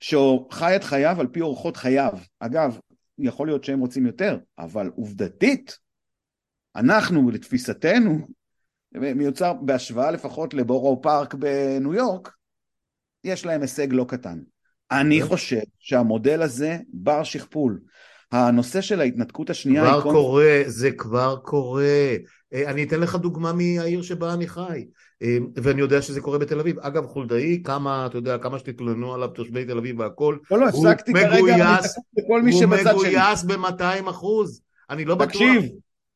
שחי 0.00 0.76
את 0.76 0.84
חייו 0.84 1.20
על 1.20 1.26
פי 1.26 1.40
אורחות 1.40 1.76
חייו. 1.76 2.12
אגב, 2.40 2.78
יכול 3.18 3.46
להיות 3.46 3.64
שהם 3.64 3.80
רוצים 3.80 4.06
יותר, 4.06 4.38
אבל 4.58 4.90
עובדתית, 4.96 5.78
אנחנו 6.76 7.30
לתפיסתנו, 7.30 8.28
מיוצר 8.92 9.52
בהשוואה 9.52 10.10
לפחות 10.10 10.54
לבורו 10.54 11.02
פארק 11.02 11.34
בניו 11.34 11.94
יורק, 11.94 12.32
יש 13.24 13.46
להם 13.46 13.62
הישג 13.62 13.92
לא 13.92 14.04
קטן. 14.08 14.38
אני 14.90 15.22
אוקיי. 15.22 15.28
חושב 15.28 15.60
שהמודל 15.78 16.42
הזה 16.42 16.78
בר 16.92 17.24
שכפול. 17.24 17.80
הנושא 18.32 18.80
של 18.80 19.00
ההתנתקות 19.00 19.50
השנייה... 19.50 19.82
כבר 19.82 20.02
קורה, 20.02 20.62
זה 20.66 20.90
כבר 20.90 21.36
קורה. 21.36 22.16
אה, 22.52 22.70
אני 22.70 22.84
אתן 22.84 23.00
לך 23.00 23.14
דוגמה 23.14 23.52
מהעיר 23.52 24.02
שבה 24.02 24.34
אני 24.34 24.46
חי, 24.46 24.86
ואני 25.56 25.80
יודע 25.80 26.02
שזה 26.02 26.20
קורה 26.20 26.38
בתל 26.38 26.60
אביב. 26.60 26.78
אגב, 26.78 27.06
חולדאי, 27.06 27.62
כמה, 27.64 28.06
אתה 28.06 28.18
יודע, 28.18 28.38
כמה 28.38 28.58
שתתלוננו 28.58 29.14
עליו 29.14 29.28
תושבי 29.28 29.64
תל 29.64 29.78
אביב 29.78 30.00
והכל, 30.00 30.36
לא, 30.50 30.58
לא, 30.58 30.68
הפסקתי 30.68 31.12
כרגע, 31.12 31.66
הוא 32.16 32.66
מגויס 32.66 33.42
ב-200 33.44 34.10
אחוז. 34.10 34.60
אני 34.90 35.04
לא 35.04 35.14
בטוח. 35.14 35.26
תקשיב, 35.32 35.64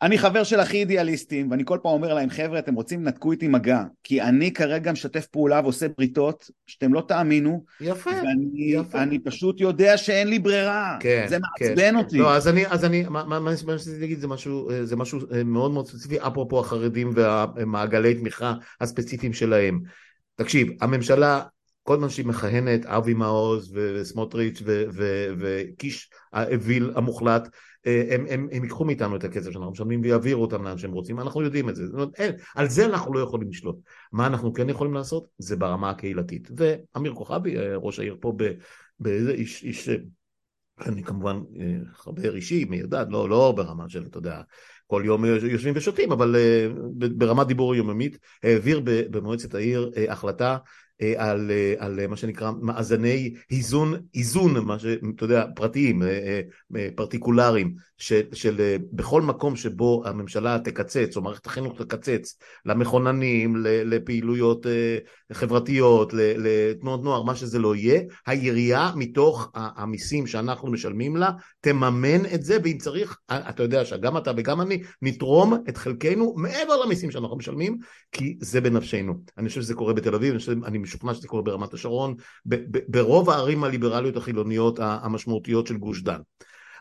אני 0.02 0.18
חבר 0.18 0.44
של 0.44 0.60
הכי 0.60 0.76
אידיאליסטים, 0.76 1.50
ואני 1.50 1.62
כל 1.64 1.78
פעם 1.82 1.92
אומר 1.92 2.14
להם, 2.14 2.30
חבר'ה, 2.30 2.58
אתם 2.58 2.74
רוצים, 2.74 3.04
נתקו 3.04 3.32
איתי 3.32 3.48
מגע. 3.48 3.82
כי 4.04 4.22
אני 4.22 4.52
כרגע 4.52 4.92
משתף 4.92 5.26
פעולה 5.26 5.60
ועושה 5.64 5.86
בריתות, 5.98 6.50
שאתם 6.66 6.94
לא 6.94 7.04
תאמינו. 7.08 7.64
יפה, 7.80 8.10
ואני, 8.10 8.72
יפה. 8.72 9.02
אני 9.02 9.18
פשוט 9.18 9.60
יודע 9.60 9.96
שאין 9.96 10.28
לי 10.28 10.38
ברירה. 10.38 10.96
כן, 11.00 11.26
זה 11.28 11.38
מעצבן 11.38 11.90
כן. 11.90 11.96
אותי. 11.96 12.18
לא, 12.18 12.34
אז 12.34 12.48
אני, 12.48 12.66
אז 12.66 12.84
אני, 12.84 13.04
מה, 13.08 13.24
מה, 13.24 13.40
מה 13.40 13.56
שרציתי 13.56 14.00
להגיד 14.00 14.20
זה 14.20 14.28
משהו, 14.28 14.68
זה 14.82 14.96
משהו 14.96 15.20
אה, 15.32 15.44
מאוד 15.44 15.70
מאוד 15.70 15.86
ספציפי, 15.86 16.18
אפרופו 16.18 16.60
החרדים 16.60 17.10
והמעגלי 17.14 18.14
תמיכה 18.14 18.54
הספציפיים 18.80 19.32
שלהם. 19.32 19.80
תקשיב, 20.36 20.68
הממשלה 20.80 21.42
כל 21.82 21.96
זמן 21.96 22.08
שהיא 22.08 22.26
מכהנת, 22.26 22.86
אבי 22.86 23.14
מעוז 23.14 23.72
וסמוטריץ' 23.74 24.62
וקיש 25.38 26.10
האוויל 26.32 26.92
המוחלט, 26.94 27.44
אה, 27.44 27.50
הם, 27.84 28.26
הם, 28.28 28.48
הם 28.52 28.64
ייקחו 28.64 28.84
מאיתנו 28.84 29.16
את 29.16 29.24
הכסף 29.24 29.50
שאנחנו 29.50 29.70
משלמים 29.70 30.00
ויעבירו 30.02 30.42
אותם 30.42 30.62
לאן 30.62 30.78
שהם 30.78 30.92
רוצים, 30.92 31.20
אנחנו 31.20 31.42
יודעים 31.42 31.68
את 31.68 31.76
זה, 31.76 31.86
זאת 31.86 31.94
אומרת, 31.94 32.08
אין, 32.18 32.34
על 32.54 32.68
זה 32.68 32.86
אנחנו 32.86 33.14
לא 33.14 33.20
יכולים 33.20 33.48
לשלוט. 33.48 33.76
מה 34.12 34.26
אנחנו 34.26 34.52
כן 34.52 34.68
יכולים 34.68 34.94
לעשות? 34.94 35.26
זה 35.38 35.56
ברמה 35.56 35.90
הקהילתית. 35.90 36.48
ואמיר 36.56 37.14
כוכבי, 37.14 37.56
אה, 37.56 37.76
ראש 37.76 37.98
העיר 37.98 38.16
פה, 38.20 38.32
באיזה 39.00 39.32
איש, 39.32 39.62
איש 39.62 39.88
אני 40.86 41.02
כמובן 41.02 41.40
אה, 41.60 41.76
חבר 41.94 42.36
אישי, 42.36 42.64
מי 42.64 42.76
יודעת, 42.76 43.06
לא, 43.10 43.28
לא 43.28 43.52
ברמה 43.56 43.88
של, 43.88 44.06
אתה 44.06 44.18
יודע, 44.18 44.40
כל 44.86 45.02
יום 45.04 45.24
יושבים 45.24 45.74
ושותים, 45.76 46.12
אבל 46.12 46.36
ברמת 46.94 47.46
דיבור 47.46 47.74
יוממית, 47.74 48.18
העביר 48.42 48.80
במועצת 48.84 49.54
העיר 49.54 49.90
החלטה 50.08 50.52
אה, 50.52 50.58
על, 51.16 51.50
אה, 51.50 51.74
על 51.78 52.06
מה 52.06 52.16
שנקרא 52.16 52.50
מאזני 52.60 53.34
איזון, 53.50 53.94
איזון, 54.14 54.58
מה 54.64 54.78
שאתה 54.78 55.24
יודע, 55.24 55.44
פרטיים, 55.56 56.02
אה, 56.02 56.40
פרטיקולריים, 56.94 57.74
של, 58.00 58.20
של 58.32 58.76
בכל 58.92 59.22
מקום 59.22 59.56
שבו 59.56 60.02
הממשלה 60.06 60.58
תקצץ, 60.64 61.16
או 61.16 61.22
מערכת 61.22 61.46
החינוך 61.46 61.82
תקצץ, 61.82 62.38
למכוננים, 62.66 63.56
לפעילויות 63.64 64.66
חברתיות, 65.32 66.12
לתנועות 66.14 67.02
נוער, 67.02 67.22
מה 67.22 67.36
שזה 67.36 67.58
לא 67.58 67.76
יהיה, 67.76 68.00
העירייה 68.26 68.90
מתוך 68.96 69.50
המיסים 69.54 70.26
שאנחנו 70.26 70.70
משלמים 70.70 71.16
לה, 71.16 71.30
תממן 71.60 72.26
את 72.34 72.42
זה, 72.42 72.58
ואם 72.64 72.78
צריך, 72.78 73.18
אתה 73.30 73.62
יודע 73.62 73.84
שגם 73.84 74.16
אתה 74.16 74.32
וגם 74.36 74.60
אני, 74.60 74.82
נתרום 75.02 75.54
את 75.68 75.76
חלקנו 75.76 76.34
מעבר 76.36 76.84
למיסים 76.84 77.10
שאנחנו 77.10 77.36
משלמים, 77.36 77.78
כי 78.12 78.36
זה 78.40 78.60
בנפשנו. 78.60 79.14
אני 79.38 79.48
חושב 79.48 79.60
שזה 79.60 79.74
קורה 79.74 79.92
בתל 79.92 80.14
אביב, 80.14 80.30
אני, 80.30 80.38
חושב, 80.38 80.64
אני 80.64 80.78
משוכנע 80.78 81.14
שזה 81.14 81.28
קורה 81.28 81.42
ברמת 81.42 81.74
השרון, 81.74 82.14
ברוב 82.88 83.30
הערים 83.30 83.64
הליברליות 83.64 84.16
החילוניות 84.16 84.78
המשמעותיות 84.82 85.66
של 85.66 85.76
גוש 85.76 86.02
דן. 86.02 86.20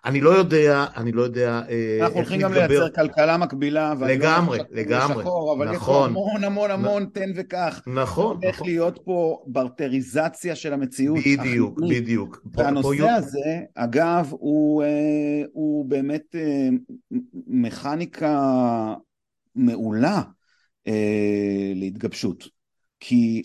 אני 0.05 0.21
לא 0.21 0.29
יודע, 0.29 0.85
אני 0.97 1.11
לא 1.11 1.21
יודע 1.21 1.61
אה, 1.69 1.97
אנחנו 2.01 2.15
הולכים 2.15 2.41
גם 2.41 2.53
לייצר 2.53 2.89
כלכלה 2.89 3.37
מקבילה. 3.37 3.93
לא 3.99 4.07
לגמרי, 4.07 4.59
לגמרי. 4.71 5.23
שחור, 5.23 5.55
אבל 5.57 5.75
נכון. 5.75 6.09
יש 6.09 6.15
פה 6.15 6.21
המון 6.21 6.43
המון 6.43 6.71
המון 6.71 7.03
נ... 7.03 7.05
תן 7.05 7.31
וקח. 7.35 7.81
נכון. 7.87 8.37
הולך 8.43 8.55
נכון. 8.55 8.67
להיות 8.67 8.99
פה 9.05 9.43
ברטריזציה 9.47 10.55
של 10.55 10.73
המציאות. 10.73 11.19
בדיוק. 11.25 11.79
בדיוק. 11.89 12.41
והנושא. 12.53 13.09
הזה, 13.09 13.61
אגב, 13.75 14.27
הוא, 14.31 14.83
אה, 14.83 15.43
הוא 15.53 15.85
באמת 15.85 16.35
אה, 16.35 16.69
מכניקה 17.47 18.39
מעולה 19.55 20.21
להתגבשות. 21.75 22.47
כי 22.99 23.41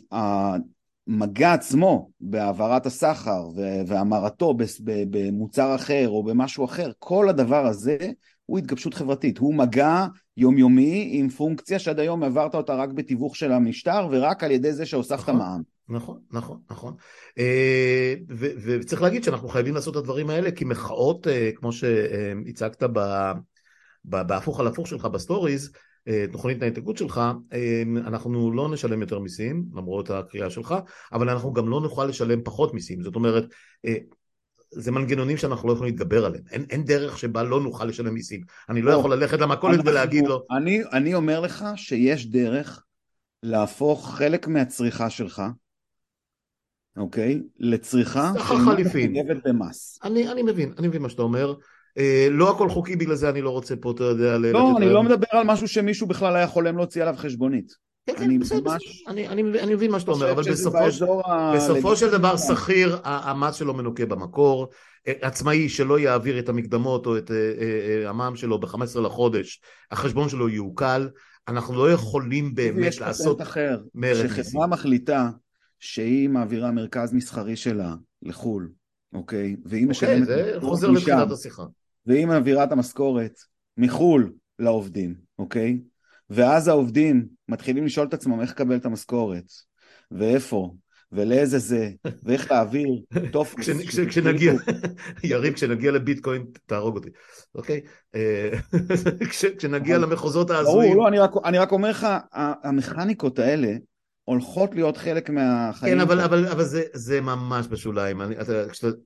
המגע 1.09 1.53
עצמו 1.53 2.11
בהעברת 2.21 2.87
הסחר 2.87 3.49
והמרתו 3.87 4.55
במוצר 4.85 5.75
אחר 5.75 6.09
או 6.09 6.23
במשהו 6.23 6.65
אחר, 6.65 6.91
כל 6.99 7.29
הדבר 7.29 7.67
הזה 7.67 7.97
הוא 8.47 8.59
התגבשות 8.59 8.95
חברתית, 8.95 9.39
הוא 9.39 9.55
מגע 9.55 10.07
יומיומי 10.37 11.11
עם 11.13 11.29
פונקציה 11.29 11.79
שעד 11.79 12.01
היום 12.01 12.23
העברת 12.23 12.55
אותה 12.55 12.75
רק 12.75 12.89
בתיווך 12.89 13.37
של 13.37 13.53
המשטר 13.53 14.09
ורק 14.11 14.45
על 14.45 14.51
ידי 14.51 14.73
זה 14.73 14.87
שהוספת 14.87 15.21
נכון, 15.21 15.37
מע"מ. 15.37 15.63
נכון, 15.89 16.19
נכון, 16.33 16.61
נכון. 16.71 16.95
אה, 17.39 18.15
וצריך 18.65 19.03
להגיד 19.03 19.25
שאנחנו 19.25 19.49
חייבים 19.49 19.75
לעשות 19.75 19.97
את 19.97 20.01
הדברים 20.01 20.31
האלה 20.31 20.51
כי 20.51 20.65
מחאות, 20.65 21.29
אה, 21.29 21.51
כמו 21.55 21.73
שהצגת 21.73 22.83
בהפוך 24.05 24.61
על 24.61 24.67
הפוך 24.67 24.89
שלך 24.89 25.05
ב 25.05 25.12
stories, 25.12 25.71
אה, 25.75 25.81
תוכנית 26.33 26.63
ההתנגדות 26.63 26.97
שלך, 26.97 27.21
אנחנו 27.97 28.53
לא 28.53 28.69
נשלם 28.69 29.01
יותר 29.01 29.19
מיסים, 29.19 29.65
למרות 29.75 30.11
הקריאה 30.11 30.51
שלך, 30.51 30.75
אבל 31.13 31.31
אנחנו 31.31 31.53
גם 31.53 31.69
לא 31.69 31.81
נוכל 31.81 32.05
לשלם 32.05 32.41
פחות 32.45 32.75
מיסים. 32.75 33.03
זאת 33.03 33.15
אומרת, 33.15 33.45
זה 34.71 34.93
מנגנונים 34.93 35.37
שאנחנו 35.37 35.69
לא 35.69 35.73
יכולים 35.73 35.95
להתגבר 35.95 36.27
עליהם. 36.27 36.45
אין, 36.51 36.65
אין 36.71 36.85
דרך 36.85 37.19
שבה 37.19 37.43
לא 37.43 37.61
נוכל 37.61 37.85
לשלם 37.85 38.15
מיסים. 38.15 38.41
אני 38.69 38.83
לא, 38.83 38.93
לא 38.93 38.99
יכול 38.99 39.15
ללכת 39.15 39.41
למכולת 39.41 39.81
ולהגיד 39.85 40.27
לו... 40.27 40.43
אני, 40.51 40.83
אני 40.93 41.15
אומר 41.15 41.41
לך 41.41 41.65
שיש 41.77 42.27
דרך 42.27 42.83
להפוך 43.43 44.15
חלק 44.15 44.49
מהצריכה 44.49 45.11
שלך, 45.11 45.43
אוקיי? 46.97 47.43
לצריכה 47.59 48.33
שמחויבת 48.39 49.37
במס. 49.45 49.99
אני, 50.05 50.29
אני 50.29 50.43
מבין, 50.43 50.73
אני 50.79 50.89
מבין 50.89 51.03
מה 51.03 51.09
שאתה 51.09 51.23
אומר. 51.23 51.55
אה, 51.99 52.29
לא 52.31 52.51
הכל 52.51 52.69
חוקי, 52.69 52.97
בגלל 52.97 53.15
זה 53.15 53.29
אני 53.29 53.43
לא 53.43 53.51
רוצה 53.51 53.77
פה, 53.77 53.91
אתה 53.91 54.05
יודע... 54.05 54.39
לא, 54.39 54.77
אני 54.77 54.87
לא 54.87 55.03
מדבר 55.03 55.27
על 55.31 55.47
משהו 55.47 55.69
שמישהו 55.69 56.07
בכלל 56.07 56.37
היה 56.37 56.47
חולם 56.47 56.77
להוציא 56.77 57.03
עליו 57.03 57.15
חשבונית. 57.19 57.85
כן, 58.07 58.15
כן, 58.17 58.39
בסדר, 58.39 58.71
ממש... 58.73 59.05
אני, 59.09 59.29
אני, 59.29 59.43
אני 59.43 59.75
מבין 59.75 59.91
מה 59.91 60.01
שאתה 60.01 60.11
אומר, 60.11 60.33
אבל 60.33 60.43
בסופו, 61.55 61.97
של 61.97 62.11
דבר 62.11 62.37
שכיר, 62.37 62.99
המס 63.05 63.55
שלו 63.55 63.75
מנוקה 63.75 64.07
במקור, 64.07 64.69
אה, 65.09 65.13
עצמאי 65.21 65.69
שלא 65.69 65.99
יעביר 65.99 66.39
את 66.39 66.49
המקדמות 66.49 67.07
או 67.07 67.19
את 67.19 67.31
אה, 67.31 68.11
המע"מ 68.11 68.37
שלו 68.37 68.61
ב-15 68.61 69.01
לחודש, 69.01 69.61
החשבון 69.91 70.29
שלו 70.29 70.49
יעוקל, 70.49 71.09
אנחנו 71.49 71.75
לא 71.75 71.93
יכולים 71.93 72.55
באמת 72.55 73.01
לעשות 73.01 73.43
אחר, 73.43 73.79
מרד 73.95 74.27
שחברה 74.29 74.67
מחליטה 74.67 75.31
שהיא 75.79 76.29
מעבירה 76.29 76.71
מרכז 76.71 77.13
מסחרי 77.13 77.57
שלה 77.57 77.95
לחו"ל, 78.23 78.69
אוקיי? 79.13 79.57
והיא 79.65 79.89
אוקיי, 79.89 79.91
משלמת... 79.91 80.29
אוקיי, 80.29 80.53
זה 80.55 80.61
חוזר 80.61 80.91
לתחילת 80.91 81.31
השיחה. 81.31 81.65
והיא 82.07 82.27
מעבירה 82.27 82.65
את 82.65 82.73
המשכורת 82.73 83.39
מחו"ל 83.77 84.33
לעובדים, 84.59 85.15
אוקיי? 85.39 85.79
ואז 86.31 86.69
העובדים 86.69 87.27
מתחילים 87.49 87.85
לשאול 87.85 88.07
את 88.07 88.15
עצמם 88.15 88.41
איך 88.41 88.51
לקבל 88.51 88.77
את 88.77 88.85
המשכורת, 88.85 89.45
ואיפה, 90.11 90.75
ולאיזה 91.13 91.59
זה, 91.59 91.91
ואיך 92.23 92.51
להעביר 92.51 92.89
טוב. 93.33 93.55
כשנגיע, 94.09 94.53
יריב, 95.25 95.55
כשנגיע 95.55 95.93
לביטקוין, 95.93 96.45
תהרוג 96.67 96.97
אותי, 96.97 97.09
אוקיי? 97.55 97.81
אה, 98.15 98.51
כשנגיע 99.59 99.99
למחוזות 99.99 100.51
ההזויים. 100.51 100.93
ברור, 100.93 101.11
לא, 101.11 101.29
אני 101.45 101.59
רק 101.59 101.73
אומר 101.73 101.91
לך, 101.91 102.07
המכניקות 102.63 103.39
האלה, 103.39 103.73
הולכות 104.25 104.75
להיות 104.75 104.97
חלק 104.97 105.31
מהחיים. 105.31 105.95
כן, 105.95 106.01
אבל, 106.01 106.21
אבל, 106.21 106.47
אבל 106.47 106.65
זה, 106.65 106.83
זה 106.93 107.21
ממש 107.21 107.67
בשוליים. 107.71 108.23
אני, 108.23 108.41
אתה, 108.41 108.69
כשאתה, 108.69 108.97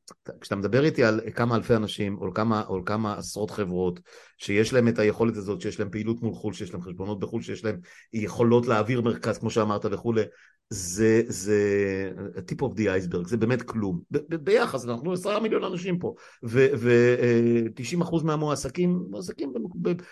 כשאתה 0.40 0.56
מדבר 0.56 0.84
איתי 0.84 1.04
על 1.04 1.20
כמה 1.34 1.56
אלפי 1.56 1.76
אנשים, 1.76 2.18
או 2.18 2.34
כמה, 2.34 2.62
או 2.68 2.84
כמה 2.84 3.14
עשרות 3.18 3.50
חברות, 3.50 4.00
שיש 4.38 4.72
להם 4.72 4.88
את 4.88 4.98
היכולת 4.98 5.36
הזאת, 5.36 5.60
שיש 5.60 5.80
להם 5.80 5.90
פעילות 5.90 6.22
מול 6.22 6.34
חו"ל, 6.34 6.52
שיש 6.52 6.72
להם 6.72 6.82
חשבונות 6.82 7.20
בחו"ל, 7.20 7.42
שיש 7.42 7.64
להם 7.64 7.76
יכולות 8.12 8.66
להעביר 8.66 9.00
מרכז, 9.00 9.38
כמו 9.38 9.50
שאמרת 9.50 9.84
וכולי, 9.84 10.22
זה, 10.70 11.22
זה 11.26 12.10
טיפ 12.46 12.62
אוף 12.62 12.74
די 12.74 12.88
אייסברג, 12.88 13.26
זה 13.26 13.36
באמת 13.36 13.62
כלום. 13.62 14.00
ב- 14.10 14.18
ב- 14.28 14.44
ביחס, 14.44 14.84
אנחנו 14.84 15.12
עשרה 15.12 15.40
מיליון 15.40 15.64
אנשים 15.64 15.98
פה, 15.98 16.14
ו-90% 16.42 18.14
ו- 18.14 18.26
מהמועסקים 18.26 19.02
מועסקים 19.10 19.52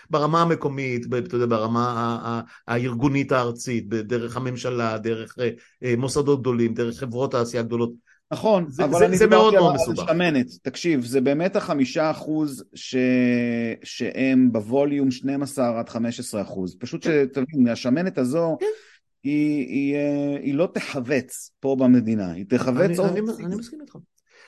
ברמה 0.09 0.41
המקומית, 0.41 1.05
אתה 1.17 1.35
יודע, 1.35 1.45
ברמה 1.45 2.41
הארגונית 2.67 3.31
הארצית, 3.31 3.89
דרך 3.89 4.37
הממשלה, 4.37 4.97
דרך 4.97 5.35
אה, 5.83 5.93
מוסדות 5.97 6.39
גדולים, 6.39 6.73
דרך 6.73 6.99
חברות 6.99 7.33
העשייה 7.33 7.63
הגדולות. 7.63 7.91
נכון, 8.31 8.65
זה, 8.69 8.83
אבל 8.83 8.99
זה, 8.99 9.05
אני 9.05 9.17
זה 9.17 9.27
מאוד 9.27 9.53
מאוד 9.53 9.75
מסובך. 9.75 10.05
שמנת, 10.07 10.47
תקשיב, 10.61 11.05
זה 11.05 11.21
באמת 11.21 11.55
החמישה 11.55 12.11
אחוז 12.11 12.63
ש... 12.75 12.95
שהם 13.83 14.51
בווליום 14.51 15.11
12 15.11 15.79
עד 15.79 15.89
15 15.89 16.41
אחוז. 16.41 16.75
פשוט 16.79 17.03
כן. 17.03 17.25
שתבין, 17.31 17.67
השמנת 17.67 18.17
הזו... 18.17 18.57
כן. 19.27 19.33
היא, 19.33 19.67
היא, 19.67 19.95
אה, 19.95 20.39
היא 20.41 20.53
לא 20.53 20.69
תחווץ 20.73 21.51
פה 21.59 21.75
במדינה, 21.79 22.31
היא 22.31 22.45
תחווץ... 22.49 22.99
אני, 22.99 23.19
אני, 23.19 23.45
אני 23.45 23.55
מסכים 23.55 23.81
איתך. 23.81 23.95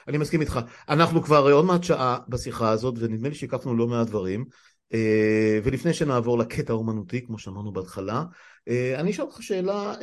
אני 0.08 0.18
מסכים 0.18 0.42
איתך. 0.42 0.60
אנחנו 0.90 1.24
כבר 1.24 1.52
עוד 1.52 1.66
מעט 1.66 1.84
שעה 1.84 2.18
בשיחה 2.30 2.70
הזאת, 2.70 2.96
ונדמה 2.98 3.30
לי 3.30 3.36
שהקפנו 3.36 3.78
לא 3.78 3.88
מעט 3.88 4.08
דברים. 4.08 4.46
אה, 4.94 5.60
ולפני 5.64 5.94
שנעבור 5.94 6.38
לקטע 6.38 6.74
האומנותי, 6.74 7.26
כמו 7.26 7.40
שאמרנו 7.40 7.72
בהתחלה, 7.72 8.24
אה, 8.68 9.00
אני 9.00 9.12
אשאל 9.12 9.26
אותך 9.26 9.44
שאלה 9.44 9.94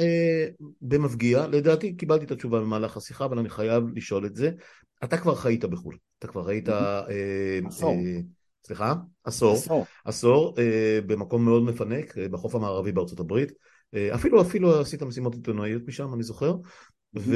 במפגיע, 0.83 1.47
לדעתי 1.47 1.97
קיבלתי 1.97 2.25
את 2.25 2.31
התשובה 2.31 2.61
במהלך 2.61 2.97
השיחה, 2.97 3.25
אבל 3.25 3.39
אני 3.39 3.49
חייב 3.49 3.85
לשאול 3.95 4.27
את 4.27 4.37
זה. 4.37 4.51
אתה 5.05 5.19
כבר 5.19 5.35
חיית 5.35 5.65
בחו"ל, 5.65 5.97
אתה 6.19 6.27
כבר 6.27 6.49
היית... 6.49 6.69
עשור. 7.67 7.97
סליחה? 8.67 8.95
עשור. 9.25 9.55
עשור. 9.55 9.87
עשור, 10.05 10.55
במקום 11.07 11.45
מאוד 11.45 11.63
מפנק, 11.63 12.19
בחוף 12.19 12.55
המערבי 12.55 12.93
בארצות 12.93 13.21
הברית. 13.21 13.53
אה, 13.95 14.15
אפילו 14.15 14.43
אפילו 14.43 14.81
עשית 14.81 15.03
משימות 15.03 15.35
עיתונאיות 15.35 15.83
משם, 15.87 16.15
אני 16.15 16.23
זוכר, 16.23 16.55
ואתה 17.15 17.27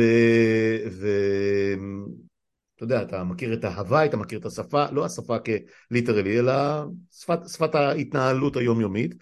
יודע, 2.80 3.02
אתה 3.02 3.24
מכיר 3.24 3.54
את 3.54 3.64
ההוואי, 3.64 4.06
אתה 4.06 4.16
מכיר 4.16 4.38
את 4.38 4.46
השפה, 4.46 4.90
לא 4.90 5.04
השפה 5.04 5.36
כליטרלי, 5.88 6.38
אלא 6.38 6.52
שפת, 7.10 7.38
שפת 7.48 7.74
ההתנהלות 7.74 8.56
היומיומית. 8.56 9.14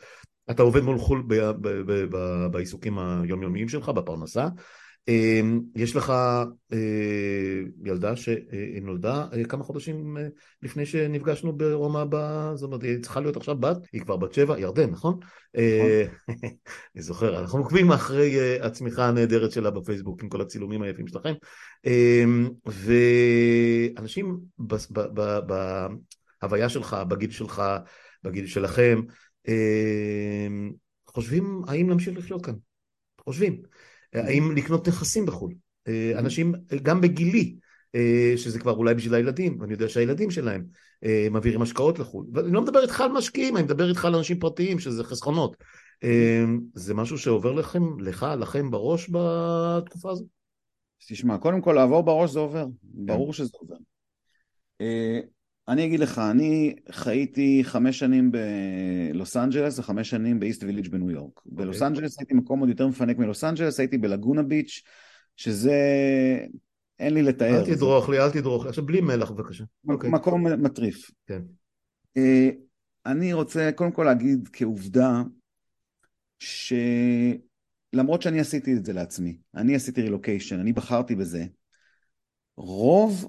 אתה 0.50 0.62
עובד 0.62 0.82
מול 0.82 0.98
חו"ל 0.98 1.22
בעיסוקים 2.50 2.98
היומיומיים 2.98 3.68
שלך, 3.68 3.88
בפרנסה, 3.88 4.48
יש 5.76 5.96
לך 5.96 6.10
אה, 6.72 6.78
ילדה 7.84 8.16
שנולדה 8.16 9.26
אה, 9.32 9.44
כמה 9.44 9.64
חודשים 9.64 10.16
אה, 10.16 10.26
לפני 10.62 10.86
שנפגשנו 10.86 11.56
ברומא, 11.56 12.04
זאת 12.54 12.62
אומרת 12.62 12.82
היא 12.82 13.02
צריכה 13.02 13.20
להיות 13.20 13.36
עכשיו 13.36 13.56
בת, 13.56 13.76
היא 13.92 14.00
כבר 14.00 14.16
בת 14.16 14.32
שבע, 14.32 14.60
ירדן, 14.60 14.90
נכון? 14.90 15.18
נכון. 15.54 15.88
אני 16.94 17.02
זוכר, 17.02 17.40
אנחנו 17.40 17.58
עוקבים 17.58 17.92
אחרי 17.92 18.60
הצמיחה 18.60 19.08
הנהדרת 19.08 19.52
שלה 19.52 19.70
בפייסבוק 19.70 20.22
עם 20.22 20.28
כל 20.28 20.40
הצילומים 20.40 20.82
היפים 20.82 21.06
שלכם 21.06 21.32
אמ, 21.86 22.48
ואנשים 23.96 24.38
בהוויה 26.40 26.68
שלך, 26.68 26.96
בגיל 27.08 27.30
שלך, 27.30 27.62
בגיל 28.24 28.46
שלכם 28.46 29.00
אמ, 29.48 30.72
חושבים 31.06 31.62
האם 31.68 31.88
להמשיך 31.88 32.18
לחיות 32.18 32.44
כאן, 32.44 32.54
חושבים 33.20 33.62
האם 34.14 34.56
לקנות 34.56 34.88
נכסים 34.88 35.26
בחו"ל. 35.26 35.54
אה, 35.88 36.18
אנשים, 36.18 36.54
גם 36.82 37.00
בגילי, 37.00 37.56
אה, 37.94 38.32
שזה 38.36 38.58
כבר 38.58 38.72
אולי 38.72 38.94
בשביל 38.94 39.14
הילדים, 39.14 39.60
ואני 39.60 39.72
יודע 39.72 39.88
שהילדים 39.88 40.30
שלהם 40.30 40.64
אה, 41.04 41.26
מעבירים 41.30 41.62
השקעות 41.62 41.98
לחו"ל. 41.98 42.26
ואני 42.32 42.52
לא 42.52 42.62
מדבר 42.62 42.82
איתך 42.82 43.00
על 43.00 43.12
משקיעים, 43.12 43.56
אני 43.56 43.64
מדבר 43.64 43.88
איתך 43.88 44.04
על 44.04 44.14
אנשים 44.14 44.38
פרטיים, 44.38 44.78
שזה 44.78 45.04
חסכונות. 45.04 45.56
זה 46.74 46.94
משהו 46.94 47.18
שעובר 47.18 47.52
לכם, 47.52 48.00
לך, 48.00 48.26
לכם 48.38 48.70
בראש 48.70 49.10
בתקופה 49.10 50.10
הזאת? 50.10 50.26
תשמע, 51.08 51.38
קודם 51.38 51.60
כל 51.60 51.72
לעבור 51.72 52.02
בראש 52.02 52.30
זה 52.30 52.38
עובר, 52.38 52.66
ברור 52.82 53.32
שזה 53.32 53.50
עובר. 53.52 53.76
אני 55.68 55.84
אגיד 55.84 56.00
לך, 56.00 56.18
אני 56.18 56.74
חייתי 56.90 57.60
חמש 57.64 57.98
שנים 57.98 58.32
בלוס 58.32 59.36
אנג'לס 59.36 59.78
וחמש 59.78 60.10
שנים 60.10 60.40
באיסט 60.40 60.62
ויליג' 60.62 60.88
בניו 60.88 61.10
יורק. 61.10 61.38
Okay. 61.38 61.42
בלוס 61.46 61.82
אנג'לס 61.82 62.18
הייתי 62.18 62.34
מקום 62.34 62.60
עוד 62.60 62.68
יותר 62.68 62.86
מפנק 62.86 63.18
מלוס 63.18 63.44
אנג'לס, 63.44 63.80
הייתי 63.80 63.98
בלגונה 63.98 64.42
ביץ', 64.42 64.82
שזה... 65.36 65.76
אין 66.98 67.14
לי 67.14 67.22
לתאר. 67.22 67.60
אל 67.60 67.74
תדרוך 67.74 68.08
לי, 68.08 68.18
אל 68.18 68.30
תדרוך 68.30 68.62
לי. 68.62 68.68
עכשיו 68.68 68.86
בלי 68.86 69.00
מלח 69.00 69.30
בבקשה. 69.30 69.64
Okay. 69.64 69.92
אוקיי. 69.92 70.10
מקום 70.10 70.46
מטריף. 70.46 71.10
כן. 71.26 71.42
Uh, 72.18 72.20
אני 73.06 73.32
רוצה 73.32 73.70
קודם 73.74 73.92
כל 73.92 74.04
להגיד 74.04 74.48
כעובדה, 74.52 75.22
שלמרות 76.38 78.22
שאני 78.22 78.40
עשיתי 78.40 78.72
את 78.72 78.84
זה 78.84 78.92
לעצמי, 78.92 79.38
אני 79.54 79.74
עשיתי 79.74 80.02
רילוקיישן, 80.02 80.60
אני 80.60 80.72
בחרתי 80.72 81.14
בזה, 81.14 81.44
רוב 82.56 83.28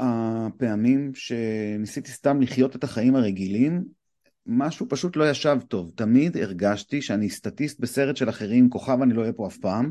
הפעמים 0.00 1.10
שניסיתי 1.14 2.10
סתם 2.10 2.40
לחיות 2.40 2.76
את 2.76 2.84
החיים 2.84 3.16
הרגילים, 3.16 3.84
משהו 4.46 4.86
פשוט 4.88 5.16
לא 5.16 5.30
ישב 5.30 5.58
טוב. 5.68 5.92
תמיד 5.94 6.36
הרגשתי 6.36 7.02
שאני 7.02 7.30
סטטיסט 7.30 7.80
בסרט 7.80 8.16
של 8.16 8.28
אחרים, 8.28 8.70
כוכב 8.70 9.02
אני 9.02 9.14
לא 9.14 9.20
אהיה 9.20 9.32
פה 9.32 9.46
אף 9.46 9.56
פעם, 9.56 9.90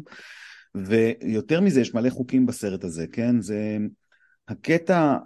ויותר 0.75 1.61
מזה, 1.61 1.81
יש 1.81 1.93
מלא 1.93 2.09
חוקים 2.09 2.45
בסרט 2.45 2.83
הזה, 2.83 3.05
כן? 3.11 3.41
זה 3.41 3.77
הקטע 4.47 5.17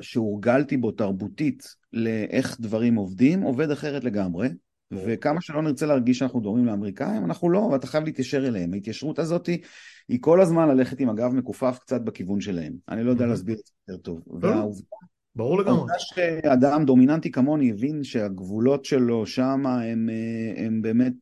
שהורגלתי 0.00 0.76
בו 0.76 0.90
תרבותית 0.90 1.74
לאיך 1.92 2.56
דברים 2.60 2.94
עובדים, 2.94 3.42
עובד 3.42 3.70
אחרת 3.70 4.04
לגמרי, 4.04 4.48
וכמה 4.92 5.40
שלא 5.40 5.62
נרצה 5.62 5.86
להרגיש 5.86 6.18
שאנחנו 6.18 6.40
דומים 6.40 6.66
לאמריקאים, 6.66 7.24
אנחנו 7.24 7.50
לא, 7.50 7.58
ואתה 7.58 7.86
חייב 7.86 8.04
להתיישר 8.04 8.48
אליהם. 8.48 8.74
ההתיישרות 8.74 9.18
הזאת 9.18 9.48
היא 10.08 10.18
כל 10.20 10.40
הזמן 10.40 10.68
ללכת 10.68 11.00
עם 11.00 11.08
הגב 11.08 11.34
מכופף 11.34 11.78
קצת 11.80 12.00
בכיוון 12.00 12.40
שלהם. 12.40 12.72
אני 12.88 13.04
לא 13.04 13.10
יודע 13.10 13.26
להסביר 13.26 13.56
את 13.58 13.66
זה 13.66 13.72
יותר 13.92 14.02
טוב. 14.02 14.22
והעובדה, 14.40 14.86
ברור 15.34 15.58
לגמרי. 15.58 15.76
העובדה 15.78 15.98
שאדם 15.98 16.84
דומיננטי 16.84 17.30
כמוני 17.30 17.70
הבין 17.70 18.04
שהגבולות 18.04 18.84
שלו 18.84 19.26
שם 19.26 19.66
הם, 19.66 20.10
אה, 20.10 20.64
הם 20.64 20.82
באמת 20.82 21.12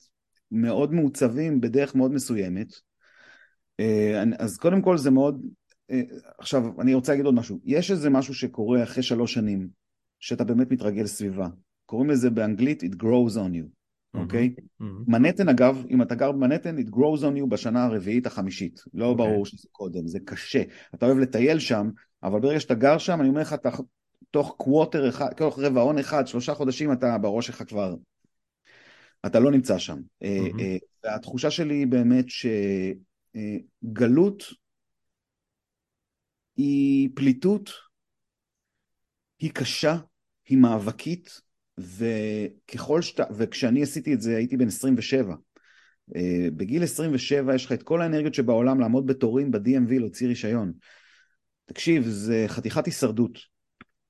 מאוד 0.50 0.92
מעוצבים 0.92 1.60
בדרך 1.60 1.94
מאוד 1.94 2.12
מסוימת. 2.12 2.68
אה, 3.80 4.22
אז 4.38 4.56
קודם 4.56 4.82
כל 4.82 4.98
זה 4.98 5.10
מאוד... 5.10 5.46
אה, 5.90 6.00
עכשיו, 6.38 6.80
אני 6.80 6.94
רוצה 6.94 7.12
להגיד 7.12 7.26
עוד 7.26 7.34
משהו. 7.34 7.60
יש 7.64 7.90
איזה 7.90 8.10
משהו 8.10 8.34
שקורה 8.34 8.82
אחרי 8.82 9.02
שלוש 9.02 9.32
שנים, 9.32 9.68
שאתה 10.20 10.44
באמת 10.44 10.70
מתרגל 10.70 11.06
סביבה. 11.06 11.48
קוראים 11.86 12.10
לזה 12.10 12.30
באנגלית 12.30 12.82
It 12.82 12.96
grows 13.02 13.34
on 13.34 13.52
you, 13.54 13.75
אוקיי? 14.16 14.54
Okay? 14.58 14.60
Mm-hmm. 14.60 15.04
מנהטן 15.06 15.48
אגב, 15.48 15.84
אם 15.90 16.02
אתה 16.02 16.14
גר 16.14 16.32
במנהטן, 16.32 16.78
It 16.78 16.90
grows 16.90 17.20
on 17.20 17.38
you 17.42 17.46
בשנה 17.48 17.84
הרביעית 17.84 18.26
החמישית. 18.26 18.80
לא 18.94 19.04
okay. 19.04 19.08
אוקיי. 19.08 19.26
ברור 19.26 19.46
שזה 19.46 19.68
קודם, 19.72 20.06
זה 20.06 20.18
קשה. 20.24 20.62
אתה 20.94 21.06
אוהב 21.06 21.18
לטייל 21.18 21.58
שם, 21.58 21.90
אבל 22.22 22.40
ברגע 22.40 22.60
שאתה 22.60 22.74
גר 22.74 22.98
שם, 22.98 23.20
אני 23.20 23.28
אומר 23.28 23.40
לך, 23.40 23.52
אתה, 23.52 23.70
תוך 24.30 24.54
קווטר 24.58 25.08
אחד, 25.08 25.32
תוך 25.32 25.58
רבעון 25.58 25.98
אחד, 25.98 26.26
שלושה 26.26 26.54
חודשים, 26.54 26.92
אתה 26.92 27.18
בראש 27.18 27.46
שלך 27.46 27.62
כבר... 27.68 27.94
אתה 29.26 29.40
לא 29.40 29.50
נמצא 29.50 29.78
שם. 29.78 29.98
Mm-hmm. 30.24 30.26
והתחושה 31.04 31.50
שלי 31.50 31.74
היא 31.74 31.86
באמת 31.86 32.26
שגלות 33.34 34.42
היא 36.56 37.08
פליטות, 37.14 37.70
היא 39.38 39.50
קשה, 39.50 39.96
היא 40.46 40.58
מאבקית, 40.58 41.40
וככל 41.78 43.02
שאתה, 43.02 43.24
וכשאני 43.36 43.82
עשיתי 43.82 44.14
את 44.14 44.20
זה 44.20 44.36
הייתי 44.36 44.56
בן 44.56 44.66
27. 44.66 45.34
אה, 46.16 46.48
בגיל 46.56 46.82
27 46.82 47.54
יש 47.54 47.64
לך 47.64 47.72
את 47.72 47.82
כל 47.82 48.02
האנרגיות 48.02 48.34
שבעולם 48.34 48.80
לעמוד 48.80 49.06
בתורים 49.06 49.50
ב-DMV 49.50 49.90
להוציא 49.90 50.28
רישיון. 50.28 50.72
תקשיב, 51.66 52.06
זה 52.06 52.44
חתיכת 52.48 52.86
הישרדות. 52.86 53.38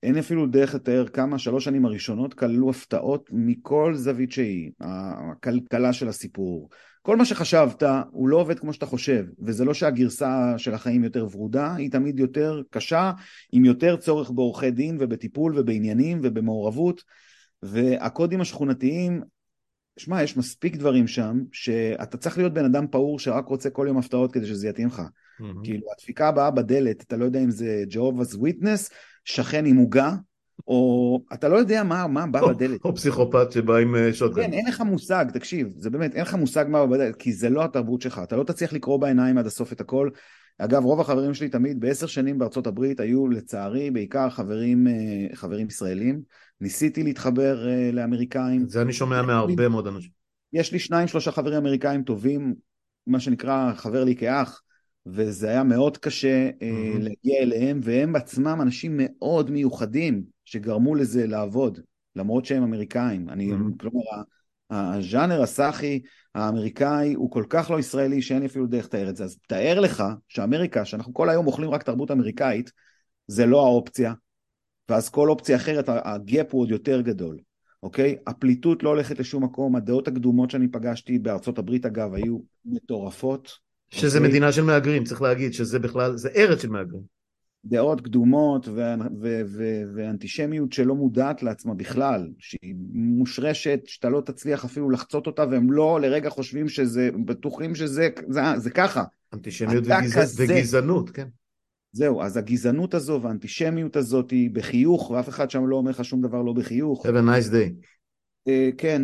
אין 0.03 0.19
אפילו 0.19 0.47
דרך 0.47 0.75
לתאר 0.75 1.07
כמה 1.09 1.39
שלוש 1.39 1.65
שנים 1.65 1.85
הראשונות 1.85 2.35
כללו 2.35 2.71
הפתעות 2.71 3.31
מכל 3.33 3.95
זווית 3.95 4.33
שהיא. 4.33 4.71
הכלכלה 4.81 5.93
של 5.93 6.09
הסיפור, 6.09 6.69
כל 7.03 7.17
מה 7.17 7.25
שחשבת 7.25 7.83
הוא 8.11 8.29
לא 8.29 8.37
עובד 8.37 8.59
כמו 8.59 8.73
שאתה 8.73 8.87
חושב, 8.87 9.25
וזה 9.43 9.65
לא 9.65 9.75
שהגרסה 9.75 10.55
של 10.59 10.75
החיים 10.75 11.05
יותר 11.05 11.27
ורודה, 11.31 11.75
היא 11.75 11.91
תמיד 11.91 12.19
יותר 12.19 12.63
קשה, 12.71 13.13
עם 13.53 13.65
יותר 13.65 13.97
צורך 13.97 14.31
בעורכי 14.31 14.71
דין 14.71 14.97
ובטיפול 15.01 15.59
ובעניינים 15.59 16.21
ובמעורבות, 16.23 17.03
והקודים 17.63 18.41
השכונתיים, 18.41 19.23
שמע, 19.97 20.23
יש 20.23 20.37
מספיק 20.37 20.77
דברים 20.77 21.07
שם, 21.07 21.41
שאתה 21.53 22.17
צריך 22.17 22.39
להיות 22.39 22.55
בן 22.55 22.65
אדם 22.65 22.87
פעור 22.91 23.19
שרק 23.19 23.47
רוצה 23.47 23.71
כל 23.71 23.85
יום 23.89 23.99
הפתעות 23.99 24.33
כדי 24.33 24.47
שזה 24.47 24.69
יתאים 24.69 24.89
לך. 24.89 25.01
Mm-hmm. 25.01 25.45
כאילו, 25.65 25.87
הדפיקה 25.93 26.29
הבאה 26.29 26.51
בדלת, 26.51 27.03
אתה 27.03 27.17
לא 27.17 27.25
יודע 27.25 27.41
אם 27.41 27.51
זה 27.51 27.85
Jehovah's 27.91 28.37
Witness, 28.37 28.93
שכן 29.25 29.67
עם 29.67 29.77
עוגה, 29.77 30.15
או 30.67 31.21
אתה 31.33 31.49
לא 31.49 31.57
יודע 31.57 31.83
מה, 31.83 32.07
מה 32.07 32.27
בא 32.27 32.41
או, 32.41 32.49
בדלת. 32.49 32.85
או 32.85 32.95
פסיכופת 32.95 33.53
שבא 33.53 33.77
עם 33.77 33.97
אה, 33.97 34.13
שוטגן. 34.13 34.43
כן, 34.43 34.53
אין 34.53 34.67
לך 34.67 34.81
מושג, 34.81 35.27
תקשיב, 35.33 35.69
זה 35.77 35.91
באמת, 35.91 36.15
אין 36.15 36.23
לך 36.23 36.35
מושג 36.35 36.65
מה 36.69 36.87
בא 36.87 36.93
בדלת, 36.93 37.17
כי 37.17 37.33
זה 37.33 37.49
לא 37.49 37.65
התרבות 37.65 38.03
שלך, 38.03 38.21
אתה 38.25 38.37
לא 38.37 38.45
תצליח 38.45 38.73
לקרוא 38.73 38.97
בעיניים 39.01 39.39
עד 39.39 39.47
הסוף 39.47 39.73
את 39.73 39.81
הכל. 39.81 40.11
אגב, 40.59 40.85
רוב 40.85 41.01
החברים 41.01 41.35
שלי 41.35 41.49
תמיד 41.49 41.81
בעשר 41.81 42.07
שנים 42.07 42.39
בארצות 42.39 42.67
הברית 42.67 43.01
היו 43.01 43.29
לצערי 43.29 43.91
בעיקר 43.91 44.31
חברים, 44.31 44.87
אה, 44.89 45.37
חברים 45.37 45.67
ישראלים. 45.67 46.23
ניסיתי 46.61 47.03
להתחבר 47.03 47.69
אה, 47.69 47.91
לאמריקאים. 47.93 48.69
זה 48.69 48.83
אני 48.83 48.93
שומע 48.93 49.23
מהרבה 49.23 49.69
מאוד 49.69 49.87
אנשים. 49.87 50.11
יש 50.53 50.73
לי 50.73 50.79
שניים 50.79 51.09
שלושה 51.09 51.33
חברים 51.33 51.57
אמריקאים 51.57 52.03
טובים, 52.03 52.55
מה 53.07 53.21
שנקרא 53.21 53.73
חבר 53.75 54.05
לי 54.05 54.17
כאח. 54.17 54.63
וזה 55.07 55.49
היה 55.49 55.63
מאוד 55.63 55.97
קשה 55.97 56.49
mm-hmm. 56.51 56.99
להגיע 56.99 57.43
אליהם, 57.43 57.81
והם 57.83 58.17
עצמם 58.17 58.59
אנשים 58.63 58.93
מאוד 58.97 59.51
מיוחדים 59.51 60.23
שגרמו 60.45 60.95
לזה 60.95 61.27
לעבוד, 61.27 61.81
למרות 62.17 62.45
שהם 62.45 62.63
אמריקאים. 62.63 63.29
אני, 63.29 63.53
mm-hmm. 63.53 63.79
כלומר, 63.81 64.03
הז'אנר 64.71 65.43
הסאחי 65.43 66.01
האמריקאי 66.35 67.15
הוא 67.15 67.31
כל 67.31 67.45
כך 67.49 67.71
לא 67.71 67.79
ישראלי 67.79 68.23
שאין 68.23 68.41
לי 68.41 68.47
אפילו 68.47 68.67
דרך 68.67 68.85
לתאר 68.85 69.09
את 69.09 69.17
זה. 69.17 69.25
אז 69.25 69.39
תאר 69.49 69.81
לך 69.81 70.05
שאמריקה, 70.29 70.85
שאנחנו 70.85 71.15
כל 71.15 71.31
היום 71.31 71.47
אוכלים 71.47 71.71
רק 71.71 71.83
תרבות 71.83 72.11
אמריקאית, 72.11 72.73
זה 73.27 73.47
לא 73.47 73.67
האופציה, 73.67 74.13
ואז 74.89 75.09
כל 75.09 75.31
אופציה 75.31 75.57
אחרת, 75.57 75.85
הגאפ 75.89 76.47
הוא 76.51 76.63
עוד 76.63 76.71
יותר 76.71 77.01
גדול, 77.01 77.39
אוקיי? 77.83 78.17
הפליטות 78.27 78.83
לא 78.83 78.89
הולכת 78.89 79.19
לשום 79.19 79.45
מקום, 79.45 79.77
הדעות 79.77 80.09
הקדומות 80.09 80.51
שאני 80.51 80.69
פגשתי 80.69 81.19
בארצות 81.19 81.59
הברית 81.59 81.87
אגב 81.87 82.15
היו 82.15 82.39
מטורפות. 82.65 83.67
שזה. 83.91 84.19
אוקיי. 84.19 84.31
מדינה 84.31 84.53
של 84.53 84.63
מהגרים, 84.63 85.05
צריך 85.05 85.23
להגיד 85.23 85.53
שזה 85.53 85.79
בכלל, 85.79 86.17
זה 86.17 86.29
ארץ 86.37 86.63
של 86.63 86.71
מהגרים. 86.71 87.17
דעות 87.65 88.01
קדומות 88.01 88.69
ואנטישמיות 89.95 90.73
שלא 90.73 90.95
מודעת 90.95 91.43
לעצמה 91.43 91.75
בכלל, 91.75 92.29
שהיא 92.39 92.75
מושרשת, 92.93 93.81
שאתה 93.87 94.09
לא 94.09 94.21
תצליח 94.21 94.65
אפילו 94.65 94.91
לחצות 94.91 95.27
אותה, 95.27 95.45
והם 95.51 95.73
לא 95.73 96.01
לרגע 96.01 96.31
חושבים 96.31 96.69
שזה, 96.69 97.11
בטוחים 97.25 97.75
שזה 97.75 98.09
זה, 98.29 98.41
זה 98.57 98.71
ככה. 98.71 99.05
אנטישמיות 99.35 99.85
וגז... 99.87 100.19
כזה. 100.19 100.45
וגזענות, 100.45 101.11
כן. 101.11 101.29
זהו, 101.93 102.23
אז 102.23 102.37
הגזענות 102.37 102.95
הזו 102.95 103.21
והאנטישמיות 103.23 103.97
הזאת 103.97 104.31
היא 104.31 104.51
בחיוך, 104.51 105.11
ואף 105.11 105.29
אחד 105.29 105.51
שם 105.51 105.67
לא 105.67 105.77
אומר 105.77 105.91
לך 105.91 106.05
שום 106.05 106.21
דבר 106.21 106.43
לא 106.43 106.53
בחיוך. 106.53 107.07
Have 107.07 107.11
a 107.11 107.13
nice 107.13 107.51
day. 107.51 107.73
Uh, 108.49 108.75
כן, 108.79 109.03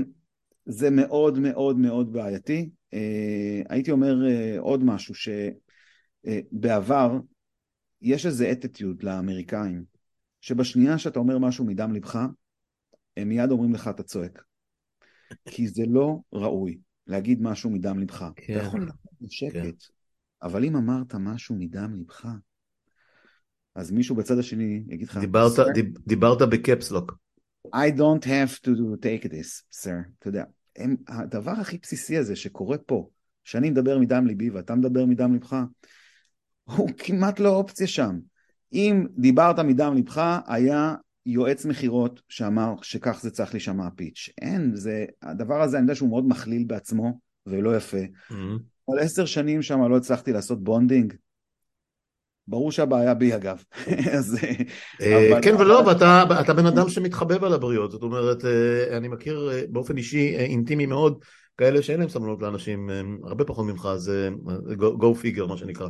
זה 0.67 0.91
מאוד 0.91 1.39
מאוד 1.39 1.79
מאוד 1.79 2.13
בעייתי. 2.13 2.71
אה, 2.95 3.63
הייתי 3.69 3.91
אומר 3.91 4.29
אה, 4.29 4.59
עוד 4.59 4.85
משהו, 4.85 5.15
שבעבר 6.25 7.19
יש 8.03 8.27
איזה 8.27 8.53
אטיטיוד 8.53 9.03
לאמריקאים, 9.03 9.85
שבשנייה 10.41 10.99
שאתה 10.99 11.19
אומר 11.19 11.39
משהו 11.39 11.65
מדם 11.65 11.93
לבך, 11.93 12.27
הם 13.17 13.29
מיד 13.29 13.51
אומרים 13.51 13.75
לך 13.75 13.89
אתה 13.89 14.03
צועק. 14.03 14.43
כי 15.45 15.69
זה 15.69 15.83
לא 15.87 16.19
ראוי 16.33 16.79
להגיד 17.07 17.43
משהו 17.43 17.71
מדם 17.71 17.99
לבך. 17.99 18.31
כן. 18.37 18.57
אתה 18.57 18.63
יכול 18.63 18.83
לדבר 18.83 18.95
בשקט, 19.21 19.53
כן. 19.53 19.71
אבל 20.43 20.65
אם 20.65 20.77
אמרת 20.77 21.15
משהו 21.15 21.55
מדם 21.55 21.95
לבך, 22.01 22.27
אז 23.75 23.91
מישהו 23.91 24.17
בצד 24.17 24.39
השני 24.39 24.83
יגיד 24.89 25.09
לך... 25.09 25.17
דיברת, 25.17 25.53
דיברת 26.07 26.43
בקפסלוק. 26.43 27.19
I 27.69 27.99
don't 27.99 28.25
have 28.25 28.67
to 28.67 28.71
take 29.03 29.25
this, 29.27 29.77
sir. 29.83 30.09
אתה 30.19 30.29
יודע. 30.29 30.45
הם, 30.77 30.97
הדבר 31.09 31.51
הכי 31.51 31.79
בסיסי 31.83 32.17
הזה 32.17 32.37
שקורה 32.37 32.79
פה, 32.79 33.09
שאני 33.45 33.71
מדבר 33.71 33.99
מדם 33.99 34.27
ליבי 34.27 34.51
ואתה 34.51 34.75
מדבר 34.75 35.07
מדם 35.07 35.35
לבך, 35.35 35.57
הוא 36.65 36.91
כמעט 36.99 37.41
לא 37.41 37.49
אופציה 37.49 37.87
שם. 37.87 38.19
אם 38.73 39.07
דיברת 39.19 39.59
מדם 39.59 39.95
לבך, 39.97 40.39
היה 40.47 40.95
יועץ 41.27 41.65
מכירות 41.65 42.23
שאמר 42.29 42.75
שכך 42.83 43.19
זה 43.23 43.31
צריך 43.31 43.53
להישמע 43.53 43.87
ה 43.87 43.93
pitch. 43.93 44.29
אין, 44.41 44.77
זה, 44.77 45.05
הדבר 45.23 45.63
הזה, 45.63 45.77
אני 45.77 45.85
יודע 45.85 45.95
שהוא 45.95 46.09
מאוד 46.09 46.29
מכליל 46.29 46.65
בעצמו, 46.67 47.19
ולא 47.47 47.77
יפה. 47.77 47.99
Mm-hmm. 47.99 48.35
אבל 48.89 48.99
עשר 48.99 49.25
שנים 49.25 49.63
שם 49.63 49.81
לא 49.81 49.97
הצלחתי 49.97 50.33
לעשות 50.33 50.65
bonding, 50.65 51.15
ברור 52.49 52.73
שהבעיה 52.73 53.15
בי 53.15 53.35
אגב. 53.35 53.63
אז, 54.19 54.39
אה, 55.03 55.31
אבל... 55.33 55.43
כן 55.43 55.55
ולא, 55.59 55.83
ואתה 55.87 56.55
בן 56.55 56.67
אדם 56.67 56.89
שמתחבב 56.89 57.45
על 57.45 57.53
הבריות, 57.53 57.91
זאת 57.91 58.03
אומרת, 58.03 58.45
אה, 58.45 58.97
אני 58.97 59.09
מכיר 59.09 59.51
אה, 59.53 59.63
באופן 59.69 59.97
אישי 59.97 60.37
אינטימי 60.37 60.87
מאוד 60.87 61.25
כאלה 61.59 61.83
שאין 61.83 62.01
להם 62.01 62.09
סבלנות 62.09 62.43
לאנשים 62.43 62.91
הרבה 63.25 63.45
פחות 63.45 63.67
ממך, 63.67 63.89
זה 63.97 64.29
go 64.77 65.05
figure 65.23 65.47
מה 65.49 65.57
שנקרא. 65.57 65.89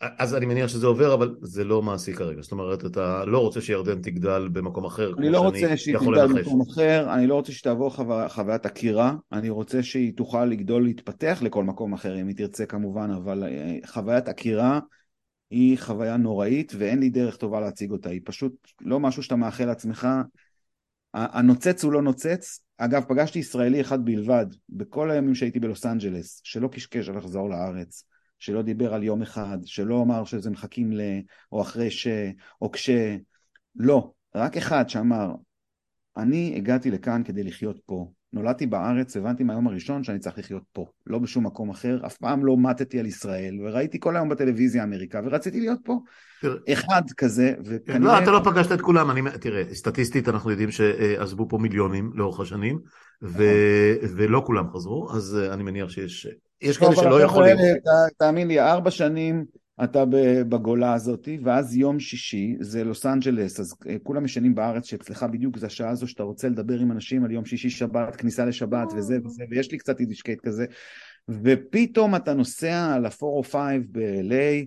אז 0.00 0.34
אני 0.34 0.46
מניח 0.46 0.68
שזה 0.68 0.86
עובר, 0.86 1.14
אבל 1.14 1.34
זה 1.42 1.64
לא 1.64 1.82
מעשי 1.82 2.12
כרגע, 2.12 2.42
זאת 2.42 2.52
אומרת, 2.52 2.84
אתה 2.84 3.24
לא 3.24 3.38
רוצה 3.38 3.60
שירדן 3.60 4.02
תגדל 4.02 4.48
במקום 4.52 4.84
אחר, 4.84 5.12
אני 5.18 5.30
לא 5.30 5.40
רוצה 5.40 5.76
שהיא 5.76 5.96
תגדל 5.98 6.26
במקום 6.26 6.60
אחר, 6.70 7.14
אני 7.14 7.26
לא 7.26 7.34
רוצה 7.34 7.52
שתעבור 7.52 7.90
חו... 7.90 8.04
חוויית 8.28 8.66
עקירה, 8.66 9.14
אני 9.32 9.50
רוצה 9.50 9.82
שהיא 9.82 10.12
תוכל 10.16 10.44
לגדול, 10.44 10.84
להתפתח 10.84 11.38
לכל 11.42 11.64
מקום 11.64 11.92
אחר, 11.92 12.20
אם 12.20 12.26
היא 12.26 12.36
תרצה 12.36 12.66
כמובן, 12.66 13.10
אבל 13.10 13.44
חוויית 13.86 14.28
עקירה 14.28 14.80
היא 15.50 15.78
חוויה 15.78 16.16
נוראית 16.16 16.72
ואין 16.78 16.98
לי 16.98 17.10
דרך 17.10 17.36
טובה 17.36 17.60
להציג 17.60 17.90
אותה, 17.90 18.08
היא 18.08 18.20
פשוט 18.24 18.68
לא 18.80 19.00
משהו 19.00 19.22
שאתה 19.22 19.36
מאחל 19.36 19.64
לעצמך. 19.64 20.08
הנוצץ 21.14 21.84
הוא 21.84 21.92
לא 21.92 22.02
נוצץ, 22.02 22.60
אגב 22.78 23.04
פגשתי 23.08 23.38
ישראלי 23.38 23.80
אחד 23.80 24.04
בלבד 24.04 24.46
בכל 24.68 25.10
הימים 25.10 25.34
שהייתי 25.34 25.60
בלוס 25.60 25.86
אנג'לס, 25.86 26.40
שלא 26.44 26.68
קשקש 26.68 27.08
על 27.08 27.16
לחזור 27.16 27.50
לארץ, 27.50 28.04
שלא 28.38 28.62
דיבר 28.62 28.94
על 28.94 29.02
יום 29.02 29.22
אחד, 29.22 29.58
שלא 29.64 30.02
אמר 30.02 30.24
שזה 30.24 30.50
מחכים 30.50 30.92
ל... 30.92 31.00
או 31.52 31.62
אחרי 31.62 31.90
ש... 31.90 32.06
או 32.60 32.70
כש... 32.70 32.90
לא, 33.76 34.12
רק 34.34 34.56
אחד 34.56 34.88
שאמר, 34.88 35.34
אני 36.16 36.54
הגעתי 36.56 36.90
לכאן 36.90 37.22
כדי 37.24 37.42
לחיות 37.42 37.80
פה, 37.86 38.12
נולדתי 38.36 38.66
בארץ, 38.66 39.16
הבנתי 39.16 39.44
מהיום 39.44 39.66
הראשון 39.66 40.04
שאני 40.04 40.18
צריך 40.18 40.38
לחיות 40.38 40.62
פה, 40.72 40.86
לא 41.06 41.18
בשום 41.18 41.46
מקום 41.46 41.70
אחר, 41.70 42.00
אף 42.06 42.16
פעם 42.16 42.46
לא 42.46 42.56
מתתי 42.58 43.00
על 43.00 43.06
ישראל, 43.06 43.58
וראיתי 43.62 44.00
כל 44.00 44.16
היום 44.16 44.28
בטלוויזיה 44.28 44.84
אמריקה, 44.84 45.20
ורציתי 45.24 45.60
להיות 45.60 45.78
פה. 45.84 45.98
אחד 46.72 47.02
כזה, 47.16 47.54
וכנראה... 47.64 48.20
לא, 48.20 48.22
אתה 48.22 48.30
לא 48.30 48.40
פגשת 48.44 48.72
את 48.72 48.80
כולם, 48.80 49.10
אני, 49.10 49.20
תראה, 49.40 49.74
סטטיסטית 49.74 50.28
אנחנו 50.28 50.50
יודעים 50.50 50.70
שעזבו 50.70 51.48
פה 51.48 51.58
מיליונים 51.58 52.10
לאורך 52.14 52.40
השנים, 52.40 52.78
ו... 53.22 53.42
ולא 54.16 54.42
כולם 54.46 54.70
חזרו, 54.70 55.08
אז 55.14 55.38
אני 55.52 55.62
מניח 55.62 55.88
שיש 55.88 56.28
יש 56.60 56.78
כאלה 56.78 56.96
שלא 56.96 57.22
יכולים. 57.22 57.56
תאמין 58.18 58.48
לי, 58.48 58.60
ארבע 58.60 58.90
שנים 58.90 59.44
אתה 59.84 60.04
בגולה 60.48 60.94
הזאת, 60.94 61.28
ואז 61.42 61.76
יום 61.76 62.00
שישי 62.00 62.56
זה 62.60 62.84
לוס 62.84 63.06
אנג'לס, 63.06 63.60
אז 63.60 63.74
אה, 63.88 63.96
כולם 64.02 64.24
ישנים 64.24 64.54
בארץ 64.54 64.86
שאצלך 64.86 65.22
בדיוק 65.22 65.58
זה 65.58 65.66
השעה 65.66 65.90
הזו 65.90 66.08
שאתה 66.08 66.22
רוצה 66.22 66.48
לדבר 66.48 66.78
עם 66.78 66.92
אנשים 66.92 67.24
על 67.24 67.30
יום 67.30 67.44
שישי 67.44 67.70
שבת, 67.70 68.16
כניסה 68.16 68.44
לשבת 68.44 68.92
וזה 68.96 69.18
וזה, 69.24 69.44
ויש 69.50 69.72
לי 69.72 69.78
קצת 69.78 70.00
אידישקייט 70.00 70.40
כזה, 70.40 70.66
ופתאום 71.28 72.16
אתה 72.16 72.34
נוסע 72.34 72.94
על 72.94 73.06
ה-405 73.06 73.56
ב-LA, 73.90 74.66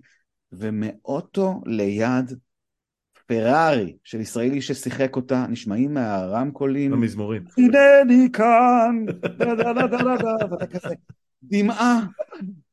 ומאוטו 0.52 1.62
ליד 1.66 2.34
פרארי 3.26 3.96
של 4.04 4.20
ישראלי 4.20 4.62
ששיחק 4.62 5.16
אותה, 5.16 5.46
נשמעים 5.50 5.94
מהרמקולים. 5.94 6.94
המזמורים. 6.94 7.44
הנני 7.58 8.28
כאן, 8.34 9.06
ואתה 10.52 10.68
כזה, 10.68 10.96
דמעה 11.44 12.06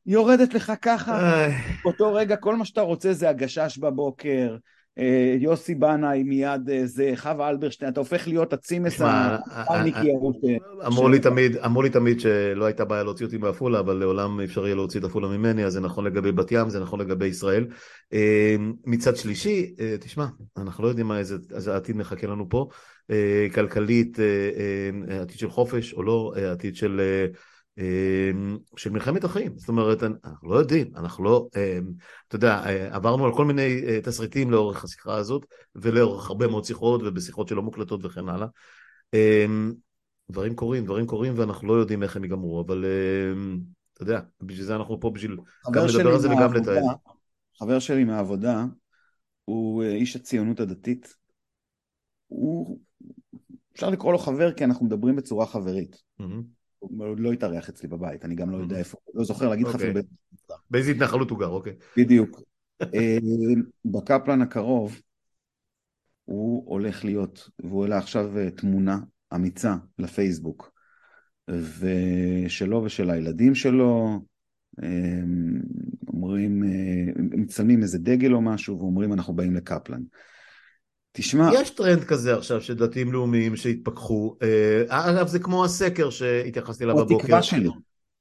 יורדת 0.07 0.53
לך 0.53 0.73
ככה, 0.81 1.47
באותו 1.83 2.13
רגע 2.13 2.35
כל 2.35 2.55
מה 2.55 2.65
שאתה 2.65 2.81
רוצה 2.81 3.13
זה 3.13 3.29
הגשש 3.29 3.77
בבוקר, 3.77 4.57
אה, 4.99 5.35
יוסי 5.39 5.75
בנאי 5.75 6.23
מיד 6.23 6.69
אה, 6.69 6.85
זה, 6.85 7.11
חווה 7.15 7.49
אלברשטיין, 7.49 7.91
אתה 7.91 7.99
הופך 7.99 8.27
להיות 8.27 8.53
הצימס 8.53 9.01
אמרו 10.85 11.09
לי 11.09 11.19
תמיד, 11.19 11.57
אמרו 11.57 11.81
לי 11.81 11.89
תמיד 11.89 12.19
שלא 12.19 12.65
הייתה 12.65 12.85
בעיה 12.85 13.03
להוציא 13.03 13.25
אותי 13.25 13.37
מעפולה, 13.37 13.79
אבל 13.79 13.95
לעולם 13.95 14.41
אפשר 14.41 14.65
יהיה 14.65 14.75
להוציא 14.75 14.99
את 14.99 15.05
עפולה 15.05 15.27
ממני, 15.27 15.65
אז 15.65 15.73
זה 15.73 15.79
נכון 15.79 16.05
לגבי 16.05 16.31
בת 16.31 16.51
ים, 16.51 16.69
זה 16.69 16.79
נכון 16.79 17.01
לגבי 17.01 17.25
ישראל. 17.25 17.67
אה, 18.13 18.55
מצד 18.85 19.15
שלישי, 19.15 19.75
תשמע, 19.99 20.25
אנחנו 20.57 20.83
לא 20.83 20.89
יודעים 20.89 21.07
מה 21.07 21.19
איזה 21.19 21.75
עתיד 21.75 21.97
מחכה 21.97 22.27
לנו 22.27 22.49
פה, 22.49 22.67
כלכלית, 23.53 24.17
עתיד 25.21 25.39
של 25.39 25.49
חופש 25.49 25.93
או 25.93 26.03
לא, 26.03 26.33
עתיד 26.51 26.75
של... 26.75 27.01
אמ, 27.77 28.57
של 28.77 28.89
מלחמת 28.89 29.23
החיים, 29.23 29.57
זאת 29.57 29.69
אומרת, 29.69 30.03
אנחנו 30.03 30.49
לא 30.49 30.55
יודעים, 30.55 30.91
אנחנו 30.95 31.23
לא, 31.23 31.47
אמ, 31.55 31.91
אתה 32.27 32.35
יודע, 32.35 32.63
אה, 32.65 32.95
עברנו 32.95 33.25
על 33.25 33.35
כל 33.35 33.45
מיני 33.45 33.81
אה, 33.87 34.01
תסריטים 34.01 34.51
לאורך 34.51 34.83
השיחה 34.83 35.15
הזאת, 35.15 35.45
ולאורך 35.75 36.29
הרבה 36.29 36.47
מאוד 36.47 36.65
שיחות, 36.65 37.01
ובשיחות 37.03 37.47
שלא 37.47 37.61
מוקלטות 37.61 38.05
וכן 38.05 38.29
הלאה. 38.29 38.47
אמ, 39.13 39.73
דברים 40.31 40.55
קורים, 40.55 40.85
דברים 40.85 41.05
קורים, 41.05 41.33
ואנחנו 41.37 41.67
לא 41.67 41.73
יודעים 41.73 42.03
איך 42.03 42.15
הם 42.15 42.23
ייגמרו, 42.23 42.61
אבל 42.61 42.85
אתה 43.93 44.03
יודע, 44.03 44.21
בשביל 44.41 44.65
זה 44.65 44.75
אנחנו 44.75 44.99
פה, 44.99 45.09
בשביל 45.09 45.37
גם 45.71 45.85
לדבר 45.85 46.13
על 46.13 46.19
זה 46.19 46.29
וגם 46.29 46.53
לתאר. 46.53 46.81
חבר 47.59 47.79
שלי 47.79 48.03
מהעבודה, 48.03 48.65
הוא 49.45 49.83
אה, 49.83 49.89
איש 49.89 50.15
הציונות 50.15 50.59
הדתית. 50.59 51.15
הוא, 52.27 52.79
אפשר 53.73 53.89
לקרוא 53.89 54.11
לו 54.11 54.17
חבר 54.17 54.51
כי 54.51 54.63
אנחנו 54.63 54.85
מדברים 54.85 55.15
בצורה 55.15 55.45
חברית. 55.45 56.03
Mm-hmm. 56.21 56.56
הוא 56.79 57.17
לא 57.17 57.31
התארח 57.31 57.69
אצלי 57.69 57.89
בבית, 57.89 58.25
אני 58.25 58.35
גם 58.35 58.51
לא 58.51 58.57
יודע 58.57 58.77
איפה, 58.77 58.97
לא 59.13 59.23
זוכר 59.23 59.49
להגיד 59.49 59.67
לך 59.67 59.75
אפילו 59.75 60.01
באיזה... 60.69 60.91
התנחלות 60.91 61.29
הוא 61.29 61.39
גר, 61.39 61.47
אוקיי. 61.47 61.73
בדיוק. 61.97 62.41
אה, 62.81 63.17
בקפלן 63.85 64.41
הקרוב 64.41 65.01
הוא 66.25 66.71
הולך 66.71 67.05
להיות, 67.05 67.49
והוא 67.59 67.83
העלה 67.83 67.97
עכשיו 67.97 68.37
אה, 68.37 68.51
תמונה 68.51 68.99
אמיצה 69.35 69.75
לפייסבוק, 69.99 70.71
ושלו 71.49 72.83
ושל 72.83 73.09
הילדים 73.09 73.55
שלו, 73.55 74.19
אה, 74.83 75.21
אומרים, 76.07 76.63
מצלמים 77.15 77.81
איזה 77.81 77.99
דגל 77.99 78.33
או 78.33 78.41
משהו, 78.41 78.79
ואומרים 78.79 79.13
אנחנו 79.13 79.33
באים 79.33 79.55
לקפלן. 79.55 80.01
תשמע... 81.17 81.49
יש 81.53 81.69
טרנד 81.69 82.03
כזה 82.03 82.35
עכשיו 82.35 82.61
של 82.61 82.75
דתיים 82.75 83.13
לאומיים 83.13 83.55
שהתפכחו. 83.55 84.35
אה, 84.41 85.09
אגב, 85.09 85.27
זה 85.27 85.39
כמו 85.39 85.65
הסקר 85.65 86.09
שהתייחסתי 86.09 86.83
אליו 86.83 86.95
בבוקר. 86.95 87.15
התקווה 87.15 87.43
שלי. 87.43 87.69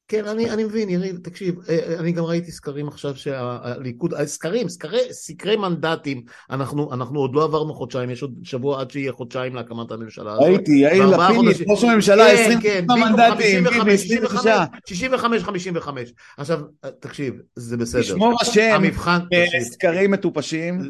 כן, 0.08 0.24
אני, 0.24 0.50
אני 0.50 0.64
מבין, 0.64 0.88
יריב, 0.88 1.16
תקשיב, 1.22 1.54
אה, 1.68 1.78
אה, 1.88 2.00
אני 2.00 2.12
גם 2.12 2.24
ראיתי 2.24 2.52
סקרים 2.52 2.88
עכשיו 2.88 3.16
שהליכוד, 3.16 4.14
סקרים, 4.24 4.68
סקרי, 4.68 5.00
סקרי 5.12 5.56
מנדטים, 5.56 6.22
אנחנו, 6.50 6.92
אנחנו 6.92 7.20
עוד 7.20 7.34
לא 7.34 7.44
עברנו 7.44 7.74
חודשיים, 7.74 8.10
יש 8.10 8.22
עוד 8.22 8.34
שבוע 8.42 8.80
עד 8.80 8.90
שיהיה 8.90 9.12
חודשיים 9.12 9.54
להקמת 9.54 9.90
הממשלה 9.90 10.32
הזאת. 10.32 10.44
ראיתי, 10.44 10.72
יאיר 10.72 11.06
לפיד, 11.06 11.66
ראש 11.68 11.84
הממשלה, 11.84 12.32
20 12.32 12.60
כן, 12.60 12.84
כן, 12.88 13.00
מנדטים, 13.00 13.64
65, 14.86 15.42
55. 15.42 16.12
עכשיו, 16.36 16.60
תקשיב, 17.00 17.34
זה 17.56 17.76
בסדר. 17.76 18.00
לשמור 18.00 18.34
השם, 18.40 18.82
סקרים 19.60 20.10
מטופשים. 20.10 20.80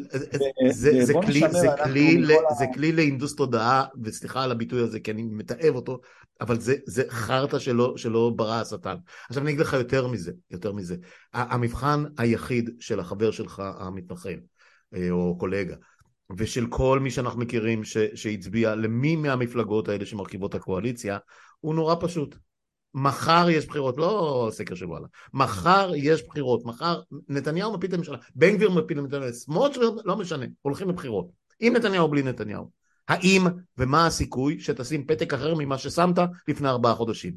זה 2.57 2.65
כלי 2.73 2.91
להנדוס 2.91 3.35
תודעה, 3.35 3.85
וסליחה 4.03 4.43
על 4.43 4.51
הביטוי 4.51 4.81
הזה, 4.81 4.99
כי 4.99 5.11
אני 5.11 5.23
מתעב 5.23 5.75
אותו, 5.75 5.99
אבל 6.41 6.57
זה 6.85 7.03
חרטא 7.09 7.59
שלא 7.95 8.31
ברא 8.35 8.61
השטן. 8.61 8.95
עכשיו 9.29 9.43
אני 9.43 9.51
אגיד 9.51 9.61
לך 9.61 9.73
יותר 9.73 10.07
מזה, 10.07 10.31
יותר 10.51 10.71
מזה. 10.73 10.95
המבחן 11.33 12.03
היחיד 12.17 12.69
של 12.79 12.99
החבר 12.99 13.31
שלך 13.31 13.63
המתנחל, 13.79 14.39
אה, 14.95 15.11
או 15.11 15.37
קולגה, 15.37 15.75
ושל 16.37 16.65
כל 16.69 16.99
מי 16.99 17.11
שאנחנו 17.11 17.39
מכירים 17.39 17.83
ש, 17.83 17.97
שהצביע 18.15 18.75
למי 18.75 19.15
מהמפלגות 19.15 19.89
האלה 19.89 20.05
שמרכיבות 20.05 20.55
הקואליציה, 20.55 21.17
הוא 21.59 21.75
נורא 21.75 21.95
פשוט. 21.99 22.35
מחר 22.93 23.47
יש 23.49 23.65
בחירות, 23.65 23.97
לא 23.97 24.49
סקר 24.51 24.75
של 24.75 24.85
וואלה, 24.85 25.07
מחר 25.33 25.91
יש 25.95 26.27
בחירות, 26.27 26.65
מחר 26.65 27.01
נתניהו 27.29 27.73
מפיל 27.73 27.89
את 27.89 27.93
הממשלה, 27.93 28.17
בן 28.35 28.55
גביר 28.55 28.69
מפיל 28.69 28.97
את 28.99 29.03
הממשלה, 29.03 29.33
סמוטריץ' 29.33 30.01
לא 30.05 30.17
משנה, 30.17 30.45
הולכים 30.61 30.89
לבחירות, 30.89 31.27
עם 31.59 31.73
נתניהו 31.73 32.07
בלי 32.07 32.23
נתניהו. 32.23 32.76
האם 33.07 33.47
ומה 33.77 34.07
הסיכוי 34.07 34.59
שתשים 34.59 35.07
פתק 35.07 35.33
אחר 35.33 35.55
ממה 35.55 35.77
ששמת 35.77 36.15
לפני 36.47 36.69
ארבעה 36.69 36.95
חודשים? 36.95 37.33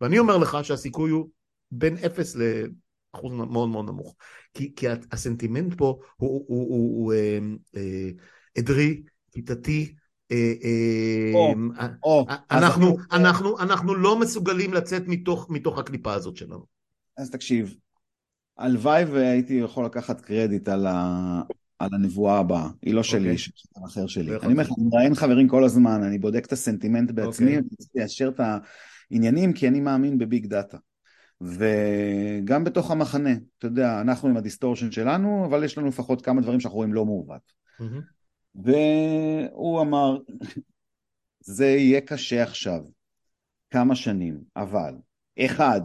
ואני 0.00 0.18
אומר 0.18 0.36
לך 0.36 0.58
שהסיכוי 0.62 1.10
הוא 1.10 1.28
בין 1.70 1.96
אפס 1.96 2.36
לאחוז 2.36 3.32
מאוד 3.32 3.68
מאוד 3.68 3.86
נמוך. 3.86 4.14
כי, 4.54 4.72
כי 4.76 4.86
הסנטימנט 5.12 5.74
פה 5.78 5.98
הוא, 6.16 6.44
הוא, 6.48 6.68
הוא, 6.68 7.04
הוא 7.04 7.12
אה, 7.12 7.38
אה, 7.76 8.10
עדרי, 8.58 9.02
כיתתי, 9.32 9.94
אה, 10.32 10.52
אה, 10.64 11.86
או, 12.02 12.26
אה, 12.30 12.36
אנחנו, 12.50 12.96
אנחנו, 13.12 13.12
אנחנו, 13.12 13.58
אנחנו 13.58 13.94
לא 13.94 14.20
מסוגלים 14.20 14.74
לצאת 14.74 15.02
מתוך, 15.06 15.46
מתוך 15.50 15.78
הקליפה 15.78 16.12
הזאת 16.12 16.36
שלנו. 16.36 16.64
אז 17.18 17.30
תקשיב, 17.30 17.74
הלוואי 18.58 19.04
והייתי 19.04 19.54
יכול 19.54 19.84
לקחת 19.84 20.20
קרדיט 20.20 20.68
על, 20.68 20.86
ה, 20.86 21.42
על 21.80 21.88
הנבואה 21.92 22.38
הבאה, 22.38 22.68
היא 22.82 22.94
לא 22.94 23.02
שלי, 23.02 23.28
היא 23.28 23.38
של 23.38 23.50
אח 23.86 24.06
שלי. 24.06 24.36
אני 24.36 24.52
אומר 24.52 24.62
לך, 24.62 24.70
אני 24.78 24.86
מראיין 24.92 25.14
חברים 25.14 25.48
כל 25.48 25.64
הזמן, 25.64 26.02
אני 26.02 26.18
בודק 26.18 26.46
את 26.46 26.52
הסנטימנט 26.52 27.10
בעצמי, 27.10 27.56
אני 27.56 27.68
צריך 27.78 27.90
ליישר 27.94 28.28
את 28.28 28.40
העניינים, 29.10 29.52
כי 29.52 29.68
אני 29.68 29.80
מאמין 29.80 30.18
ב 30.18 30.25
big 30.25 30.46
data. 30.46 30.78
וגם 31.40 32.64
בתוך 32.64 32.90
המחנה, 32.90 33.30
אתה 33.58 33.66
יודע, 33.66 34.00
אנחנו 34.00 34.28
עם 34.28 34.36
ה 34.36 34.41
distortion 34.41 34.90
שלנו, 34.90 35.46
אבל 35.46 35.64
יש 35.64 35.78
לנו 35.78 35.88
לפחות 35.88 36.24
כמה 36.24 36.40
דברים 36.40 36.60
שאנחנו 36.60 36.76
רואים 36.76 36.94
לא 36.94 37.04
מעוות. 37.04 37.52
והוא 38.54 39.80
אמר, 39.80 40.18
זה 41.40 41.66
יהיה 41.66 42.00
קשה 42.00 42.42
עכשיו, 42.42 42.80
כמה 43.70 43.94
שנים, 43.94 44.40
אבל, 44.56 44.94
אחד, 45.40 45.80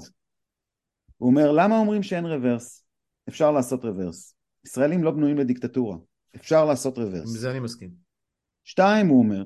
הוא 1.18 1.30
אומר, 1.30 1.52
למה 1.52 1.78
אומרים 1.78 2.04
שאין 2.04 2.26
רוורס? 2.26 2.84
אפשר 3.30 3.52
לעשות 3.52 3.86
רוורס. 3.86 4.35
ישראלים 4.66 5.04
לא 5.04 5.12
בנויים 5.12 5.38
לדיקטטורה, 5.38 5.98
אפשר 6.36 6.66
לעשות 6.66 6.98
רוורס. 6.98 7.36
בזה 7.36 7.52
אני 7.52 7.60
מסכים. 7.60 7.92
שתיים, 8.64 9.08
הוא 9.08 9.20
אומר, 9.20 9.44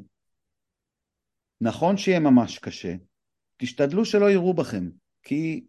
נכון 1.62 1.98
שיהיה 1.98 2.20
ממש 2.20 2.60
קשה, 2.60 2.96
תשתדלו 3.58 4.06
שלא 4.06 4.32
יראו 4.32 4.54
בכם, 4.54 4.90
כי 5.24 5.66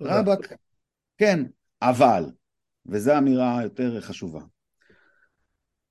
רבאק, 0.00 0.52
כן, 1.18 1.44
אבל, 1.82 2.24
וזו 2.86 3.18
אמירה 3.18 3.60
יותר 3.62 4.00
חשובה, 4.00 4.40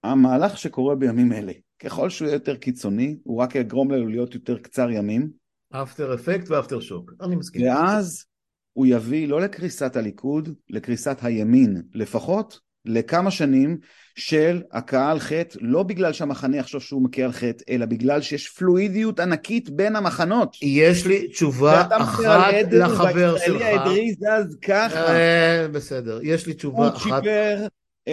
המהלך 0.03 0.57
שקורה 0.57 0.95
בימים 0.95 1.33
אלה, 1.33 1.53
ככל 1.79 2.09
שהוא 2.09 2.25
יהיה 2.27 2.35
יותר 2.35 2.55
קיצוני, 2.55 3.17
הוא 3.23 3.41
רק 3.41 3.55
יגרום 3.55 3.91
לנו 3.91 4.07
להיות 4.07 4.33
יותר 4.33 4.59
קצר 4.59 4.91
ימים. 4.91 5.31
אפטר 5.71 6.15
אפקט 6.15 6.49
ואפטר 6.49 6.79
שוק, 6.79 7.11
אני 7.21 7.35
מסכים. 7.35 7.61
ואז 7.61 8.25
הוא 8.73 8.85
יביא 8.85 9.27
לא 9.27 9.41
לקריסת 9.41 9.95
הליכוד, 9.95 10.49
לקריסת 10.69 11.17
הימין 11.21 11.83
לפחות, 11.93 12.59
לכמה 12.85 13.31
שנים 13.31 13.77
של 14.15 14.61
הכאה 14.71 15.11
על 15.11 15.19
חטא, 15.19 15.57
לא 15.61 15.83
בגלל 15.83 16.13
שהמחנה 16.13 16.57
יחשוב 16.57 16.81
שהוא 16.81 17.03
מכה 17.03 17.23
על 17.23 17.31
חטא, 17.31 17.63
אלא 17.69 17.85
בגלל 17.85 18.21
שיש 18.21 18.49
פלואידיות 18.49 19.19
ענקית 19.19 19.69
בין 19.69 19.95
המחנות. 19.95 20.57
יש 20.61 21.05
לי 21.05 21.27
תשובה 21.27 21.87
אחת 21.89 22.53
לחבר 22.71 23.37
שלך. 23.37 23.55
והישראלי 23.55 23.63
העברי 23.63 24.13
זז 24.13 24.57
ככה. 24.61 25.15
אה, 25.15 25.67
בסדר, 25.71 26.19
יש 26.23 26.47
לי 26.47 26.53
תשובה 26.53 26.87
אחת. 26.87 27.05
הוא 27.05 27.15
שיפר 27.15 27.67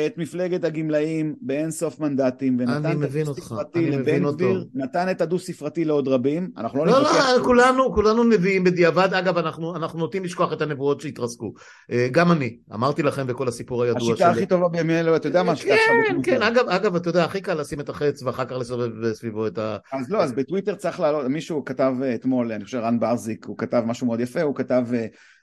את 0.07 0.19
מפלגת 0.19 0.65
הגמלאים 0.65 1.35
באין 1.41 1.71
סוף 1.71 2.01
מנדטים, 2.01 2.57
ונתן 2.61 3.03
את 3.03 3.17
הדו-ספרתי 3.17 3.91
לבן 3.91 4.23
גביר, 4.23 4.65
נתן 4.75 5.11
את 5.11 5.21
הדו-ספרתי 5.21 5.85
לעוד 5.85 6.09
רבים, 6.09 6.51
אנחנו 6.57 6.85
לא 6.85 6.93
לא, 6.93 7.03
לא, 7.03 7.45
כולנו, 7.45 7.95
כולנו 7.95 8.25
נביאים 8.25 8.65
בדיעבד, 8.65 9.15
אגב, 9.15 9.39
אנחנו, 9.39 9.77
אנחנו 9.77 9.99
נוטים 9.99 10.25
לשכוח 10.25 10.53
את 10.53 10.63
הנבואות 10.63 11.01
שהתרסקו. 11.01 11.53
אה, 11.91 12.09
גם 12.11 12.33
אני, 12.33 12.57
אמרתי 12.75 13.03
לכם 13.03 13.27
בכל 13.27 13.49
הסיפור 13.49 13.83
הידוע 13.83 14.01
שלי. 14.01 14.13
השיטה 14.13 14.31
הכי 14.31 14.47
טובה 14.47 14.69
בימים 14.69 14.97
אלו, 14.97 15.17
אתה 15.17 15.29
יודע 15.29 15.43
מה 15.43 15.53
השיטה 15.53 15.75
כן, 16.09 16.17
כן, 16.23 16.43
אגב, 16.43 16.69
אגב, 16.69 16.97
אתה 16.97 17.09
יודע, 17.09 17.25
הכי 17.25 17.41
קל 17.41 17.55
לשים 17.55 17.81
את 17.81 17.89
החץ 17.89 18.23
ואחר 18.23 18.45
כך 18.45 18.57
לסובב 18.57 19.13
סביבו 19.13 19.47
את 19.47 19.59
ה... 19.59 19.77
אז 19.93 20.11
לא, 20.11 20.23
אז 20.23 20.33
בטוויטר 20.33 20.75
צריך 20.75 21.01
לעלות, 21.01 21.27
מישהו 21.27 21.65
כתב 21.65 21.93
אה, 22.03 22.15
אתמול, 22.15 22.53
אני 22.53 22.65
חושב 22.65 22.79
רן 22.79 23.01
ברזיק, 23.01 23.45
הוא 23.47 23.59
כתב 23.59 23.83
משהו 23.87 24.07
מאוד 24.07 24.21
יפה, 24.21 24.43
הוא 24.43 24.55
כתב 24.55 24.85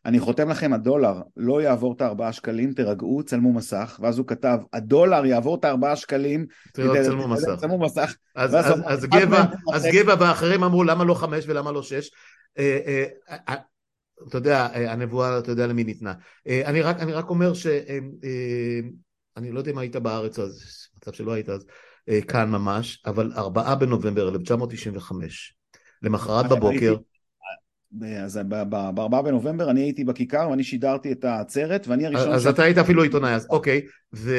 אני 0.06 0.20
חותם 0.20 0.50
לכם, 0.50 0.74
הדולר 0.74 1.22
לא 1.38 1.62
יעבור 1.62 1.94
את 1.94 2.02
הארבעה 2.02 2.34
שקלים, 2.34 2.74
תרגעו, 2.74 3.24
צלמו 3.24 3.54
מסך, 3.54 4.00
ואז 4.02 4.18
הוא 4.18 4.28
כתב, 4.28 4.58
הדולר 4.74 5.26
יעבור 5.26 5.56
את 5.56 5.66
הארבעה 5.66 5.96
שקלים, 5.96 6.46
צלמו 6.74 7.28
מסך. 7.28 7.56
צלמו 7.58 7.80
מסך. 7.80 8.16
אז 9.74 9.88
גבע 9.92 10.16
ואחרים 10.20 10.64
אמרו, 10.64 10.84
למה 10.84 11.04
לא 11.04 11.14
חמש 11.14 11.46
ולמה 11.48 11.72
לא 11.72 11.84
שש? 11.84 12.10
אה, 12.58 12.80
אה, 12.88 13.06
אה, 13.50 13.56
אתה 14.28 14.38
יודע, 14.38 14.68
הנבואה, 14.74 15.40
אתה 15.40 15.52
יודע 15.52 15.68
למי 15.68 15.84
ניתנה. 15.84 16.14
אני 16.48 16.82
רק, 16.82 17.00
אני 17.00 17.14
רק 17.14 17.30
אומר 17.30 17.54
ש... 17.54 17.68
אני 19.38 19.52
לא 19.52 19.60
יודע 19.60 19.72
אם 19.72 19.78
היית 19.78 19.96
בארץ 19.96 20.40
אז, 20.40 20.62
מצב 20.98 21.14
שלא 21.14 21.32
היית 21.32 21.50
אז, 21.50 21.66
כאן 22.28 22.50
ממש, 22.50 23.04
אבל 23.06 23.32
ארבעה 23.36 23.76
בנובמבר 23.76 24.30
1995, 24.30 25.56
למחרת 26.02 26.50
בבוקר, 26.50 26.96
אז 28.24 28.40
ב-4 28.48 29.22
בנובמבר 29.22 29.70
אני 29.70 29.82
הייתי 29.82 30.04
בכיכר 30.04 30.48
ואני 30.50 30.64
שידרתי 30.64 31.12
את 31.12 31.26
העצרת 31.26 31.88
ואני 31.88 32.06
הראשון... 32.06 32.32
אז 32.32 32.48
אתה 32.48 32.64
היית 32.64 32.78
אפילו 32.78 33.04
עיתונאי, 33.04 33.34
אז 33.34 33.48
אוקיי, 33.50 33.82
ו... 34.14 34.36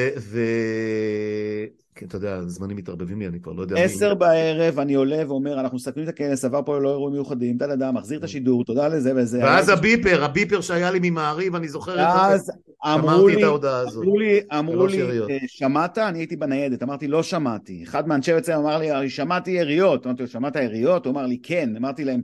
כן, 1.95 2.05
אתה 2.05 2.15
יודע, 2.15 2.41
זמנים 2.47 2.77
מתערבבים 2.77 3.19
לי, 3.19 3.27
אני 3.27 3.39
כבר 3.39 3.51
לא 3.51 3.61
יודע... 3.61 3.75
עשר 3.83 4.13
בערב 4.13 4.79
אני 4.79 4.93
עולה 4.93 5.23
ואומר, 5.27 5.59
אנחנו 5.59 5.75
מסתכלים 5.75 6.03
את 6.03 6.09
הכנס, 6.09 6.45
עבר 6.45 6.61
פה 6.65 6.79
לא 6.79 6.89
אירועים 6.89 7.13
מיוחדים, 7.13 7.57
דה 7.57 7.67
דה 7.67 7.75
דה, 7.75 7.91
מחזיר 7.91 8.19
את 8.19 8.23
השידור, 8.23 8.65
תודה 8.65 8.87
לזה 8.87 9.13
וזה. 9.15 9.39
ואז 9.39 9.69
הביפר, 9.69 10.23
הביפר 10.23 10.61
שהיה 10.61 10.91
לי 10.91 10.99
ממעריב, 11.01 11.55
אני 11.55 11.67
זוכר 11.67 11.93
את 11.93 11.97
זה. 11.97 12.33
אז 12.33 12.51
אמרו 12.85 13.27
לי, 13.27 13.43
אמרו 13.45 14.17
לי, 14.19 14.39
אמרו 14.59 14.87
לי, 14.87 15.01
אה, 15.01 15.37
שמעת? 15.47 15.97
אני 15.97 16.19
הייתי 16.19 16.35
בניידת, 16.35 16.83
אמרתי, 16.83 17.07
לא 17.07 17.23
שמעתי. 17.23 17.83
אחד 17.83 18.07
מאנשי 18.07 18.33
בצלם 18.33 18.59
אמר 18.59 18.77
לי, 18.77 19.09
שמעתי 19.09 19.51
יריות. 19.51 20.05
אמרתי 20.05 20.21
לו, 20.21 20.27
שמעת 20.27 20.55
יריות? 20.55 21.05
הוא 21.05 21.11
אמר 21.11 21.25
לי, 21.25 21.37
כן. 21.43 21.75
אמרתי 21.77 22.03
להם, 22.03 22.21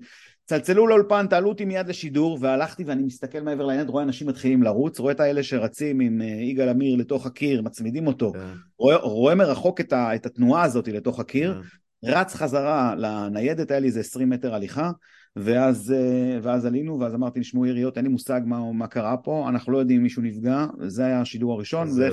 צלצלו 0.52 0.88
לאולפן, 0.88 1.28
תעלו 1.28 1.50
אותי 1.50 1.66
מיד 1.66 1.88
לשידור, 1.88 2.38
והלכתי 2.42 2.84
ואני 2.84 3.04
מסתכל 3.04 3.40
מעבר 3.40 3.66
לעניין, 3.66 3.88
רואה 3.88 4.04
אנשים 4.04 4.28
מתחילים 4.28 4.64
לרוץ, 4.64 5.00
רואה 5.00 5.12
את 5.12 5.20
האלה 5.20 5.44
שרצים 5.44 6.00
עם 6.00 6.22
אה, 6.22 6.28
יגאל 6.28 6.70
עמיר 6.70 6.96
לתוך 6.96 7.26
הקיר, 7.26 7.62
מצמידים 7.62 8.08
אותו. 8.08 8.34
כן. 8.34 8.40
רואה, 8.78 8.96
רואה 8.96 9.36
מרחוק 9.36 9.82
את, 9.82 9.94
ה, 9.94 10.16
את 10.16 10.26
התנועה 10.26 10.64
הזאת 10.64 10.88
לתוך 10.88 11.20
הקיר. 11.20 11.54
כן. 11.54 12.12
רץ 12.12 12.36
חזרה 12.36 12.96
לניידת, 12.98 13.72
היה 13.72 13.80
לי 13.80 13.88
איזה 13.88 14.00
20 14.00 14.30
מטר 14.30 14.56
הליכה, 14.56 14.92
ואז, 15.36 15.94
אה, 15.98 16.40
ואז 16.42 16.66
עלינו, 16.66 17.00
ואז 17.00 17.16
אמרתי, 17.16 17.40
נשמעו 17.40 17.66
יריות, 17.66 17.98
אין 17.98 18.06
לי 18.06 18.12
מושג 18.12 18.42
מה, 18.46 18.72
מה 18.72 18.88
קרה 18.88 19.18
פה, 19.18 19.46
אנחנו 19.50 19.72
לא 19.72 19.78
יודעים 19.78 19.98
אם 19.98 20.04
מישהו 20.04 20.22
נפגע, 20.22 20.66
זה 20.88 21.06
היה 21.06 21.22
השידור 21.22 21.54
הראשון. 21.54 21.88
זה... 21.88 22.10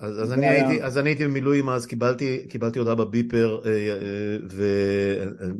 אז, 0.00 0.22
אז, 0.22 0.32
אני 0.32 0.48
היה... 0.48 0.68
הייתי, 0.68 0.84
אז 0.84 0.98
אני 0.98 1.10
הייתי 1.10 1.24
במילואים 1.24 1.68
אז, 1.68 1.86
קיבלתי, 1.86 2.46
קיבלתי 2.48 2.78
הודעה 2.78 2.94
בביפר 2.94 3.60
אה, 3.64 3.70
אה, 3.70 4.36
ו, 4.50 4.64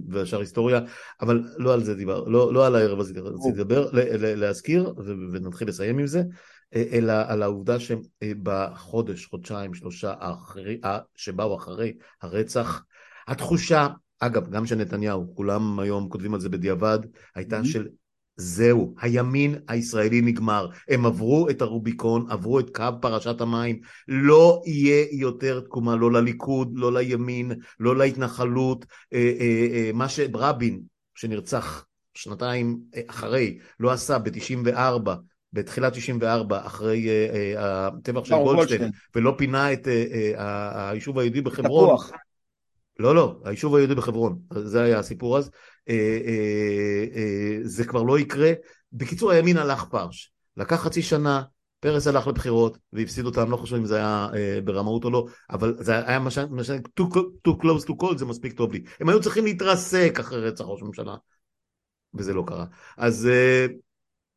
והשאר 0.08 0.40
היסטוריה, 0.40 0.80
אבל 1.20 1.44
לא 1.58 1.74
על 1.74 1.82
זה 1.82 1.94
דיבר, 1.94 2.24
לא, 2.28 2.54
לא 2.54 2.66
על 2.66 2.76
הערב 2.76 3.00
הזה 3.00 3.20
רציתי 3.20 3.56
לדבר, 3.56 3.88
להזכיר 4.36 4.94
ונתחיל 5.32 5.68
לסיים 5.68 5.98
עם 5.98 6.06
זה, 6.06 6.22
אה, 6.74 6.84
אלא 6.92 7.12
על 7.26 7.42
העובדה 7.42 7.76
שבחודש, 7.80 9.26
חודשיים, 9.26 9.74
שלושה 9.74 10.14
אחרי, 10.18 10.80
שבאו 11.16 11.56
אחרי 11.56 11.92
הרצח, 12.22 12.84
התחושה, 13.28 13.88
אגב, 14.20 14.50
גם 14.50 14.66
של 14.66 14.76
נתניהו, 14.76 15.34
כולם 15.34 15.80
היום 15.80 16.08
כותבים 16.08 16.34
על 16.34 16.40
זה 16.40 16.48
בדיעבד, 16.48 16.98
הייתה 17.34 17.60
mm-hmm. 17.60 17.66
של 17.66 17.88
זהו, 18.40 18.94
הימין 19.00 19.54
הישראלי 19.68 20.20
נגמר. 20.20 20.68
הם 20.88 21.06
עברו 21.06 21.48
את 21.50 21.62
הרוביקון, 21.62 22.26
עברו 22.30 22.60
את 22.60 22.76
קו 22.76 22.84
פרשת 23.00 23.40
המים. 23.40 23.80
לא 24.08 24.62
יהיה 24.66 25.06
יותר 25.12 25.60
תקומה, 25.60 25.96
לא 25.96 26.12
לליכוד, 26.12 26.72
לא 26.74 26.92
לימין, 26.92 27.52
לא 27.80 27.96
להתנחלות. 27.96 28.86
אה, 29.12 29.32
אה, 29.40 29.66
אה, 29.72 29.90
מה 29.94 30.08
שרבין, 30.08 30.80
שנרצח 31.14 31.84
שנתיים 32.14 32.78
אחרי, 33.06 33.58
לא 33.80 33.90
עשה 33.90 34.18
ב-94, 34.18 35.10
בתחילת 35.52 35.92
94, 35.92 36.66
אחרי 36.66 37.08
הטבח 37.58 38.24
של 38.24 38.34
גולדשטיין, 38.34 38.90
ולא 39.14 39.34
פינה 39.38 39.72
את 39.72 39.88
היישוב 40.74 41.18
היהודי 41.18 41.40
בחברון. 41.40 41.96
לא, 43.00 43.14
לא, 43.14 43.40
היישוב 43.44 43.74
היהודי 43.74 43.94
בחברון, 43.94 44.38
זה 44.54 44.82
היה 44.82 44.98
הסיפור 44.98 45.38
אז. 45.38 45.50
אה, 45.88 45.94
אה, 46.26 47.04
אה, 47.14 47.58
זה 47.62 47.84
כבר 47.84 48.02
לא 48.02 48.18
יקרה. 48.18 48.52
בקיצור, 48.92 49.30
הימין 49.30 49.56
הלך 49.56 49.84
פרש. 49.84 50.32
לקח 50.56 50.76
חצי 50.76 51.02
שנה, 51.02 51.42
פרס 51.80 52.06
הלך 52.06 52.26
לבחירות 52.26 52.78
והפסיד 52.92 53.26
אותם, 53.26 53.50
לא 53.50 53.56
חושב 53.56 53.76
אם 53.76 53.86
זה 53.86 53.96
היה 53.96 54.28
ברמאות 54.64 55.04
או 55.04 55.10
לא, 55.10 55.26
אבל 55.50 55.76
זה 55.78 56.08
היה 56.08 56.18
מה 56.18 56.30
ש... 56.30 56.38
too 57.00 57.52
close 57.62 57.86
to 57.86 58.02
call, 58.02 58.16
זה 58.16 58.24
מספיק 58.24 58.52
טוב 58.52 58.72
לי. 58.72 58.82
הם 59.00 59.08
היו 59.08 59.20
צריכים 59.20 59.44
להתרסק 59.44 60.16
אחרי 60.20 60.48
רצח 60.48 60.64
ראש 60.64 60.82
הממשלה, 60.82 61.14
וזה 62.14 62.34
לא 62.34 62.44
קרה. 62.46 62.64
אז 62.96 63.28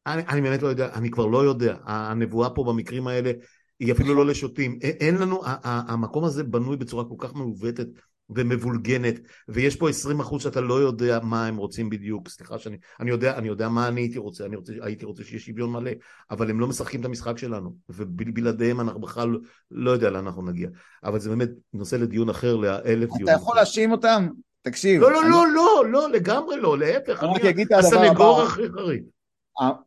אני, 0.08 0.22
אני 0.28 0.42
באמת 0.42 0.62
לא 0.62 0.68
יודע, 0.68 0.90
אני 0.94 1.12
כבר 1.12 1.26
לא 1.26 1.46
יודע. 1.46 1.78
הנבואה 1.86 2.50
פה 2.50 2.64
במקרים 2.64 3.08
האלה 3.08 3.32
היא 3.80 3.94
אפילו 3.94 4.16
לא 4.16 4.26
לשוטים. 4.26 4.80
אין 4.82 5.16
לנו, 5.16 5.42
המקום 5.64 6.24
הזה 6.24 6.44
בנוי 6.44 6.78
בצורה 6.78 7.06
כל 7.06 7.16
כך 7.18 7.34
מעוותת. 7.34 7.88
ומבולגנת, 8.30 9.16
ויש 9.48 9.76
פה 9.76 9.90
20 9.90 10.20
אחוז 10.20 10.44
שאתה 10.44 10.62
לא 10.62 10.74
יודע 10.74 11.20
מה 11.24 11.48
הם 11.48 11.58
רוצים 11.58 11.90
בדיוק, 11.90 12.30
סליחה 12.30 12.60
שאני, 12.60 12.78
אני 13.00 13.10
יודע, 13.10 13.38
אני 13.38 13.48
יודע 13.48 13.70
מה 13.70 13.88
אני 13.88 14.02
הייתי 14.02 14.18
רוצה, 14.18 14.46
אני 14.46 14.56
רוצה, 14.56 14.74
הייתי 14.82 15.06
רוצה 15.06 15.24
שיהיה 15.24 15.40
שוויון 15.40 15.72
מלא, 15.72 15.92
אבל 16.32 16.50
הם 16.50 16.60
לא 16.60 16.68
משחקים 16.68 17.00
את 17.00 17.06
המשחק 17.06 17.38
שלנו, 17.38 17.76
ובלעדיהם 17.90 18.80
אנחנו 18.80 19.00
בכלל 19.00 19.38
לא 19.72 19.92
יודע 19.92 20.10
לאן 20.10 20.26
אנחנו 20.26 20.42
נגיע, 20.42 20.70
אבל 21.04 21.20
זה 21.20 21.30
באמת 21.30 21.50
נושא 21.74 21.96
לדיון 21.96 22.30
אחר, 22.30 22.56
לאלף 22.56 23.10
דיון. 23.18 23.30
אתה 23.30 23.32
יכול 23.32 23.56
להאשים 23.56 23.92
אותם? 23.92 24.28
תקשיב. 24.62 25.02
לא, 25.02 25.12
לא, 25.12 25.22
אני... 25.22 25.30
לא, 25.30 25.46
לא, 25.54 25.86
לא, 25.90 26.10
לגמרי 26.10 26.58
לא, 26.58 26.78
להפך, 26.78 27.24
אני 27.24 27.66
הסנגור 27.78 28.42
הכי 28.42 28.62
חריג. 28.70 29.04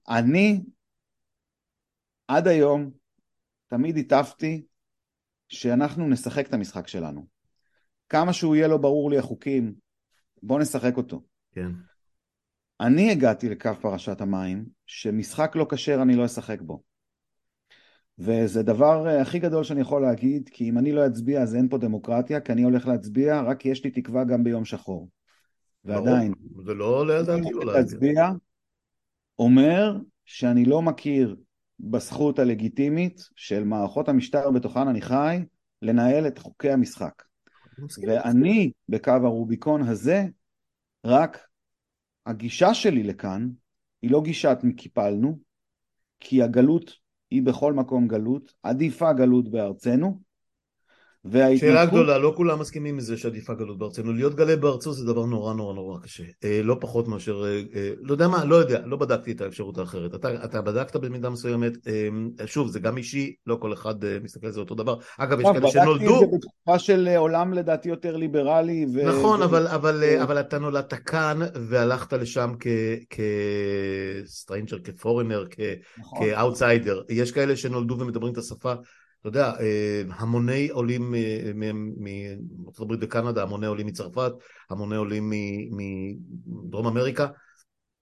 אני 0.08 0.60
עד 2.28 2.48
היום 2.48 2.90
תמיד 3.68 3.98
הטפתי 3.98 4.62
שאנחנו 5.48 6.08
נשחק 6.08 6.46
את 6.48 6.54
המשחק 6.54 6.88
שלנו. 6.88 7.35
כמה 8.08 8.32
שהוא 8.32 8.56
יהיה 8.56 8.68
לו 8.68 8.78
ברור 8.78 9.10
לי 9.10 9.18
החוקים, 9.18 9.74
בוא 10.42 10.60
נשחק 10.60 10.96
אותו. 10.96 11.22
כן. 11.52 11.70
אני 12.80 13.10
הגעתי 13.10 13.48
לקו 13.48 13.70
פרשת 13.80 14.20
המים, 14.20 14.64
שמשחק 14.86 15.56
לא 15.56 15.66
כשר 15.70 16.02
אני 16.02 16.16
לא 16.16 16.24
אשחק 16.24 16.60
בו. 16.60 16.82
וזה 18.18 18.62
דבר 18.62 19.06
אה, 19.06 19.22
הכי 19.22 19.38
גדול 19.38 19.64
שאני 19.64 19.80
יכול 19.80 20.02
להגיד, 20.02 20.48
כי 20.52 20.68
אם 20.68 20.78
אני 20.78 20.92
לא 20.92 21.06
אצביע 21.06 21.42
אז 21.42 21.54
אין 21.54 21.68
פה 21.68 21.78
דמוקרטיה, 21.78 22.40
כי 22.40 22.52
אני 22.52 22.62
הולך 22.62 22.86
להצביע, 22.86 23.40
רק 23.40 23.66
יש 23.66 23.84
לי 23.84 23.90
תקווה 23.90 24.24
גם 24.24 24.44
ביום 24.44 24.64
שחור. 24.64 25.08
ועדיין. 25.84 26.32
זה 26.66 26.74
לא 26.74 26.84
עולה 26.84 27.18
על 27.18 27.26
דעתי 27.26 27.50
לא 27.52 27.74
להצביע. 27.74 28.28
אומר 29.38 29.98
שאני 30.24 30.64
לא 30.64 30.82
מכיר 30.82 31.36
בזכות 31.80 32.38
הלגיטימית 32.38 33.20
של 33.36 33.64
מערכות 33.64 34.08
המשטר 34.08 34.50
בתוכן 34.50 34.88
אני 34.88 35.00
חי, 35.00 35.38
לנהל 35.82 36.26
את 36.26 36.38
חוקי 36.38 36.70
המשחק. 36.70 37.22
ואני 38.06 38.72
בקו 38.88 39.10
הרוביקון 39.10 39.82
הזה, 39.82 40.24
רק 41.04 41.48
הגישה 42.26 42.74
שלי 42.74 43.02
לכאן 43.02 43.48
היא 44.02 44.10
לא 44.10 44.22
גישת 44.22 44.58
מקיפלנו, 44.62 45.38
כי 46.20 46.42
הגלות 46.42 46.92
היא 47.30 47.42
בכל 47.42 47.72
מקום 47.72 48.08
גלות, 48.08 48.54
עדיפה 48.62 49.12
גלות 49.12 49.50
בארצנו, 49.50 50.20
וההתנתקות... 51.30 51.60
שאלה 51.60 51.86
גדולה, 51.86 52.18
לא 52.18 52.32
כולם 52.36 52.58
מסכימים 52.58 52.94
עם 52.94 53.00
זה 53.00 53.16
שעדיפה 53.16 53.54
גלות 53.54 53.78
בארצנו. 53.78 54.12
להיות 54.12 54.34
גלה 54.34 54.56
בארצו 54.56 54.92
זה 54.92 55.06
דבר 55.06 55.24
נורא 55.24 55.54
נורא 55.54 55.74
נורא 55.74 55.98
קשה. 56.00 56.24
אה, 56.44 56.60
לא 56.64 56.76
פחות 56.80 57.08
מאשר, 57.08 57.44
אה, 57.44 57.62
אה, 57.74 57.90
לא 58.00 58.12
יודע 58.12 58.28
מה, 58.28 58.44
לא 58.44 58.56
יודע, 58.56 58.80
לא 58.86 58.96
בדקתי 58.96 59.32
את 59.32 59.40
האפשרות 59.40 59.78
האחרת. 59.78 60.14
אתה, 60.14 60.44
אתה 60.44 60.62
בדקת 60.62 60.96
במידה 60.96 61.30
מסוימת, 61.30 61.72
אה, 62.40 62.46
שוב, 62.46 62.68
זה 62.68 62.80
גם 62.80 62.96
אישי, 62.96 63.34
לא 63.46 63.56
כל 63.60 63.72
אחד 63.72 64.04
אה, 64.04 64.18
מסתכל 64.22 64.46
על 64.46 64.52
זה 64.52 64.60
אותו 64.60 64.74
דבר. 64.74 64.96
אגב, 65.18 65.40
יש 65.40 65.46
כאלה 65.52 65.70
שנולדו... 65.70 66.04
בדקתי 66.04 66.14
את 66.14 66.30
זה 66.30 66.36
בתקופה 66.36 66.78
של 66.78 67.08
אה, 67.08 67.18
עולם 67.18 67.52
לדעתי 67.52 67.88
יותר 67.88 68.16
ליברלי. 68.16 68.86
ו... 68.94 69.08
נכון, 69.08 69.42
ו... 69.42 69.44
אבל, 69.44 69.66
אבל, 69.66 70.04
אה, 70.04 70.22
אבל 70.22 70.40
אתה 70.40 70.58
נולדת 70.58 70.94
כאן 70.94 71.38
והלכת 71.68 72.12
לשם 72.12 72.52
כ 73.10 73.41
stranger, 73.41 74.78
כ 74.78 74.89
foreigner, 74.89 75.44
כאוטסיידר. 76.18 76.94
נכון. 76.94 77.04
יש 77.08 77.32
כאלה 77.32 77.56
שנולדו 77.56 77.98
ומדברים 77.98 78.32
את 78.32 78.38
השפה. 78.38 78.72
אתה 79.28 79.38
יודע, 79.38 79.52
אה, 79.60 80.02
המוני 80.18 80.68
עולים 80.68 81.14
מארצות 81.96 82.80
הברית 82.80 83.00
וקנדה, 83.02 83.42
המוני 83.42 83.66
עולים 83.66 83.86
מצרפת, 83.86 84.32
המוני 84.70 84.96
עולים 84.96 85.32
מדרום 86.46 86.86
אמריקה, 86.86 87.26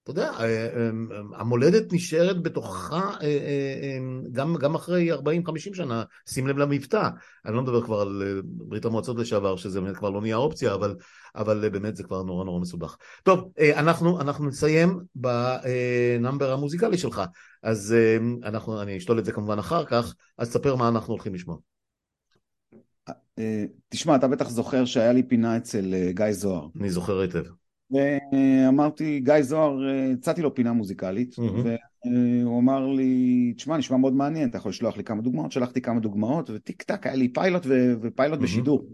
אתה 0.05 0.11
יודע, 0.11 0.31
אה, 0.39 0.45
אה, 0.45 0.89
המולדת 1.35 1.93
נשארת 1.93 2.43
בתוכך 2.43 2.93
אה, 3.21 3.97
גם, 4.31 4.55
גם 4.55 4.75
אחרי 4.75 5.13
40-50 5.13 5.17
שנה, 5.57 6.03
שים 6.29 6.47
לב 6.47 6.57
למבטא. 6.57 7.09
אני 7.45 7.55
לא 7.55 7.61
מדבר 7.61 7.81
כבר 7.81 8.01
על 8.01 8.41
ברית 8.43 8.85
המועצות 8.85 9.17
לשעבר, 9.17 9.55
שזה 9.55 9.81
באמת 9.81 9.97
כבר 9.97 10.09
לא 10.09 10.21
נהיה 10.21 10.35
אופציה, 10.35 10.73
אבל, 10.73 10.95
אבל 11.35 11.69
באמת 11.69 11.95
זה 11.95 12.03
כבר 12.03 12.23
נורא 12.23 12.45
נורא 12.45 12.59
מסובך. 12.59 12.97
טוב, 13.23 13.51
אנחנו, 13.75 14.21
אנחנו 14.21 14.45
נסיים 14.45 14.99
בנאמבר 15.15 16.51
המוזיקלי 16.51 16.97
שלך, 16.97 17.21
אז 17.63 17.95
אנחנו, 18.43 18.81
אני 18.81 18.97
אשתול 18.97 19.19
את 19.19 19.25
זה 19.25 19.31
כמובן 19.31 19.59
אחר 19.59 19.85
כך, 19.85 20.15
אז 20.37 20.49
תספר 20.49 20.75
מה 20.75 20.87
אנחנו 20.87 21.13
הולכים 21.13 21.33
לשמוע. 21.33 21.57
תשמע, 23.89 24.15
אתה 24.15 24.27
בטח 24.27 24.49
זוכר 24.49 24.85
שהיה 24.85 25.13
לי 25.13 25.23
פינה 25.23 25.57
אצל 25.57 25.93
גיא 26.09 26.31
זוהר. 26.31 26.67
אני 26.79 26.89
זוכר 26.89 27.19
היטב. 27.19 27.43
ואמרתי, 27.91 29.19
גיא 29.19 29.41
זוהר, 29.41 29.77
הצעתי 30.13 30.41
לו 30.41 30.55
פינה 30.55 30.73
מוזיקלית. 30.73 31.35
והוא 32.43 32.59
אמר 32.59 32.87
לי, 32.87 33.53
תשמע, 33.57 33.77
נשמע 33.77 33.97
מאוד 33.97 34.13
מעניין, 34.13 34.49
אתה 34.49 34.57
יכול 34.57 34.69
לשלוח 34.69 34.97
לי 34.97 35.03
כמה 35.03 35.21
דוגמאות? 35.21 35.51
שלחתי 35.51 35.81
כמה 35.81 35.99
דוגמאות, 35.99 36.49
וטיק 36.49 36.83
טק, 36.83 37.07
היה 37.07 37.15
לי 37.15 37.33
פיילוט 37.33 37.63
ופיילוט. 38.01 38.39
בשידור. 38.39 38.85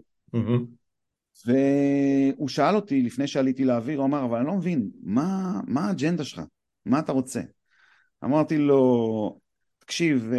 והוא 1.46 2.48
שאל 2.48 2.76
אותי, 2.76 3.02
לפני 3.02 3.26
שעליתי 3.26 3.64
לאוויר, 3.64 3.98
הוא 3.98 4.06
אמר, 4.06 4.24
אבל 4.24 4.38
אני 4.38 4.46
לא 4.46 4.54
מבין, 4.54 4.88
מה, 5.02 5.60
מה 5.66 5.88
האג'נדה 5.88 6.24
שלך? 6.24 6.42
מה 6.86 6.98
אתה 6.98 7.12
רוצה? 7.12 7.40
אמרתי 8.24 8.58
לו, 8.58 9.38
תקשיב, 9.78 10.32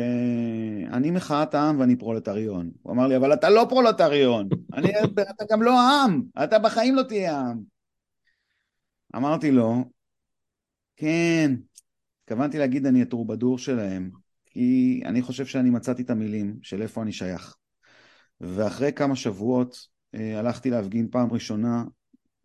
אני 0.91 1.11
מחאת 1.11 1.55
העם 1.55 1.79
ואני 1.79 1.95
פרולטריון. 1.95 2.69
הוא 2.81 2.93
אמר 2.93 3.07
לי, 3.07 3.17
אבל 3.17 3.33
אתה 3.33 3.49
לא 3.49 3.65
פרולטריון, 3.69 4.47
אני, 4.73 4.89
אתה 5.19 5.43
גם 5.51 5.61
לא 5.61 5.79
העם, 5.79 6.21
אתה 6.43 6.59
בחיים 6.59 6.95
לא 6.95 7.03
תהיה 7.03 7.37
העם. 7.37 7.72
אמרתי 9.15 9.51
לו, 9.51 9.91
כן, 10.95 11.55
התכוונתי 12.23 12.57
להגיד 12.57 12.85
אני 12.85 13.01
הטרובדור 13.01 13.57
שלהם, 13.57 14.11
כי 14.45 15.01
אני 15.05 15.21
חושב 15.21 15.45
שאני 15.45 15.69
מצאתי 15.69 16.01
את 16.01 16.09
המילים 16.09 16.57
של 16.61 16.81
איפה 16.81 17.01
אני 17.01 17.11
שייך. 17.11 17.55
ואחרי 18.41 18.93
כמה 18.93 19.15
שבועות 19.15 19.77
אה, 20.15 20.39
הלכתי 20.39 20.69
להפגין 20.69 21.07
פעם 21.11 21.31
ראשונה 21.31 21.83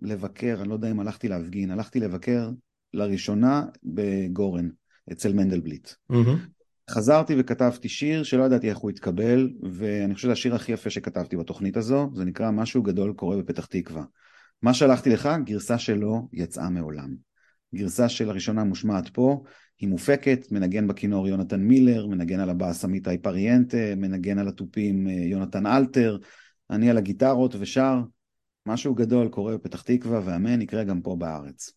לבקר, 0.01 0.57
אני 0.61 0.69
לא 0.69 0.75
יודע 0.75 0.91
אם 0.91 1.01
הלכתי 1.01 1.29
להפגין, 1.29 1.71
הלכתי 1.71 2.01
לבקר 2.01 2.51
לראשונה 2.95 3.65
בגורן, 3.85 4.69
אצל 5.13 5.33
מנדלבליט. 5.33 5.89
Mm-hmm. 6.13 6.59
חזרתי 6.91 7.35
וכתבתי 7.39 7.89
שיר 7.89 8.23
שלא 8.23 8.45
ידעתי 8.45 8.69
איך 8.69 8.79
הוא 8.79 8.91
יתקבל, 8.91 9.51
ואני 9.73 10.15
חושב 10.15 10.23
שזה 10.23 10.33
השיר 10.33 10.55
הכי 10.55 10.73
יפה 10.73 10.91
שכתבתי 10.91 11.37
בתוכנית 11.37 11.77
הזו, 11.77 12.11
זה 12.15 12.25
נקרא 12.25 12.51
משהו 12.51 12.83
גדול 12.83 13.13
קורה 13.13 13.37
בפתח 13.37 13.67
תקווה. 13.67 14.03
מה 14.63 14.75
שלחתי 14.75 15.11
לך, 15.11 15.29
גרסה 15.45 15.79
שלו 15.79 16.29
יצאה 16.33 16.71
מעולם. 16.71 17.15
גרסה 17.75 18.09
של 18.09 18.31
הראשונה 18.31 18.65
מושמעת 18.65 19.09
פה, 19.09 19.43
היא 19.81 19.89
מופקת, 19.89 20.47
מנגן 20.51 20.87
בכינור 20.87 21.29
יונתן 21.29 21.61
מילר, 21.61 22.07
מנגן 22.07 22.41
על 22.41 22.51
הבאס 22.51 22.85
עמיתי 22.85 23.19
פריאנטה, 23.19 23.95
מנגן 23.97 24.39
על 24.39 24.49
התופים 24.49 25.09
אה, 25.09 25.13
יונתן 25.13 25.67
אלתר, 25.67 26.19
אני 26.71 26.91
על 26.91 26.99
הגיטרות 26.99 27.55
ושר. 27.59 28.01
משהו 28.67 28.95
גדול 28.95 29.29
קורה 29.29 29.55
בפתח 29.55 29.83
תקווה, 29.83 30.21
ואמן 30.25 30.63
יקרה 30.63 30.85
גם 30.85 31.01
פה 31.01 31.17
בארץ. 31.19 31.73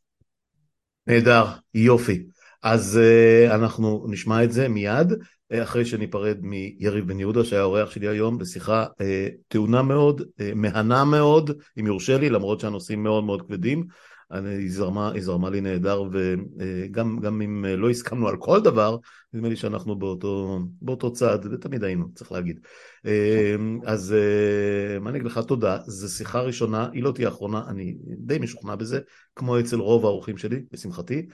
נהדר, 1.08 1.45
יופי. 1.74 2.24
אז 2.64 3.00
uh, 3.02 3.56
אנחנו 3.56 4.06
נשמע 4.10 4.44
את 4.44 4.52
זה 4.52 4.68
מיד. 4.68 5.14
אחרי 5.54 5.86
שניפרד 5.86 6.38
מיריב 6.42 7.08
בן 7.08 7.20
יהודה 7.20 7.46
שהיה 7.46 7.64
אורח 7.64 7.92
שלי 7.92 8.08
היום 8.08 8.38
בשיחה 8.38 8.86
אה, 9.02 9.28
טעונה 9.48 9.82
מאוד, 9.82 10.22
אה, 10.40 10.52
מהנה 10.56 11.06
מאוד, 11.06 11.52
אם 11.80 11.88
יורשה 11.88 12.18
לי, 12.18 12.30
למרות 12.30 12.60
שהנושאים 12.60 13.04
מאוד 13.04 13.24
מאוד 13.24 13.42
כבדים. 13.42 13.88
היא 14.34 14.72
זרמה, 14.72 15.12
היא 15.12 15.22
זרמה 15.22 15.50
לי 15.50 15.62
נהדר, 15.62 16.04
וגם 16.12 17.20
אה, 17.24 17.30
אם 17.30 17.66
לא 17.66 17.90
הסכמנו 17.90 18.28
על 18.28 18.38
כל 18.38 18.62
דבר, 18.62 18.98
נדמה 19.34 19.50
לי 19.50 19.56
שאנחנו 19.56 20.00
באותו, 20.00 20.60
באותו 20.82 21.14
צד, 21.14 21.40
ותמיד 21.52 21.84
היינו, 21.84 22.06
צריך 22.16 22.32
להגיד. 22.32 22.60
אה, 23.06 23.56
אז 23.86 24.14
אה, 24.14 25.00
מה 25.00 25.10
אני 25.10 25.20
אגיד 25.20 25.32
לך, 25.32 25.38
תודה. 25.38 25.78
זו 25.86 26.10
שיחה 26.10 26.42
ראשונה, 26.42 26.90
היא 26.94 27.04
לא 27.04 27.12
תהיה 27.12 27.30
אחרונה, 27.30 27.64
אני 27.68 27.96
די 28.18 28.40
משוכנע 28.40 28.76
בזה, 28.76 29.00
כמו 29.36 29.60
אצל 29.60 29.80
רוב 29.80 30.06
האורחים 30.06 30.38
שלי, 30.38 30.64
לשמחתי. 30.72 31.28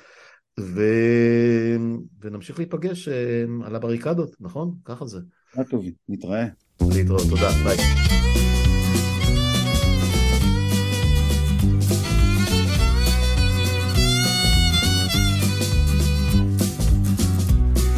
ו... 0.59 0.81
ונמשיך 2.21 2.59
להיפגש 2.59 3.07
אה, 3.07 3.43
על 3.63 3.75
הבריקדות, 3.75 4.35
נכון? 4.39 4.73
ככה 4.85 5.05
זה. 5.05 5.19
היה 5.55 5.65
טוב, 5.65 5.85
נתראה. 6.09 6.45
להתראות, 6.81 7.21
תודה, 7.29 7.49
ביי. 7.63 7.77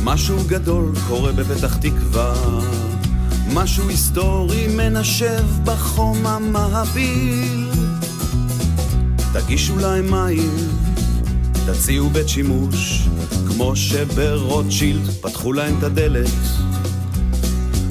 משהו 0.03 0.37
גדול 0.47 0.91
קורה 1.07 1.31
בפתח 1.31 1.77
תקווה, 1.77 2.33
משהו 3.53 3.89
היסטורי 3.89 4.67
מנשב 4.77 5.43
בחום 5.65 6.25
המהביל. 6.25 7.69
תגישו 9.33 9.77
להם 9.77 10.11
מים 10.11 10.88
תציעו 11.67 12.09
בית 12.09 12.29
שימוש, 12.29 13.07
כמו 13.47 13.75
שברוטשילד 13.75 15.09
פתחו 15.21 15.53
להם 15.53 15.77
את 15.77 15.83
הדלת. 15.83 16.29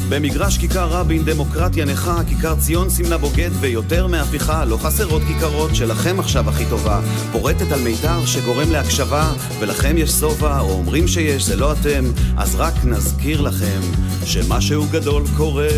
במגרש 0.08 0.58
כיכר 0.58 0.88
רבין 0.88 1.24
דמוקרטיה 1.24 1.84
נכה, 1.84 2.20
כיכר 2.28 2.54
ציון 2.56 2.90
סימנה 2.90 3.18
בוגד 3.18 3.50
ויותר 3.60 4.06
מהפיכה, 4.06 4.64
לא 4.64 4.76
חסרות 4.76 5.22
כיכרות 5.22 5.74
שלכם 5.74 6.20
עכשיו 6.20 6.48
הכי 6.48 6.64
טובה, 6.70 7.00
פורטת 7.32 7.72
על 7.72 7.80
מיתר 7.80 8.26
שגורם 8.26 8.70
להקשבה, 8.70 9.32
ולכם 9.60 9.96
יש 9.98 10.10
שובע, 10.10 10.60
או 10.60 10.70
אומרים 10.70 11.08
שיש, 11.08 11.44
זה 11.44 11.56
לא 11.56 11.72
אתם, 11.72 12.04
אז 12.36 12.54
רק 12.54 12.74
נזכיר 12.84 13.40
לכם 13.40 13.80
שמשהו 14.24 14.86
גדול 14.90 15.22
קורה 15.36 15.68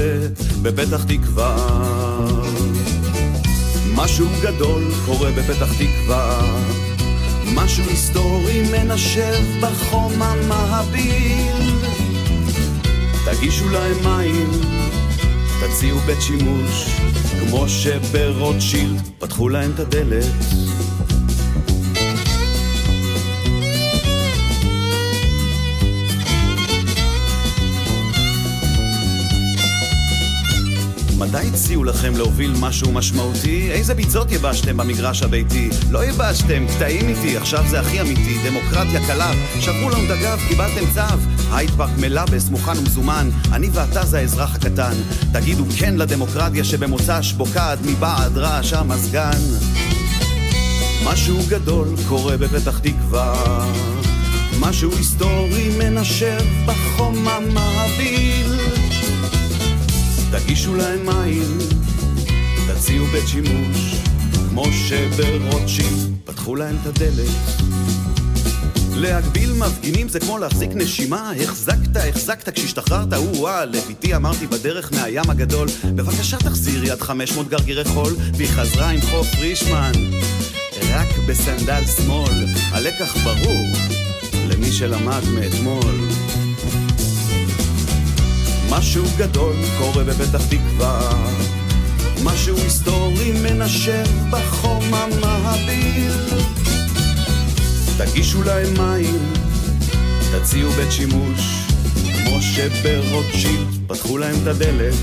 בפתח 0.63 1.05
תקווה. 1.05 1.57
משהו 3.95 4.27
גדול 4.43 4.83
קורה 5.07 5.31
בפתח 5.31 5.73
תקווה 5.79 6.41
משהו 7.55 7.85
היסטורי 7.89 8.63
מנשב 8.73 9.43
בחום 9.61 10.23
המהביל. 10.23 11.75
תגישו 13.25 13.69
להם 13.69 13.97
מים, 14.05 14.51
תציעו 15.61 15.99
בית 15.99 16.21
שימוש 16.21 16.91
כמו 17.41 17.69
שברוטשילד 17.69 19.01
פתחו 19.19 19.49
להם 19.49 19.71
את 19.75 19.81
הדלת 19.81 20.25
מתי 31.21 31.49
הציעו 31.55 31.85
לכם 31.85 32.17
להוביל 32.17 32.53
משהו 32.61 32.93
משמעותי? 32.93 33.71
איזה 33.71 33.95
ביצות 33.95 34.33
יבשתם 34.33 34.77
במגרש 34.77 35.23
הביתי? 35.23 35.69
לא 35.91 36.05
יבשתם, 36.05 36.67
קטעים 36.67 37.09
איתי, 37.09 37.37
עכשיו 37.37 37.65
זה 37.69 37.81
הכי 37.81 38.01
אמיתי, 38.01 38.39
דמוקרטיה 38.45 39.07
קלה. 39.07 39.33
שברו 39.61 39.91
לנו 39.91 40.05
את 40.05 40.11
הגב, 40.11 40.41
קיבלתם 40.49 40.85
צו. 40.95 41.17
הייד 41.53 41.71
פארק 41.71 41.91
מלאבס, 41.99 42.49
מוכן 42.49 42.79
ומזומן, 42.79 43.31
אני 43.53 43.69
ואתה 43.73 44.05
זה 44.05 44.19
האזרח 44.19 44.55
הקטן. 44.55 44.93
תגידו 45.33 45.65
כן 45.79 45.95
לדמוקרטיה 45.97 46.65
שבמוצ"ש 46.65 47.33
בוקעת 47.33 47.79
מבעד 47.85 48.39
רעש 48.39 48.73
המזגן. 48.73 49.41
משהו 51.05 51.39
גדול 51.49 51.89
קורה 52.09 52.37
בפתח 52.37 52.79
תקווה, 52.79 53.67
משהו 54.61 54.91
היסטורי 54.97 55.71
מנשב 55.79 56.41
בחום 56.67 57.29
המהביל. 57.29 58.80
תגישו 60.31 60.75
להם 60.75 61.07
מים, 61.07 61.59
תציעו 62.69 63.07
בית 63.07 63.29
שימוש, 63.29 63.95
כמו 64.49 64.65
שברוטשילד 64.73 66.15
פתחו 66.25 66.57
להם 66.57 66.77
את 66.83 66.87
הדלת. 66.87 67.31
להגביל 68.95 69.53
מפגינים 69.53 70.09
זה 70.09 70.21
כמו 70.21 70.39
להחזיק 70.39 70.71
נשימה, 70.75 71.33
החזקת, 71.43 71.97
החזקת 71.97 72.49
כשהשתחררת, 72.49 73.13
או-אה, 73.13 73.65
לביתי 73.65 74.17
אמרתי 74.17 74.47
בדרך 74.47 74.93
מהים 74.93 75.31
הגדול, 75.31 75.69
בבקשה 75.85 76.37
תחזירי 76.37 76.91
עד 76.91 77.01
500 77.01 77.49
גרגירי 77.49 77.85
חול, 77.85 78.17
והיא 78.37 78.49
חזרה 78.49 78.91
עם 78.91 79.01
חוף 79.01 79.35
פרישמן, 79.35 79.93
רק 80.93 81.09
בסנדל 81.29 81.83
שמאל, 81.97 82.47
הלקח 82.71 83.17
ברור 83.25 83.67
למי 84.49 84.73
שלמד 84.73 85.23
מאתמול. 85.35 86.10
משהו 88.71 89.05
גדול 89.17 89.57
קורה 89.79 90.05
בפתח 90.05 90.47
תקווה. 90.47 91.13
משהו 92.25 92.57
היסטורי 92.57 93.33
מנשב 93.43 94.07
בחום 94.31 94.95
המהביר 94.95 96.15
תגישו 97.99 98.43
להם 98.43 98.75
מים, 98.79 99.33
תציעו 100.33 100.71
בית 100.71 100.93
שימוש. 100.93 101.65
כמו 102.25 102.41
שברוטשילד 102.41 103.67
פתחו 103.87 104.19
להם 104.19 104.35
את 104.43 104.47
הדלת. 104.47 104.95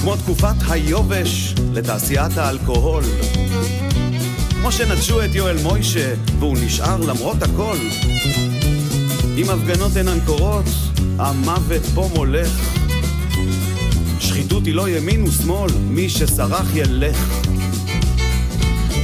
כמו 0.00 0.16
תקופת 0.16 0.54
היובש 0.68 1.54
לתעשיית 1.72 2.38
האלכוהול. 2.38 3.04
כמו 4.60 4.72
שנטשו 4.72 5.24
את 5.24 5.34
יואל 5.34 5.56
מוישה, 5.62 6.14
והוא 6.38 6.56
נשאר 6.60 6.96
למרות 6.96 7.42
הכל. 7.42 7.76
אם 9.40 9.50
הפגנות 9.50 9.96
אינן 9.96 10.20
קורות, 10.26 10.64
המוות 11.18 11.82
פה 11.94 12.10
מולך. 12.14 12.48
שחיתות 14.18 14.66
היא 14.66 14.74
לא 14.74 14.88
ימין 14.88 15.22
ושמאל, 15.22 15.70
מי 15.88 16.08
שסרח 16.08 16.66
ילך. 16.74 17.16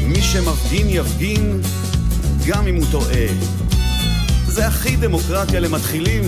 מי 0.06 0.22
שמפגין 0.22 0.86
יפגין, 0.88 1.60
גם 2.46 2.66
אם 2.66 2.74
הוא 2.74 2.84
טועה. 2.90 3.26
זה 4.46 4.66
הכי 4.66 4.96
דמוקרטיה 4.96 5.60
למתחילים, 5.60 6.22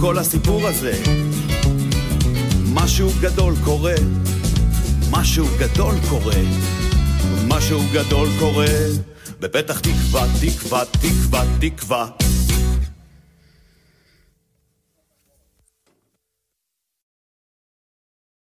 כל 0.00 0.18
הסיפור 0.18 0.66
הזה. 0.66 0.92
משהו 2.72 3.10
גדול 3.20 3.54
קורה, 3.64 3.94
משהו 5.10 5.46
גדול 5.58 5.94
קורה, 6.08 6.42
משהו 7.48 7.80
גדול 7.92 8.28
קורה. 8.38 8.66
בפתח 9.40 9.78
תקווה, 9.78 10.26
תקווה, 10.40 10.84
תקווה, 11.00 11.44
תקווה. 11.60 12.27